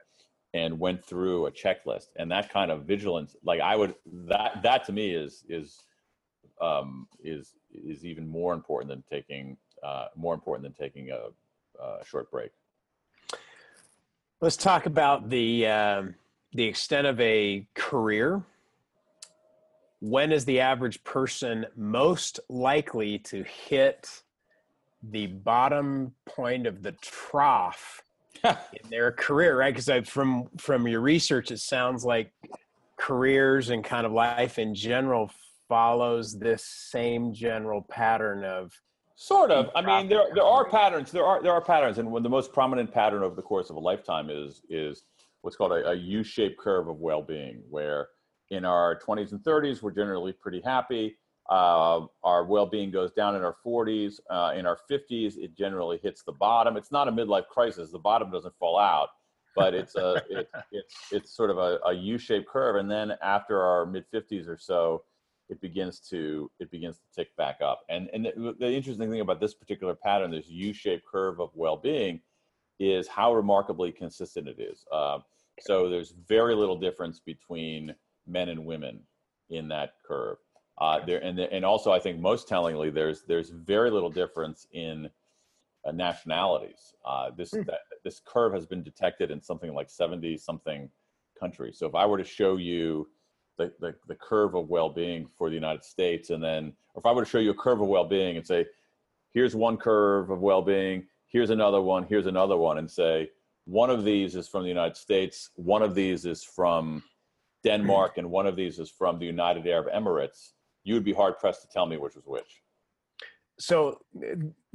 and 0.55 0.79
went 0.79 1.05
through 1.05 1.45
a 1.45 1.51
checklist. 1.51 2.07
And 2.15 2.31
that 2.31 2.51
kind 2.51 2.71
of 2.71 2.83
vigilance, 2.83 3.35
like 3.43 3.61
I 3.61 3.75
would 3.75 3.95
that 4.27 4.61
that 4.63 4.85
to 4.85 4.91
me 4.91 5.11
is 5.11 5.43
is 5.47 5.83
um, 6.61 7.07
is 7.23 7.53
is 7.73 8.05
even 8.05 8.27
more 8.27 8.53
important 8.53 8.89
than 8.89 9.03
taking 9.09 9.57
uh, 9.83 10.07
more 10.15 10.33
important 10.33 10.63
than 10.63 10.73
taking 10.73 11.11
a, 11.11 11.81
a 11.81 12.05
short 12.05 12.29
break. 12.31 12.51
Let's 14.41 14.57
talk 14.57 14.85
about 14.85 15.29
the 15.29 15.67
um, 15.67 16.15
the 16.53 16.63
extent 16.63 17.07
of 17.07 17.19
a 17.19 17.67
career 17.75 18.43
when 20.01 20.31
is 20.31 20.45
the 20.45 20.61
average 20.61 21.03
person 21.03 21.65
most 21.75 22.39
likely 22.47 23.19
to 23.19 23.43
hit 23.43 24.23
the 25.03 25.27
bottom 25.27 26.13
point 26.25 26.65
of 26.65 26.81
the 26.83 26.93
trough 26.93 28.01
in 28.43 28.89
their 28.89 29.11
career 29.11 29.57
right 29.57 29.73
because 29.75 30.07
from 30.07 30.49
from 30.57 30.87
your 30.87 31.01
research 31.01 31.51
it 31.51 31.59
sounds 31.59 32.05
like 32.05 32.31
careers 32.97 33.69
and 33.69 33.83
kind 33.83 34.05
of 34.05 34.11
life 34.11 34.59
in 34.59 34.73
general 34.73 35.31
follows 35.69 36.37
this 36.37 36.65
same 36.65 37.33
general 37.33 37.85
pattern 37.89 38.43
of 38.43 38.73
sort 39.15 39.51
of 39.51 39.69
i 39.75 39.81
mean 39.81 40.09
there 40.09 40.25
there 40.33 40.43
are 40.43 40.67
patterns 40.67 41.11
there 41.11 41.25
are 41.25 41.41
there 41.43 41.51
are 41.51 41.61
patterns 41.61 41.97
and 41.97 42.09
when 42.09 42.23
the 42.23 42.29
most 42.29 42.51
prominent 42.51 42.91
pattern 42.91 43.21
over 43.21 43.35
the 43.35 43.41
course 43.41 43.69
of 43.69 43.75
a 43.75 43.79
lifetime 43.79 44.29
is 44.29 44.61
is 44.69 45.03
what's 45.41 45.55
called 45.55 45.71
a 45.71 45.89
a 45.89 45.93
u-shaped 45.93 46.57
curve 46.57 46.87
of 46.87 46.97
well-being 46.99 47.61
where 47.69 48.07
in 48.51 48.65
our 48.65 48.99
20s 48.99 49.31
and 49.31 49.41
30s, 49.41 49.81
we're 49.81 49.91
generally 49.91 50.33
pretty 50.33 50.61
happy. 50.61 51.17
Uh, 51.49 52.05
our 52.23 52.45
well-being 52.45 52.91
goes 52.91 53.11
down 53.11 53.35
in 53.35 53.43
our 53.43 53.55
40s. 53.65 54.19
Uh, 54.29 54.53
in 54.55 54.65
our 54.65 54.77
50s, 54.89 55.37
it 55.37 55.57
generally 55.57 55.99
hits 56.01 56.23
the 56.23 56.31
bottom. 56.33 56.77
It's 56.77 56.91
not 56.91 57.07
a 57.07 57.11
midlife 57.11 57.47
crisis. 57.47 57.91
The 57.91 57.99
bottom 57.99 58.31
doesn't 58.31 58.53
fall 58.59 58.77
out, 58.77 59.09
but 59.55 59.73
it's 59.73 59.95
a 59.95 60.21
it, 60.29 60.49
it's 60.71 60.95
it's 61.11 61.35
sort 61.35 61.49
of 61.49 61.57
a, 61.57 61.79
a 61.85 61.93
U-shaped 61.93 62.47
curve. 62.47 62.75
And 62.75 62.89
then 62.89 63.13
after 63.23 63.61
our 63.61 63.85
mid 63.85 64.05
50s 64.13 64.47
or 64.47 64.57
so, 64.57 65.03
it 65.49 65.59
begins 65.61 65.99
to 65.99 66.49
it 66.59 66.71
begins 66.71 66.97
to 66.97 67.03
tick 67.15 67.35
back 67.35 67.57
up. 67.61 67.81
And 67.89 68.09
and 68.13 68.25
the, 68.25 68.55
the 68.59 68.71
interesting 68.71 69.09
thing 69.09 69.21
about 69.21 69.39
this 69.39 69.53
particular 69.53 69.95
pattern, 69.95 70.31
this 70.31 70.47
U-shaped 70.47 71.05
curve 71.05 71.39
of 71.39 71.49
well-being, 71.55 72.21
is 72.79 73.07
how 73.07 73.33
remarkably 73.33 73.91
consistent 73.91 74.47
it 74.47 74.59
is. 74.59 74.85
Uh, 74.91 75.19
so 75.61 75.89
there's 75.89 76.13
very 76.27 76.55
little 76.55 76.77
difference 76.77 77.19
between 77.19 77.93
men 78.27 78.49
and 78.49 78.65
women 78.65 79.01
in 79.49 79.67
that 79.69 79.93
curve. 80.07 80.37
Uh, 80.77 81.03
there 81.05 81.21
and 81.21 81.37
and 81.39 81.65
also 81.65 81.91
I 81.91 81.99
think 81.99 82.19
most 82.19 82.47
tellingly 82.47 82.89
there's 82.89 83.23
there's 83.23 83.49
very 83.49 83.91
little 83.91 84.09
difference 84.09 84.67
in 84.71 85.09
uh, 85.85 85.91
nationalities. 85.91 86.93
Uh, 87.05 87.31
this 87.35 87.51
mm. 87.51 87.65
that, 87.65 87.79
this 88.03 88.21
curve 88.25 88.53
has 88.53 88.65
been 88.65 88.83
detected 88.83 89.31
in 89.31 89.41
something 89.41 89.73
like 89.73 89.89
70 89.89 90.37
something 90.37 90.89
countries. 91.37 91.77
So 91.79 91.87
if 91.87 91.95
I 91.95 92.05
were 92.05 92.17
to 92.17 92.23
show 92.23 92.57
you 92.57 93.09
the, 93.59 93.71
the, 93.79 93.93
the 94.07 94.15
curve 94.15 94.55
of 94.55 94.69
well-being 94.69 95.27
for 95.37 95.49
the 95.49 95.55
United 95.55 95.83
States 95.83 96.31
and 96.31 96.41
then 96.43 96.73
or 96.95 97.01
if 97.01 97.05
I 97.05 97.11
were 97.11 97.23
to 97.23 97.29
show 97.29 97.37
you 97.37 97.51
a 97.51 97.55
curve 97.55 97.81
of 97.81 97.87
well-being 97.87 98.37
and 98.37 98.47
say 98.47 98.65
here's 99.31 99.55
one 99.55 99.77
curve 99.77 100.31
of 100.31 100.39
well-being, 100.39 101.05
here's 101.27 101.51
another 101.51 101.81
one, 101.81 102.05
here's 102.09 102.25
another 102.25 102.57
one 102.57 102.79
and 102.79 102.89
say 102.89 103.29
one 103.65 103.91
of 103.91 104.03
these 104.03 104.35
is 104.35 104.47
from 104.47 104.63
the 104.63 104.69
United 104.69 104.97
States, 104.97 105.51
one 105.55 105.83
of 105.83 105.93
these 105.93 106.25
is 106.25 106.43
from 106.43 107.03
Denmark 107.63 108.17
and 108.17 108.31
one 108.31 108.47
of 108.47 108.55
these 108.55 108.79
is 108.79 108.89
from 108.89 109.19
the 109.19 109.25
United 109.25 109.67
Arab 109.67 109.93
Emirates, 109.93 110.53
you 110.85 110.93
would 110.93 111.03
be 111.03 111.13
hard 111.13 111.37
pressed 111.37 111.61
to 111.61 111.67
tell 111.67 111.85
me 111.85 111.97
which 111.97 112.15
was 112.15 112.25
which. 112.25 112.63
So, 113.59 113.99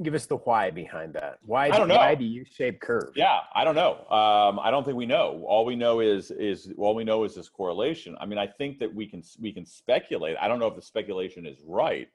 give 0.03 0.13
us 0.13 0.27
the 0.27 0.37
why 0.37 0.69
behind 0.69 1.13
that. 1.13 1.39
Why? 1.43 1.65
I 1.65 1.77
don't 1.77 1.87
know. 1.87 1.95
Why 1.95 2.15
the 2.15 2.23
U-shaped 2.23 2.79
curve? 2.81 3.11
Yeah, 3.15 3.39
I 3.53 3.63
don't 3.63 3.75
know. 3.75 4.05
Um, 4.09 4.59
I 4.59 4.69
don't 4.69 4.83
think 4.83 4.95
we 4.95 5.05
know. 5.05 5.43
All 5.47 5.65
we 5.65 5.75
know 5.75 6.01
is 6.01 6.31
is 6.31 6.71
all 6.77 6.93
we 6.93 7.03
know 7.03 7.23
is 7.23 7.35
this 7.35 7.49
correlation. 7.49 8.15
I 8.19 8.25
mean, 8.25 8.37
I 8.37 8.47
think 8.47 8.79
that 8.79 8.93
we 8.93 9.07
can 9.07 9.23
we 9.39 9.51
can 9.51 9.65
speculate. 9.65 10.37
I 10.39 10.47
don't 10.47 10.59
know 10.59 10.67
if 10.67 10.75
the 10.75 10.81
speculation 10.81 11.45
is 11.45 11.57
right. 11.65 12.07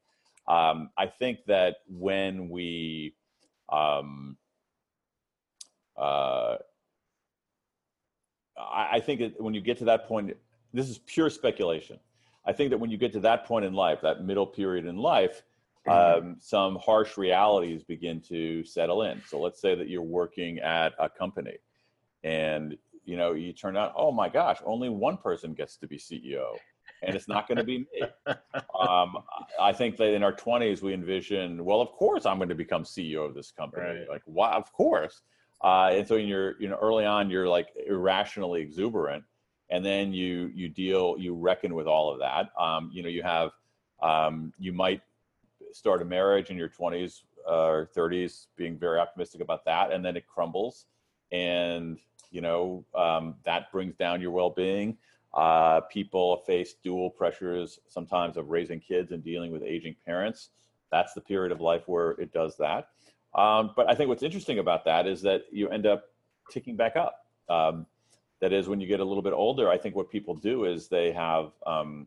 Um, 0.46 0.90
I 0.96 1.06
think 1.06 1.40
that 1.46 1.78
when 1.88 2.48
we 2.48 3.14
um, 3.72 4.36
uh, 5.96 6.56
I, 8.56 8.88
I 8.92 9.00
think 9.00 9.20
that 9.20 9.40
when 9.40 9.54
you 9.54 9.60
get 9.60 9.78
to 9.78 9.84
that 9.86 10.06
point 10.06 10.36
this 10.72 10.88
is 10.88 10.98
pure 10.98 11.30
speculation. 11.30 11.98
I 12.44 12.52
think 12.52 12.70
that 12.70 12.78
when 12.78 12.90
you 12.90 12.96
get 12.96 13.12
to 13.14 13.20
that 13.20 13.44
point 13.44 13.64
in 13.64 13.74
life, 13.74 14.00
that 14.02 14.24
middle 14.24 14.46
period 14.46 14.86
in 14.86 14.96
life. 14.96 15.42
Um, 15.88 16.36
some 16.40 16.76
harsh 16.76 17.16
realities 17.16 17.84
begin 17.84 18.20
to 18.22 18.64
settle 18.64 19.02
in. 19.02 19.22
So 19.26 19.40
let's 19.40 19.60
say 19.60 19.74
that 19.74 19.88
you're 19.88 20.02
working 20.02 20.58
at 20.58 20.92
a 20.98 21.08
company, 21.08 21.56
and 22.22 22.76
you 23.04 23.16
know 23.16 23.32
you 23.32 23.52
turn 23.52 23.76
out, 23.76 23.92
oh 23.96 24.12
my 24.12 24.28
gosh, 24.28 24.58
only 24.64 24.88
one 24.88 25.16
person 25.16 25.54
gets 25.54 25.76
to 25.78 25.86
be 25.86 25.96
CEO, 25.96 26.56
and 27.02 27.14
it's 27.14 27.28
not 27.28 27.48
going 27.48 27.58
to 27.58 27.64
be 27.64 27.78
me. 27.78 28.02
Um, 28.80 29.18
I 29.60 29.74
think 29.74 29.98
that 29.98 30.14
in 30.14 30.22
our 30.22 30.32
20s 30.32 30.80
we 30.80 30.94
envision, 30.94 31.66
well, 31.66 31.82
of 31.82 31.92
course 31.92 32.24
I'm 32.24 32.38
going 32.38 32.48
to 32.48 32.54
become 32.54 32.82
CEO 32.82 33.26
of 33.26 33.34
this 33.34 33.50
company. 33.50 33.84
Right. 33.84 34.08
Like, 34.08 34.22
why? 34.24 34.52
Of 34.52 34.72
course. 34.72 35.20
Uh, 35.62 35.90
and 35.92 36.08
so 36.08 36.16
in 36.16 36.26
your, 36.26 36.58
you 36.58 36.66
know, 36.66 36.78
early 36.80 37.04
on, 37.04 37.28
you're 37.28 37.46
like 37.46 37.68
irrationally 37.86 38.62
exuberant 38.62 39.22
and 39.70 39.84
then 39.84 40.12
you 40.12 40.50
you 40.54 40.68
deal 40.68 41.16
you 41.18 41.34
reckon 41.34 41.74
with 41.74 41.86
all 41.86 42.12
of 42.12 42.18
that 42.18 42.50
um, 42.60 42.90
you 42.92 43.02
know 43.02 43.08
you 43.08 43.22
have 43.22 43.50
um, 44.02 44.52
you 44.58 44.72
might 44.72 45.00
start 45.72 46.02
a 46.02 46.04
marriage 46.04 46.50
in 46.50 46.56
your 46.56 46.68
20s 46.68 47.22
uh, 47.48 47.66
or 47.66 47.90
30s 47.96 48.46
being 48.56 48.78
very 48.78 48.98
optimistic 48.98 49.40
about 49.40 49.64
that, 49.64 49.92
and 49.92 50.04
then 50.04 50.16
it 50.16 50.26
crumbles, 50.26 50.86
and 51.32 51.98
you 52.30 52.40
know 52.40 52.84
um, 52.94 53.34
that 53.44 53.70
brings 53.72 53.94
down 53.96 54.20
your 54.20 54.30
well-being. 54.30 54.96
Uh, 55.32 55.80
people 55.82 56.38
face 56.46 56.74
dual 56.82 57.08
pressures 57.08 57.78
sometimes 57.86 58.36
of 58.36 58.50
raising 58.50 58.80
kids 58.80 59.12
and 59.12 59.22
dealing 59.22 59.52
with 59.52 59.62
aging 59.62 59.94
parents. 60.04 60.50
That's 60.90 61.14
the 61.14 61.20
period 61.20 61.52
of 61.52 61.60
life 61.60 61.82
where 61.86 62.12
it 62.12 62.32
does 62.32 62.56
that. 62.56 62.88
Um, 63.34 63.70
but 63.76 63.88
I 63.88 63.94
think 63.94 64.08
what's 64.08 64.24
interesting 64.24 64.58
about 64.58 64.84
that 64.86 65.06
is 65.06 65.22
that 65.22 65.44
you 65.52 65.68
end 65.68 65.86
up 65.86 66.06
ticking 66.50 66.76
back 66.76 66.96
up. 66.96 67.26
Um, 67.48 67.86
that 68.40 68.52
is, 68.52 68.68
when 68.68 68.80
you 68.80 68.86
get 68.86 69.00
a 69.00 69.04
little 69.04 69.22
bit 69.22 69.32
older, 69.32 69.68
I 69.68 69.76
think 69.76 69.94
what 69.94 70.10
people 70.10 70.34
do 70.34 70.64
is 70.64 70.88
they 70.88 71.12
have 71.12 71.52
um, 71.66 72.06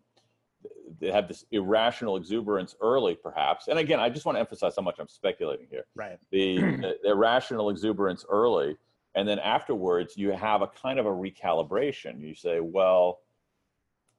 they 1.00 1.12
have 1.12 1.28
this 1.28 1.46
irrational 1.52 2.18
exuberance 2.18 2.76
early, 2.82 3.16
perhaps. 3.16 3.68
And 3.68 3.80
again, 3.80 4.00
I 4.00 4.10
just 4.10 4.26
want 4.26 4.36
to 4.36 4.40
emphasize 4.40 4.76
how 4.76 4.84
much 4.84 4.98
I'm 5.00 5.08
speculating 5.08 5.68
here. 5.70 5.86
Right. 5.96 6.18
The, 6.32 6.56
the, 6.62 6.98
the 7.04 7.12
irrational 7.12 7.70
exuberance 7.70 8.26
early, 8.30 8.78
and 9.16 9.28
then 9.28 9.40
afterwards, 9.40 10.18
you 10.18 10.32
have 10.32 10.62
a 10.62 10.68
kind 10.68 11.00
of 11.00 11.06
a 11.06 11.10
recalibration. 11.10 12.22
You 12.22 12.34
say, 12.34 12.60
well, 12.60 13.20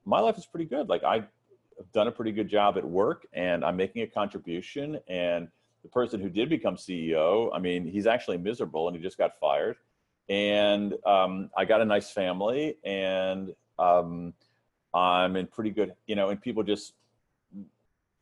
my 0.05 0.21
life 0.21 0.39
is 0.39 0.47
pretty 0.47 0.67
good. 0.67 0.89
Like 0.89 1.03
I've 1.03 1.27
done 1.93 2.07
a 2.07 2.13
pretty 2.13 2.33
good 2.33 2.49
job 2.49 2.77
at 2.77 2.85
work, 2.85 3.27
and 3.33 3.65
I'm 3.65 3.77
making 3.77 4.03
a 4.03 4.07
contribution. 4.07 5.01
And 5.09 5.49
the 5.83 5.89
person 5.89 6.21
who 6.21 6.29
did 6.29 6.49
become 6.49 6.77
CEO, 6.77 7.51
I 7.53 7.59
mean, 7.59 7.87
he's 7.87 8.07
actually 8.07 8.39
miserable, 8.39 8.89
and 8.89 8.97
he 8.97 9.03
just 9.03 9.19
got 9.19 9.39
fired. 9.39 9.77
And 10.29 10.95
um, 11.05 11.51
I 11.57 11.65
got 11.65 11.81
a 11.81 11.85
nice 11.85 12.11
family, 12.11 12.79
and 12.85 13.55
um, 13.79 14.33
I'm 14.95 15.37
in 15.37 15.47
pretty 15.47 15.71
good, 15.71 15.95
you 16.07 16.15
know, 16.15 16.31
and 16.31 16.41
people 16.41 16.63
just, 16.63 16.95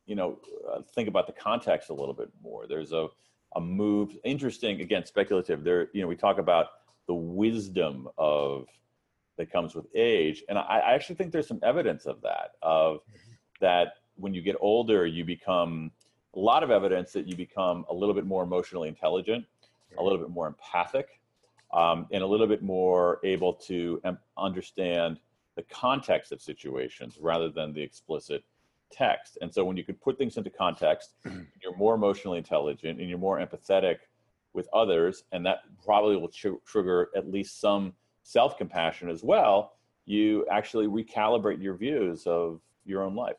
you 0.05 0.15
know, 0.15 0.39
uh, 0.69 0.81
think 0.93 1.07
about 1.07 1.27
the 1.27 1.33
context 1.33 1.89
a 1.89 1.93
little 1.93 2.13
bit 2.13 2.29
more. 2.41 2.65
There's 2.67 2.91
a, 2.91 3.07
a 3.55 3.61
move, 3.61 4.17
interesting, 4.23 4.81
again, 4.81 5.05
speculative. 5.05 5.63
There, 5.63 5.89
you 5.93 6.01
know, 6.01 6.07
we 6.07 6.15
talk 6.15 6.39
about 6.39 6.67
the 7.07 7.13
wisdom 7.13 8.07
of 8.17 8.67
that 9.37 9.51
comes 9.51 9.75
with 9.75 9.85
age. 9.95 10.43
And 10.49 10.57
I, 10.57 10.79
I 10.79 10.93
actually 10.93 11.15
think 11.15 11.31
there's 11.31 11.47
some 11.47 11.59
evidence 11.63 12.05
of 12.05 12.21
that, 12.21 12.51
of 12.61 12.99
that 13.61 13.95
when 14.15 14.33
you 14.33 14.41
get 14.41 14.55
older, 14.59 15.05
you 15.05 15.25
become 15.25 15.91
a 16.35 16.39
lot 16.39 16.63
of 16.63 16.71
evidence 16.71 17.11
that 17.13 17.27
you 17.27 17.35
become 17.35 17.85
a 17.89 17.93
little 17.93 18.13
bit 18.15 18.25
more 18.25 18.43
emotionally 18.43 18.87
intelligent, 18.87 19.45
a 19.97 20.03
little 20.03 20.17
bit 20.17 20.29
more 20.29 20.47
empathic, 20.47 21.19
um, 21.73 22.07
and 22.11 22.23
a 22.23 22.25
little 22.25 22.47
bit 22.47 22.61
more 22.61 23.19
able 23.23 23.53
to 23.53 23.99
um, 24.03 24.17
understand 24.37 25.19
the 25.55 25.63
context 25.63 26.31
of 26.31 26.41
situations 26.41 27.17
rather 27.19 27.49
than 27.49 27.73
the 27.73 27.81
explicit 27.81 28.43
text. 28.91 29.37
And 29.41 29.53
so 29.53 29.63
when 29.65 29.77
you 29.77 29.83
can 29.83 29.95
put 29.95 30.17
things 30.17 30.37
into 30.37 30.49
context, 30.49 31.15
you're 31.61 31.75
more 31.77 31.95
emotionally 31.95 32.37
intelligent 32.37 32.99
and 32.99 33.09
you're 33.09 33.17
more 33.17 33.39
empathetic 33.39 33.97
with 34.53 34.67
others, 34.71 35.23
and 35.31 35.45
that 35.45 35.61
probably 35.83 36.15
will 36.15 36.29
tr- 36.29 36.61
trigger 36.65 37.09
at 37.15 37.29
least 37.29 37.59
some 37.59 37.93
self 38.21 38.57
compassion 38.57 39.09
as 39.09 39.23
well. 39.23 39.73
You 40.05 40.45
actually 40.51 40.87
recalibrate 40.87 41.61
your 41.61 41.75
views 41.75 42.27
of 42.27 42.61
your 42.85 43.03
own 43.03 43.15
life. 43.15 43.37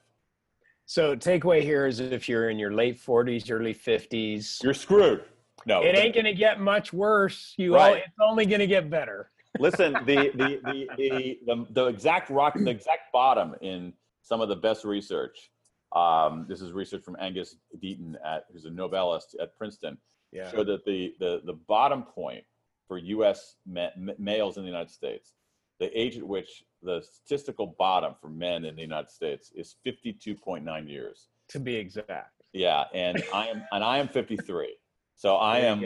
So 0.86 1.16
takeaway 1.16 1.62
here 1.62 1.86
is 1.86 2.00
if 2.00 2.28
you're 2.28 2.50
in 2.50 2.58
your 2.58 2.72
late 2.72 3.00
40s, 3.00 3.50
early 3.50 3.74
50s, 3.74 4.62
you're 4.62 4.74
screwed. 4.74 5.24
No, 5.66 5.82
it 5.82 5.96
ain't 5.96 6.14
going 6.14 6.26
to 6.26 6.34
get 6.34 6.60
much 6.60 6.92
worse. 6.92 7.54
You 7.56 7.74
right. 7.74 7.88
all, 7.88 7.94
it's 7.94 8.18
only 8.20 8.44
going 8.44 8.60
to 8.60 8.66
get 8.66 8.90
better. 8.90 9.30
Listen, 9.58 9.92
the, 10.04 10.30
the, 10.34 10.60
the, 10.64 10.88
the, 10.96 11.38
the, 11.46 11.66
the 11.70 11.86
exact 11.86 12.30
rock, 12.30 12.54
the 12.54 12.70
exact 12.70 13.12
bottom 13.12 13.54
in 13.60 13.92
some 14.22 14.40
of 14.40 14.48
the 14.48 14.56
best 14.56 14.84
research. 14.84 15.50
Um, 15.94 16.46
this 16.48 16.60
is 16.60 16.72
research 16.72 17.04
from 17.04 17.16
Angus 17.20 17.56
Deaton, 17.82 18.16
at, 18.24 18.46
who's 18.52 18.64
a 18.64 18.70
Nobelist 18.70 19.36
at 19.40 19.56
Princeton, 19.56 19.96
yeah. 20.32 20.50
showed 20.50 20.66
that 20.66 20.84
the, 20.84 21.14
the, 21.20 21.42
the 21.44 21.52
bottom 21.52 22.02
point 22.02 22.44
for 22.88 22.98
U.S. 22.98 23.56
Ma- 23.66 23.90
males 24.18 24.56
in 24.56 24.64
the 24.64 24.68
United 24.68 24.90
States, 24.90 25.34
the 25.78 25.96
age 25.98 26.16
at 26.16 26.26
which 26.26 26.64
the 26.82 27.02
statistical 27.02 27.74
bottom 27.78 28.14
for 28.20 28.28
men 28.28 28.64
in 28.64 28.74
the 28.74 28.82
United 28.82 29.10
States 29.10 29.52
is 29.54 29.76
52.9 29.86 30.88
years. 30.88 31.28
To 31.50 31.60
be 31.60 31.76
exact. 31.76 32.42
Yeah, 32.52 32.84
and 32.94 33.22
I 33.32 33.48
am 33.48 33.64
and 33.72 33.82
I 33.84 33.98
am 33.98 34.08
53. 34.08 34.76
So 35.16 35.36
I 35.36 35.58
am 35.58 35.84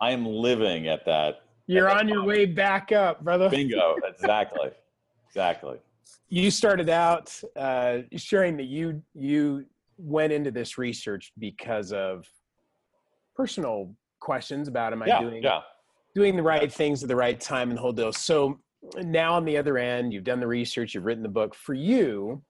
I 0.00 0.10
am 0.10 0.26
living 0.26 0.88
at 0.88 1.04
that 1.06 1.42
you're 1.68 1.90
on 1.90 2.08
your 2.08 2.24
way 2.24 2.46
back 2.46 2.90
up, 2.92 3.22
brother. 3.22 3.48
Bingo. 3.48 3.96
Exactly. 4.08 4.70
exactly. 5.28 5.78
You 6.30 6.50
started 6.50 6.88
out 6.88 7.40
uh, 7.54 7.98
sharing 8.16 8.56
that 8.56 8.66
you 8.66 9.02
you 9.14 9.66
went 9.98 10.32
into 10.32 10.50
this 10.50 10.78
research 10.78 11.32
because 11.38 11.92
of 11.92 12.24
personal 13.36 13.94
questions 14.20 14.66
about 14.66 14.92
am 14.92 15.02
I 15.02 15.06
yeah, 15.06 15.20
doing 15.20 15.42
yeah. 15.42 15.60
doing 16.14 16.36
the 16.36 16.42
right 16.42 16.72
things 16.72 17.02
at 17.02 17.08
the 17.08 17.16
right 17.16 17.38
time 17.38 17.68
and 17.68 17.76
the 17.76 17.82
whole 17.82 17.92
deal. 17.92 18.12
So 18.12 18.58
now 18.96 19.34
on 19.34 19.44
the 19.44 19.56
other 19.56 19.76
end, 19.76 20.12
you've 20.12 20.24
done 20.24 20.40
the 20.40 20.46
research, 20.46 20.94
you've 20.94 21.04
written 21.04 21.22
the 21.22 21.28
book. 21.28 21.54
For 21.54 21.74
you, 21.74 22.42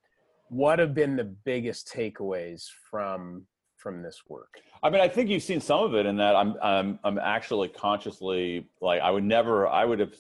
what 0.48 0.78
have 0.78 0.94
been 0.94 1.16
the 1.16 1.24
biggest 1.24 1.92
takeaways 1.92 2.66
from 2.90 3.46
from 3.78 4.02
this 4.02 4.22
work? 4.28 4.60
I 4.82 4.90
mean, 4.90 5.00
I 5.00 5.08
think 5.08 5.30
you've 5.30 5.42
seen 5.42 5.60
some 5.60 5.84
of 5.84 5.94
it 5.94 6.04
in 6.04 6.16
that 6.16 6.36
I'm 6.36 6.56
I'm 6.62 6.98
I'm 7.04 7.18
actually 7.18 7.68
consciously 7.68 8.68
like 8.80 9.00
I 9.00 9.10
would 9.10 9.24
never 9.24 9.66
I 9.66 9.84
would 9.84 10.00
have 10.00 10.14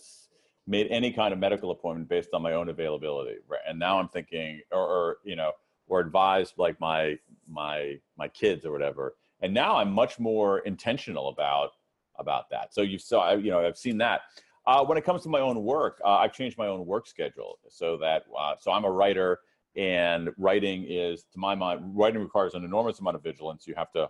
made 0.66 0.86
any 0.90 1.12
kind 1.12 1.32
of 1.32 1.38
medical 1.38 1.70
appointment 1.70 2.08
based 2.08 2.30
on 2.34 2.42
my 2.42 2.52
own 2.52 2.68
availability, 2.68 3.36
right? 3.48 3.60
And 3.66 3.78
now 3.78 3.98
I'm 3.98 4.08
thinking, 4.08 4.60
or, 4.70 4.80
or 4.80 5.16
you 5.24 5.34
know, 5.34 5.52
or 5.88 6.00
advised 6.00 6.54
like 6.56 6.78
my 6.80 7.18
my 7.48 7.98
my 8.16 8.28
kids 8.28 8.64
or 8.64 8.72
whatever. 8.72 9.16
And 9.40 9.52
now 9.54 9.76
I'm 9.76 9.92
much 9.92 10.18
more 10.18 10.60
intentional 10.60 11.28
about 11.28 11.70
about 12.18 12.50
that. 12.50 12.74
So 12.74 12.82
you 12.82 12.98
saw, 12.98 13.34
you 13.34 13.50
know, 13.50 13.66
I've 13.66 13.78
seen 13.78 13.98
that. 13.98 14.22
Uh, 14.66 14.84
when 14.84 14.98
it 14.98 15.04
comes 15.04 15.22
to 15.22 15.30
my 15.30 15.40
own 15.40 15.64
work, 15.64 15.98
uh, 16.04 16.16
I've 16.16 16.34
changed 16.34 16.58
my 16.58 16.66
own 16.66 16.84
work 16.84 17.06
schedule 17.06 17.58
so 17.70 17.96
that 17.98 18.24
uh, 18.38 18.54
so 18.60 18.70
I'm 18.70 18.84
a 18.84 18.90
writer 18.90 19.40
and 19.78 20.30
writing 20.36 20.84
is 20.88 21.24
to 21.32 21.38
my 21.38 21.54
mind 21.54 21.80
writing 21.94 22.20
requires 22.20 22.54
an 22.54 22.64
enormous 22.64 22.98
amount 22.98 23.16
of 23.16 23.22
vigilance. 23.22 23.66
You 23.66 23.74
have 23.76 23.92
to 23.92 24.08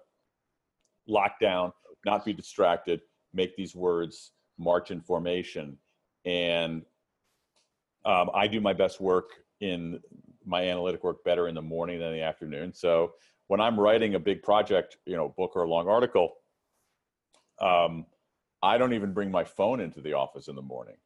lock 1.06 1.38
down 1.40 1.72
not 2.04 2.24
be 2.24 2.32
distracted 2.32 3.00
make 3.34 3.54
these 3.56 3.74
words 3.74 4.32
march 4.58 4.90
in 4.90 5.00
formation. 5.00 5.76
And 6.24 6.82
um, 8.04 8.30
i 8.34 8.46
do 8.46 8.60
my 8.60 8.72
best 8.72 9.00
work 9.00 9.30
in 9.60 10.00
my 10.44 10.62
analytic 10.62 11.04
work 11.04 11.22
better 11.24 11.48
in 11.48 11.54
the 11.54 11.62
morning 11.62 11.98
than 11.98 12.12
the 12.12 12.22
afternoon. 12.22 12.72
So 12.72 13.12
when 13.48 13.60
i'm 13.60 13.78
writing 13.78 14.14
a 14.14 14.18
big 14.18 14.42
project 14.42 14.96
you 15.04 15.16
know 15.16 15.34
book 15.36 15.52
or 15.54 15.62
a 15.64 15.68
long 15.68 15.88
article 15.88 16.34
um, 17.60 18.06
i 18.62 18.78
don't 18.78 18.94
even 18.94 19.12
bring 19.12 19.30
my 19.30 19.44
phone 19.44 19.80
into 19.80 20.00
the 20.00 20.12
office 20.12 20.48
in 20.48 20.56
the 20.56 20.62
morning 20.62 20.96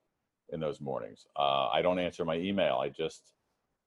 in 0.51 0.61
those 0.61 0.81
mornings. 0.81 1.27
Uh, 1.37 1.69
i 1.69 1.83
don't 1.83 1.99
answer 1.99 2.25
my 2.25 2.37
email. 2.37 2.77
I 2.77 2.89
just 2.89 3.33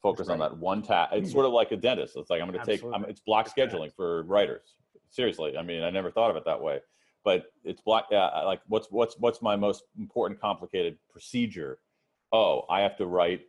focus 0.06 0.28
right. 0.28 0.36
on 0.36 0.40
that 0.40 0.56
one 0.58 0.84
task. 0.84 1.14
It's 1.14 1.32
sort 1.32 1.48
of 1.48 1.52
like 1.52 1.72
a 1.72 1.78
dentist. 1.78 2.16
It's 2.16 2.30
like 2.30 2.40
I'm 2.40 2.52
going 2.52 2.60
to 2.60 2.66
take. 2.66 2.84
I'm, 2.94 3.06
it's 3.06 3.22
block 3.22 3.50
scheduling 3.54 3.92
for 3.96 4.22
writers. 4.24 4.76
Seriously, 5.10 5.58
I 5.58 5.64
mean, 5.64 5.82
I 5.82 5.90
never 5.90 6.12
thought 6.12 6.30
of 6.30 6.38
it 6.38 6.46
that 6.46 6.62
way, 6.62 6.80
but 7.24 7.46
it's 7.64 7.82
block. 7.82 8.08
Yeah, 8.12 8.28
like 8.42 8.62
what's 8.68 8.88
what's 8.92 9.16
what's 9.18 9.42
my 9.42 9.56
most 9.56 9.84
important 9.98 10.40
complicated 10.40 10.98
procedure? 11.10 11.80
Oh, 12.32 12.66
I 12.70 12.82
have 12.82 12.98
to 12.98 13.08
write 13.08 13.42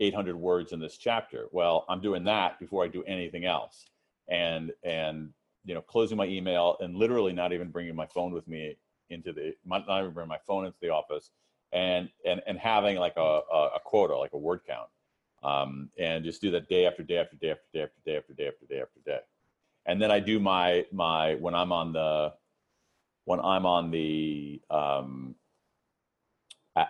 800 0.00 0.36
words 0.36 0.72
in 0.72 0.80
this 0.80 0.98
chapter. 0.98 1.46
Well, 1.52 1.86
I'm 1.88 2.02
doing 2.02 2.24
that 2.24 2.58
before 2.58 2.84
I 2.84 2.88
do 2.88 3.02
anything 3.04 3.46
else, 3.46 3.88
and 4.28 4.72
and 4.84 5.30
you 5.64 5.74
know, 5.74 5.80
closing 5.80 6.18
my 6.18 6.26
email 6.26 6.76
and 6.80 6.96
literally 6.96 7.32
not 7.32 7.52
even 7.54 7.70
bringing 7.70 7.94
my 7.94 8.06
phone 8.06 8.32
with 8.32 8.46
me 8.46 8.76
into 9.08 9.32
the 9.32 9.54
not 9.64 9.84
even 9.88 10.12
bringing 10.12 10.28
my 10.28 10.40
phone 10.46 10.66
into 10.66 10.78
the 10.82 10.90
office, 10.90 11.30
and 11.72 12.10
and 12.26 12.42
and 12.46 12.58
having 12.58 12.98
like 12.98 13.16
a, 13.16 13.40
a, 13.52 13.70
a 13.76 13.80
quota, 13.82 14.18
like 14.18 14.34
a 14.34 14.38
word 14.38 14.60
count 14.66 14.88
um, 15.42 15.90
and 15.98 16.24
just 16.24 16.40
do 16.40 16.50
that 16.50 16.68
day 16.68 16.86
after 16.86 17.02
day 17.02 17.18
after 17.18 17.36
day 17.36 17.50
after 17.50 17.66
day 17.72 17.82
after 17.82 18.00
day 18.04 18.16
after 18.16 18.32
day 18.34 18.48
after 18.48 18.66
day 18.66 18.80
after 18.80 19.00
day. 19.04 19.18
And 19.86 20.00
then 20.00 20.10
I 20.10 20.20
do 20.20 20.38
my 20.38 20.84
my 20.92 21.34
when 21.36 21.54
I'm 21.54 21.72
on 21.72 21.92
the 21.92 22.34
when 23.24 23.40
I'm 23.40 23.66
on 23.66 23.90
the 23.90 24.60
um, 24.70 25.34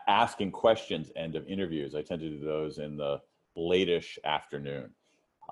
asking 0.06 0.52
questions 0.52 1.10
end 1.16 1.36
of 1.36 1.46
interviews. 1.46 1.94
I 1.94 2.02
tend 2.02 2.20
to 2.20 2.30
do 2.30 2.40
those 2.44 2.78
in 2.78 2.96
the 2.96 3.20
latish 3.56 4.18
afternoon 4.24 4.90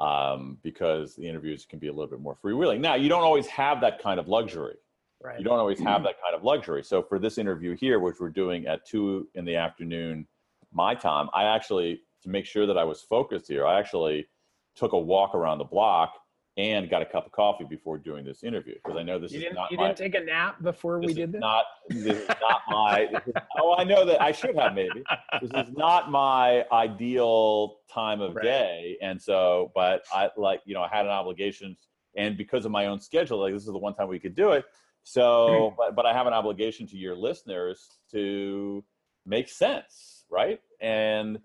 um, 0.01 0.59
because 0.63 1.17
the 1.17 1.29
interviews 1.29 1.67
can 1.69 1.79
be 1.79 1.89
a 1.89 1.93
little 1.93 2.11
bit 2.11 2.21
more 2.21 2.37
freewheeling. 2.43 2.81
Now 2.81 2.95
you 2.95 3.09
don't 3.09 3.23
always 3.23 3.47
have 3.47 3.81
that 3.81 4.03
kind 4.03 4.21
of 4.21 4.29
luxury. 4.29 4.77
Right. 5.23 5.39
You 5.39 5.45
don't 5.45 5.59
always 5.59 5.81
have 5.81 6.03
that 6.03 6.21
kind 6.23 6.35
of 6.35 6.45
luxury. 6.45 6.85
So 6.85 7.03
for 7.03 7.19
this 7.19 7.39
interview 7.39 7.75
here, 7.75 7.99
which 7.99 8.17
we're 8.21 8.29
doing 8.29 8.67
at 8.67 8.87
two 8.87 9.29
in 9.35 9.45
the 9.45 9.57
afternoon, 9.57 10.27
my 10.73 10.95
time, 10.95 11.29
I 11.33 11.45
actually 11.45 12.03
to 12.23 12.29
make 12.29 12.47
sure 12.47 12.67
that 12.67 12.79
I 12.79 12.85
was 12.85 13.03
focused 13.03 13.49
here, 13.49 13.67
I 13.67 13.79
actually 13.79 14.27
took 14.75 14.93
a 14.93 14.99
walk 14.99 15.35
around 15.35 15.59
the 15.59 15.65
block 15.65 16.15
and 16.59 16.89
got 16.89 17.03
a 17.03 17.05
cup 17.05 17.27
of 17.27 17.33
coffee 17.33 17.65
before 17.65 17.99
doing 17.99 18.25
this 18.25 18.43
interview 18.43 18.75
because 18.75 18.99
I 18.99 19.03
know 19.03 19.19
this 19.19 19.33
you 19.33 19.41
is 19.41 19.55
not. 19.55 19.71
You 19.71 19.77
my, 19.77 19.89
didn't 19.89 19.99
take 19.99 20.15
a 20.15 20.25
nap 20.25 20.63
before 20.63 20.99
we 20.99 21.13
did 21.13 21.33
this. 21.33 21.41
Not 21.41 21.65
this 21.89 22.17
is 22.17 22.29
not 22.29 22.63
my. 22.69 23.09
Is, 23.13 23.33
oh, 23.61 23.75
I 23.77 23.85
know 23.85 24.07
that 24.07 24.23
I 24.23 24.33
should 24.33 24.57
have 24.57 24.75
maybe. 24.75 25.05
This 25.43 25.51
is 25.67 25.75
not 25.77 26.11
my 26.11 26.65
ideal 26.73 27.77
time 27.93 28.23
of 28.23 28.37
right. 28.37 28.45
day, 28.45 28.97
and 29.03 29.21
so, 29.21 29.71
but 29.75 30.05
I 30.13 30.31
like 30.37 30.63
you 30.65 30.73
know 30.75 30.83
I 30.83 30.89
had 30.89 31.05
an 31.05 31.13
obligation 31.13 31.77
And 32.17 32.39
because 32.39 32.65
of 32.65 32.73
my 32.73 32.87
own 32.87 33.01
schedule, 33.01 33.39
like 33.39 33.53
this 33.53 33.63
is 33.63 33.73
the 33.73 33.79
one 33.79 33.95
time 33.95 34.09
we 34.09 34.19
could 34.19 34.35
do 34.35 34.53
it. 34.53 34.65
So, 35.03 35.71
hmm. 35.71 35.75
but, 35.77 35.95
but 35.95 36.07
I 36.07 36.15
have 36.15 36.27
an 36.27 36.33
obligation 36.33 36.87
to 36.89 36.97
your 36.97 37.15
listeners 37.15 37.87
to 38.13 38.83
make 39.27 39.49
sense, 39.49 40.25
right? 40.31 40.61
And. 40.81 41.39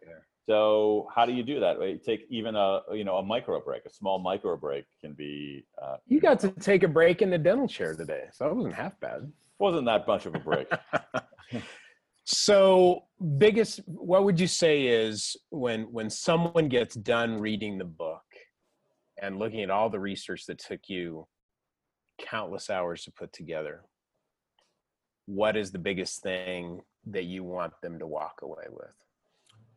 So, 0.48 1.08
how 1.14 1.26
do 1.26 1.34
you 1.34 1.44
do 1.44 1.60
that? 1.60 1.80
You 1.82 2.00
take 2.04 2.26
even 2.30 2.56
a 2.56 2.82
you 2.94 3.04
know 3.04 3.18
a 3.18 3.24
micro 3.24 3.60
break, 3.62 3.86
a 3.86 3.89
small 3.89 4.20
micro 4.20 4.58
break 4.58 4.86
can 5.00 5.14
be. 5.14 5.66
Uh, 5.82 5.98
You 6.08 6.20
got 6.20 6.39
to 6.42 6.50
take 6.52 6.84
a 6.84 6.88
break 6.88 7.22
in 7.22 7.30
the 7.30 7.38
dental 7.38 7.68
chair 7.68 7.96
today, 7.96 8.26
so 8.32 8.46
that 8.46 8.56
wasn't 8.56 8.74
half 8.76 9.00
bad. 9.00 9.32
wasn't 9.60 9.86
that 9.86 10.08
much 10.08 10.26
of 10.26 10.36
a 10.36 10.39
break. 10.39 10.68
So, 12.24 13.06
biggest, 13.39 13.82
what 13.86 14.24
would 14.24 14.39
you 14.39 14.48
say 14.48 14.84
is 14.86 15.36
when 15.50 15.92
when 15.92 16.10
someone 16.10 16.70
gets 16.70 16.96
done 16.96 17.39
reading 17.42 17.78
the 17.78 17.84
book 17.86 18.24
and 19.22 19.38
looking 19.39 19.62
at 19.62 19.72
all 19.72 19.89
the 19.89 20.00
research 20.00 20.46
that 20.46 20.60
took 20.60 20.82
you 20.88 21.28
countless 22.20 22.70
hours 22.70 23.04
to 23.04 23.12
put 23.12 23.34
together? 23.34 23.82
What 25.26 25.58
is 25.58 25.72
the 25.72 25.80
biggest 25.80 26.22
thing 26.22 26.82
that 27.08 27.24
you 27.26 27.44
want 27.44 27.74
them 27.82 27.98
to 28.00 28.08
walk 28.08 28.39
away 28.44 28.66
with? 28.70 28.96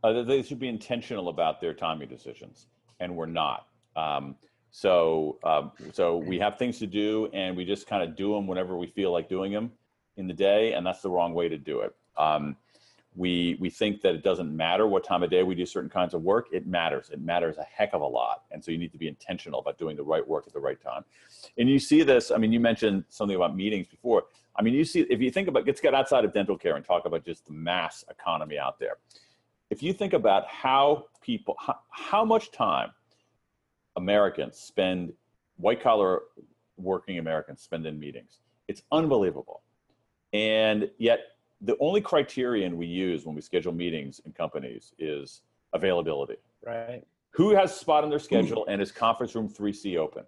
Uh, 0.05 0.23
they 0.23 0.43
should 0.43 0.59
be 0.59 0.69
intentional 0.69 1.31
about 1.31 1.61
their 1.61 1.73
timing 1.73 2.09
decisions, 2.09 2.67
and 3.01 3.17
we're 3.17 3.27
not. 3.27 3.67
Um, 3.97 4.37
so, 4.71 5.39
um, 5.45 5.73
so 5.93 6.19
we 6.19 6.39
have 6.39 6.59
things 6.59 6.79
to 6.81 6.87
do, 6.87 7.31
and 7.33 7.57
we 7.57 7.65
just 7.65 7.87
kind 7.87 8.03
of 8.03 8.15
do 8.15 8.35
them 8.35 8.47
whenever 8.47 8.77
we 8.77 8.87
feel 8.87 9.13
like 9.13 9.29
doing 9.31 9.51
them 9.51 9.73
in 10.19 10.27
the 10.27 10.35
day, 10.35 10.75
and 10.75 10.87
that's 10.87 11.01
the 11.01 11.09
wrong 11.09 11.33
way 11.33 11.49
to 11.49 11.57
do 11.57 11.81
it. 11.81 11.95
Um, 12.19 12.57
we 13.17 13.57
we 13.61 13.71
think 13.71 14.03
that 14.03 14.15
it 14.15 14.25
doesn't 14.25 14.55
matter 14.55 14.87
what 14.89 15.05
time 15.05 15.23
of 15.23 15.31
day 15.31 15.43
we 15.43 15.55
do 15.55 15.65
certain 15.65 15.89
kinds 15.89 16.13
of 16.13 16.23
work. 16.23 16.49
It 16.53 16.67
matters. 16.67 17.11
It 17.11 17.21
matters 17.21 17.57
a 17.57 17.63
heck 17.63 17.95
of 17.95 18.03
a 18.03 18.07
lot, 18.07 18.43
and 18.51 18.63
so 18.63 18.73
you 18.73 18.79
need 18.79 18.93
to 18.93 18.99
be 18.99 19.09
intentional 19.09 19.61
about 19.61 19.79
doing 19.79 19.97
the 19.97 20.03
right 20.03 20.27
work 20.27 20.45
at 20.47 20.53
the 20.53 20.61
right 20.61 20.81
time. 20.83 21.05
And 21.57 21.69
you 21.69 21.79
see 21.79 22.03
this. 22.03 22.31
I 22.31 22.37
mean, 22.37 22.53
you 22.53 22.61
mentioned 22.61 23.05
something 23.09 23.37
about 23.37 23.57
meetings 23.57 23.87
before. 23.87 24.25
I 24.57 24.63
mean, 24.63 24.75
you 24.75 24.85
see 24.85 25.01
if 25.03 25.21
you 25.21 25.31
think 25.31 25.49
about 25.49 25.67
let's 25.67 25.81
get 25.81 25.95
outside 25.95 26.25
of 26.25 26.35
dental 26.35 26.59
care 26.59 26.77
and 26.77 26.85
talk 26.85 27.07
about 27.07 27.25
just 27.25 27.47
the 27.47 27.53
mass 27.53 28.05
economy 28.11 28.59
out 28.59 28.79
there 28.79 28.99
if 29.75 29.83
you 29.83 29.93
think 29.93 30.13
about 30.13 30.47
how 30.47 31.07
people 31.21 31.55
how, 31.59 31.77
how 31.91 32.25
much 32.25 32.51
time 32.51 32.91
americans 33.97 34.59
spend 34.59 35.13
white 35.57 35.83
collar 35.83 36.23
working 36.77 37.19
americans 37.19 37.61
spend 37.61 37.85
in 37.87 37.99
meetings 37.99 38.41
it's 38.69 38.83
unbelievable. 38.93 39.63
And 40.33 40.91
yet 40.99 41.21
the 41.61 41.77
only 41.81 42.01
criterion 42.01 42.77
we 42.77 42.87
use 42.87 43.25
when 43.25 43.35
we 43.35 43.41
schedule 43.41 43.73
meetings 43.73 44.21
in 44.25 44.33
companies 44.33 44.93
is 44.99 45.43
availability. 45.73 46.37
Right. 46.65 47.03
who 47.31 47.51
has 47.51 47.73
a 47.73 47.79
spot 47.79 48.05
in 48.05 48.11
their 48.11 48.19
schedule 48.19 48.65
hmm. 48.65 48.71
and 48.73 48.81
is 48.81 48.91
conference 48.91 49.35
room 49.35 49.51
3c 49.51 49.99
open 49.99 50.25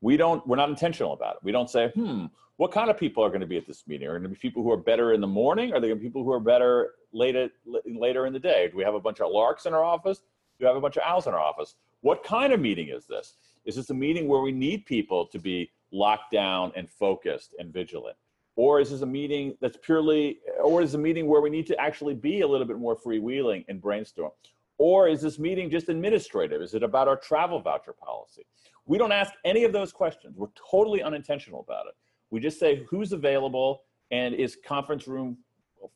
we 0.00 0.16
don't 0.16 0.46
we're 0.46 0.56
not 0.56 0.68
intentional 0.68 1.12
about 1.12 1.36
it. 1.36 1.40
We 1.42 1.52
don't 1.52 1.70
say 1.70 1.88
hmm 1.94 2.26
what 2.56 2.72
kind 2.72 2.90
of 2.90 2.98
people 2.98 3.24
are 3.24 3.30
going 3.30 3.40
to 3.40 3.46
be 3.46 3.56
at 3.56 3.66
this 3.66 3.86
meeting? 3.86 4.06
Are 4.06 4.10
going 4.10 4.24
to 4.24 4.28
be 4.28 4.34
people 4.34 4.62
who 4.62 4.70
are 4.70 4.76
better 4.76 5.14
in 5.14 5.22
the 5.22 5.26
morning? 5.26 5.72
Are 5.72 5.80
they 5.80 5.86
going 5.88 5.98
to 5.98 6.02
be 6.02 6.08
people 6.08 6.24
who 6.24 6.32
are 6.32 6.40
better 6.40 6.90
later 7.10 7.48
later 7.86 8.26
in 8.26 8.34
the 8.34 8.38
day? 8.38 8.68
Do 8.70 8.76
we 8.76 8.84
have 8.84 8.94
a 8.94 9.00
bunch 9.00 9.20
of 9.20 9.30
larks 9.32 9.64
in 9.64 9.72
our 9.72 9.82
office? 9.82 10.18
Do 10.18 10.24
we 10.60 10.66
have 10.66 10.76
a 10.76 10.80
bunch 10.80 10.98
of 10.98 11.02
owls 11.06 11.26
in 11.26 11.32
our 11.32 11.40
office? 11.40 11.76
What 12.02 12.22
kind 12.22 12.52
of 12.52 12.60
meeting 12.60 12.88
is 12.88 13.06
this? 13.06 13.36
Is 13.64 13.76
this 13.76 13.88
a 13.88 13.94
meeting 13.94 14.28
where 14.28 14.40
we 14.40 14.52
need 14.52 14.84
people 14.84 15.24
to 15.26 15.38
be 15.38 15.70
locked 15.90 16.32
down 16.32 16.72
and 16.76 16.88
focused 16.90 17.54
and 17.58 17.72
vigilant? 17.72 18.16
Or 18.56 18.78
is 18.78 18.90
this 18.90 19.00
a 19.00 19.06
meeting 19.06 19.56
that's 19.62 19.78
purely 19.80 20.40
or 20.62 20.82
is 20.82 20.92
a 20.92 20.98
meeting 20.98 21.28
where 21.28 21.40
we 21.40 21.48
need 21.48 21.66
to 21.68 21.80
actually 21.80 22.14
be 22.14 22.42
a 22.42 22.46
little 22.46 22.66
bit 22.66 22.78
more 22.78 22.94
freewheeling 22.94 23.64
and 23.68 23.80
brainstorm 23.80 24.32
or 24.80 25.08
is 25.08 25.20
this 25.20 25.38
meeting 25.38 25.68
just 25.68 25.90
administrative? 25.90 26.62
Is 26.62 26.72
it 26.72 26.82
about 26.82 27.06
our 27.06 27.16
travel 27.16 27.60
voucher 27.60 27.92
policy? 27.92 28.46
We 28.86 28.96
don't 28.96 29.12
ask 29.12 29.34
any 29.44 29.64
of 29.64 29.74
those 29.74 29.92
questions. 29.92 30.38
We're 30.38 30.48
totally 30.70 31.02
unintentional 31.02 31.60
about 31.60 31.86
it. 31.86 31.92
We 32.30 32.40
just 32.40 32.58
say 32.58 32.86
who's 32.88 33.12
available 33.12 33.82
and 34.10 34.34
is 34.34 34.56
conference 34.64 35.06
room 35.06 35.36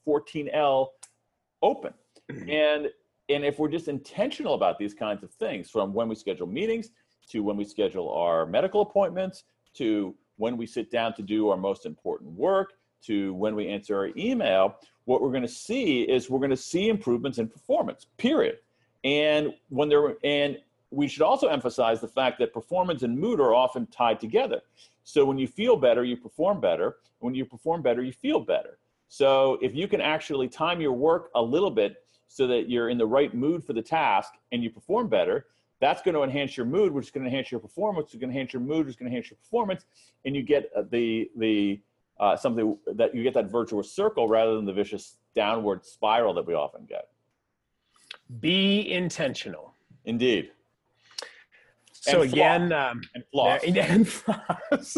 14L 0.06 0.88
open? 1.62 1.94
Mm-hmm. 2.30 2.50
And 2.50 2.90
and 3.30 3.42
if 3.42 3.58
we're 3.58 3.70
just 3.70 3.88
intentional 3.88 4.52
about 4.52 4.78
these 4.78 4.92
kinds 4.92 5.22
of 5.22 5.30
things, 5.30 5.70
from 5.70 5.94
when 5.94 6.06
we 6.06 6.14
schedule 6.14 6.46
meetings 6.46 6.90
to 7.30 7.42
when 7.42 7.56
we 7.56 7.64
schedule 7.64 8.12
our 8.12 8.44
medical 8.44 8.82
appointments 8.82 9.44
to 9.78 10.14
when 10.36 10.58
we 10.58 10.66
sit 10.66 10.90
down 10.90 11.14
to 11.14 11.22
do 11.22 11.48
our 11.48 11.56
most 11.56 11.86
important 11.86 12.32
work 12.32 12.74
to 13.06 13.32
when 13.34 13.54
we 13.54 13.66
answer 13.66 13.96
our 13.96 14.10
email, 14.14 14.76
what 15.06 15.22
we're 15.22 15.30
going 15.30 15.40
to 15.40 15.48
see 15.48 16.02
is 16.02 16.28
we're 16.28 16.38
going 16.38 16.50
to 16.50 16.56
see 16.56 16.88
improvements 16.90 17.38
in 17.38 17.48
performance. 17.48 18.06
Period. 18.18 18.58
And 19.04 19.54
when 19.68 19.88
there 19.88 20.16
and 20.24 20.58
we 20.90 21.08
should 21.08 21.22
also 21.22 21.48
emphasize 21.48 22.00
the 22.00 22.08
fact 22.08 22.38
that 22.38 22.52
performance 22.52 23.02
and 23.02 23.18
mood 23.18 23.40
are 23.40 23.54
often 23.54 23.86
tied 23.86 24.20
together. 24.20 24.62
So 25.02 25.24
when 25.24 25.38
you 25.38 25.46
feel 25.46 25.76
better, 25.76 26.04
you 26.04 26.16
perform 26.16 26.60
better. 26.60 26.96
When 27.18 27.34
you 27.34 27.44
perform 27.44 27.82
better, 27.82 28.02
you 28.02 28.12
feel 28.12 28.40
better. 28.40 28.78
So 29.08 29.58
if 29.60 29.74
you 29.74 29.86
can 29.88 30.00
actually 30.00 30.48
time 30.48 30.80
your 30.80 30.92
work 30.92 31.30
a 31.34 31.42
little 31.42 31.70
bit 31.70 31.96
so 32.28 32.46
that 32.46 32.68
you're 32.70 32.88
in 32.88 32.98
the 32.98 33.06
right 33.06 33.34
mood 33.34 33.64
for 33.64 33.72
the 33.72 33.82
task 33.82 34.32
and 34.52 34.62
you 34.62 34.70
perform 34.70 35.08
better, 35.08 35.46
that's 35.80 36.00
going 36.02 36.14
to 36.14 36.22
enhance 36.22 36.56
your 36.56 36.66
mood, 36.66 36.92
which 36.92 37.06
is 37.06 37.10
going 37.10 37.24
to 37.24 37.28
enhance 37.28 37.50
your 37.50 37.60
performance, 37.60 38.06
which 38.06 38.14
is 38.14 38.20
going 38.20 38.30
to 38.30 38.36
enhance 38.36 38.52
your 38.52 38.62
mood, 38.62 38.86
which 38.86 38.94
is 38.94 38.96
going 38.96 39.10
to 39.10 39.16
enhance 39.16 39.30
your 39.30 39.36
performance, 39.36 39.84
and 40.24 40.34
you 40.34 40.42
get 40.42 40.70
uh, 40.76 40.82
the 40.90 41.30
the 41.36 41.80
uh, 42.20 42.36
something 42.36 42.78
that 42.86 43.14
you 43.14 43.22
get 43.22 43.34
that 43.34 43.50
virtuous 43.50 43.90
circle 43.90 44.28
rather 44.28 44.54
than 44.54 44.64
the 44.64 44.72
vicious 44.72 45.16
downward 45.34 45.84
spiral 45.84 46.32
that 46.32 46.46
we 46.46 46.54
often 46.54 46.84
get. 46.86 47.08
Be 48.40 48.90
intentional. 48.90 49.74
Indeed. 50.04 50.50
So 51.92 52.22
And 52.22 52.32
again, 52.32 52.72
um, 52.72 53.00
And 53.14 53.24
floss. 53.32 53.62
and 53.64 54.08
floss. 54.08 54.96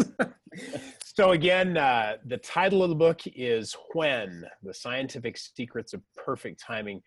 so 1.03 1.31
again, 1.31 1.77
uh, 1.77 2.17
the 2.25 2.37
title 2.37 2.83
of 2.83 2.89
the 2.89 2.95
book 2.95 3.21
is 3.25 3.75
"When: 3.93 4.45
The 4.63 4.73
Scientific 4.73 5.37
Secrets 5.37 5.93
of 5.93 6.01
Perfect 6.15 6.59
Timing." 6.59 7.01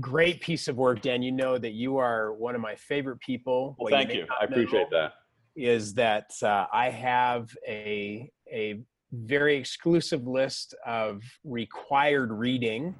Great 0.00 0.40
piece 0.40 0.66
of 0.66 0.76
work, 0.76 1.00
Dan. 1.00 1.22
You 1.22 1.30
know 1.30 1.58
that 1.58 1.72
you 1.72 1.96
are 1.96 2.32
one 2.32 2.56
of 2.56 2.60
my 2.60 2.74
favorite 2.74 3.20
people. 3.20 3.76
Well, 3.78 3.90
thank 3.90 4.08
may 4.08 4.16
you. 4.16 4.26
I 4.40 4.44
appreciate 4.44 4.90
that. 4.90 5.12
Is 5.54 5.94
that 5.94 6.30
uh, 6.42 6.66
I 6.72 6.90
have 6.90 7.48
a 7.68 8.30
a 8.52 8.80
very 9.12 9.56
exclusive 9.56 10.26
list 10.26 10.74
of 10.84 11.22
required 11.44 12.32
reading 12.32 12.94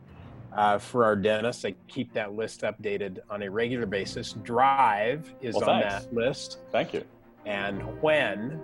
uh, 0.52 0.78
for 0.78 1.04
our 1.04 1.16
dentists. 1.16 1.64
I 1.64 1.74
keep 1.88 2.12
that 2.14 2.34
list 2.34 2.62
updated 2.62 3.18
on 3.30 3.42
a 3.42 3.50
regular 3.50 3.86
basis. 3.86 4.32
Drive 4.42 5.32
is 5.40 5.54
Well, 5.54 5.70
on 5.70 5.82
thanks. 5.82 6.04
that 6.06 6.14
list 6.14 6.58
Thank 6.72 6.94
you. 6.94 7.04
and 7.44 7.82
when 8.02 8.60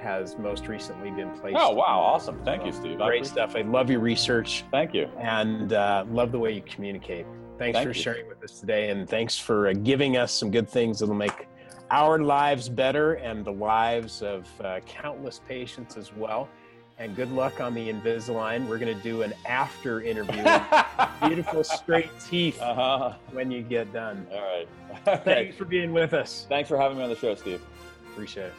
has 0.00 0.36
most 0.36 0.66
recently 0.66 1.10
been 1.10 1.30
placed. 1.38 1.56
Oh, 1.58 1.70
wow. 1.72 1.98
Awesome. 1.98 2.42
Thank 2.44 2.66
you, 2.66 2.72
Steve. 2.72 2.98
Great 2.98 3.24
stuff. 3.24 3.56
I 3.56 3.62
love 3.62 3.88
your 3.90 4.00
research 4.00 4.64
Thank 4.70 4.92
you. 4.92 5.08
and 5.18 5.72
uh, 5.72 6.04
love 6.10 6.30
the 6.30 6.38
way 6.38 6.52
you 6.52 6.60
communicate. 6.62 7.24
Thanks 7.58 7.76
Thank 7.76 7.88
for 7.88 7.94
you. 7.96 8.02
sharing 8.02 8.28
with 8.28 8.42
us 8.44 8.60
today, 8.60 8.90
and 8.90 9.08
thanks 9.08 9.38
for 9.38 9.68
uh, 9.68 9.72
giving 9.72 10.16
us 10.16 10.32
some 10.32 10.50
good 10.50 10.68
things 10.68 10.98
that'll 10.98 11.14
make 11.14 11.46
our 11.90 12.18
lives 12.18 12.68
better 12.68 13.14
and 13.14 13.44
the 13.44 13.52
lives 13.52 14.20
of 14.22 14.46
uh, 14.60 14.80
countless 14.86 15.40
patients 15.48 15.96
as 15.96 16.12
well. 16.12 16.48
And 16.98 17.16
good 17.16 17.30
luck 17.32 17.60
on 17.60 17.72
the 17.74 17.88
Invisalign. 17.92 18.68
We're 18.68 18.78
going 18.78 18.94
to 18.96 19.02
do 19.02 19.22
an 19.22 19.32
after 19.46 20.00
interview. 20.02 20.42
Beautiful 21.22 21.64
straight 21.64 22.10
teeth 22.28 22.60
Uh-huh. 22.60 23.14
when 23.32 23.50
you 23.50 23.62
get 23.62 23.92
done. 23.92 24.26
All 24.32 24.40
right. 24.42 24.68
Okay. 25.08 25.20
Thanks 25.24 25.56
for 25.56 25.64
being 25.64 25.92
with 25.92 26.14
us. 26.14 26.46
Thanks 26.48 26.68
for 26.68 26.78
having 26.78 26.96
me 26.98 27.02
on 27.04 27.10
the 27.10 27.16
show, 27.16 27.34
Steve. 27.34 27.60
Appreciate 28.12 28.46
it. 28.46 28.52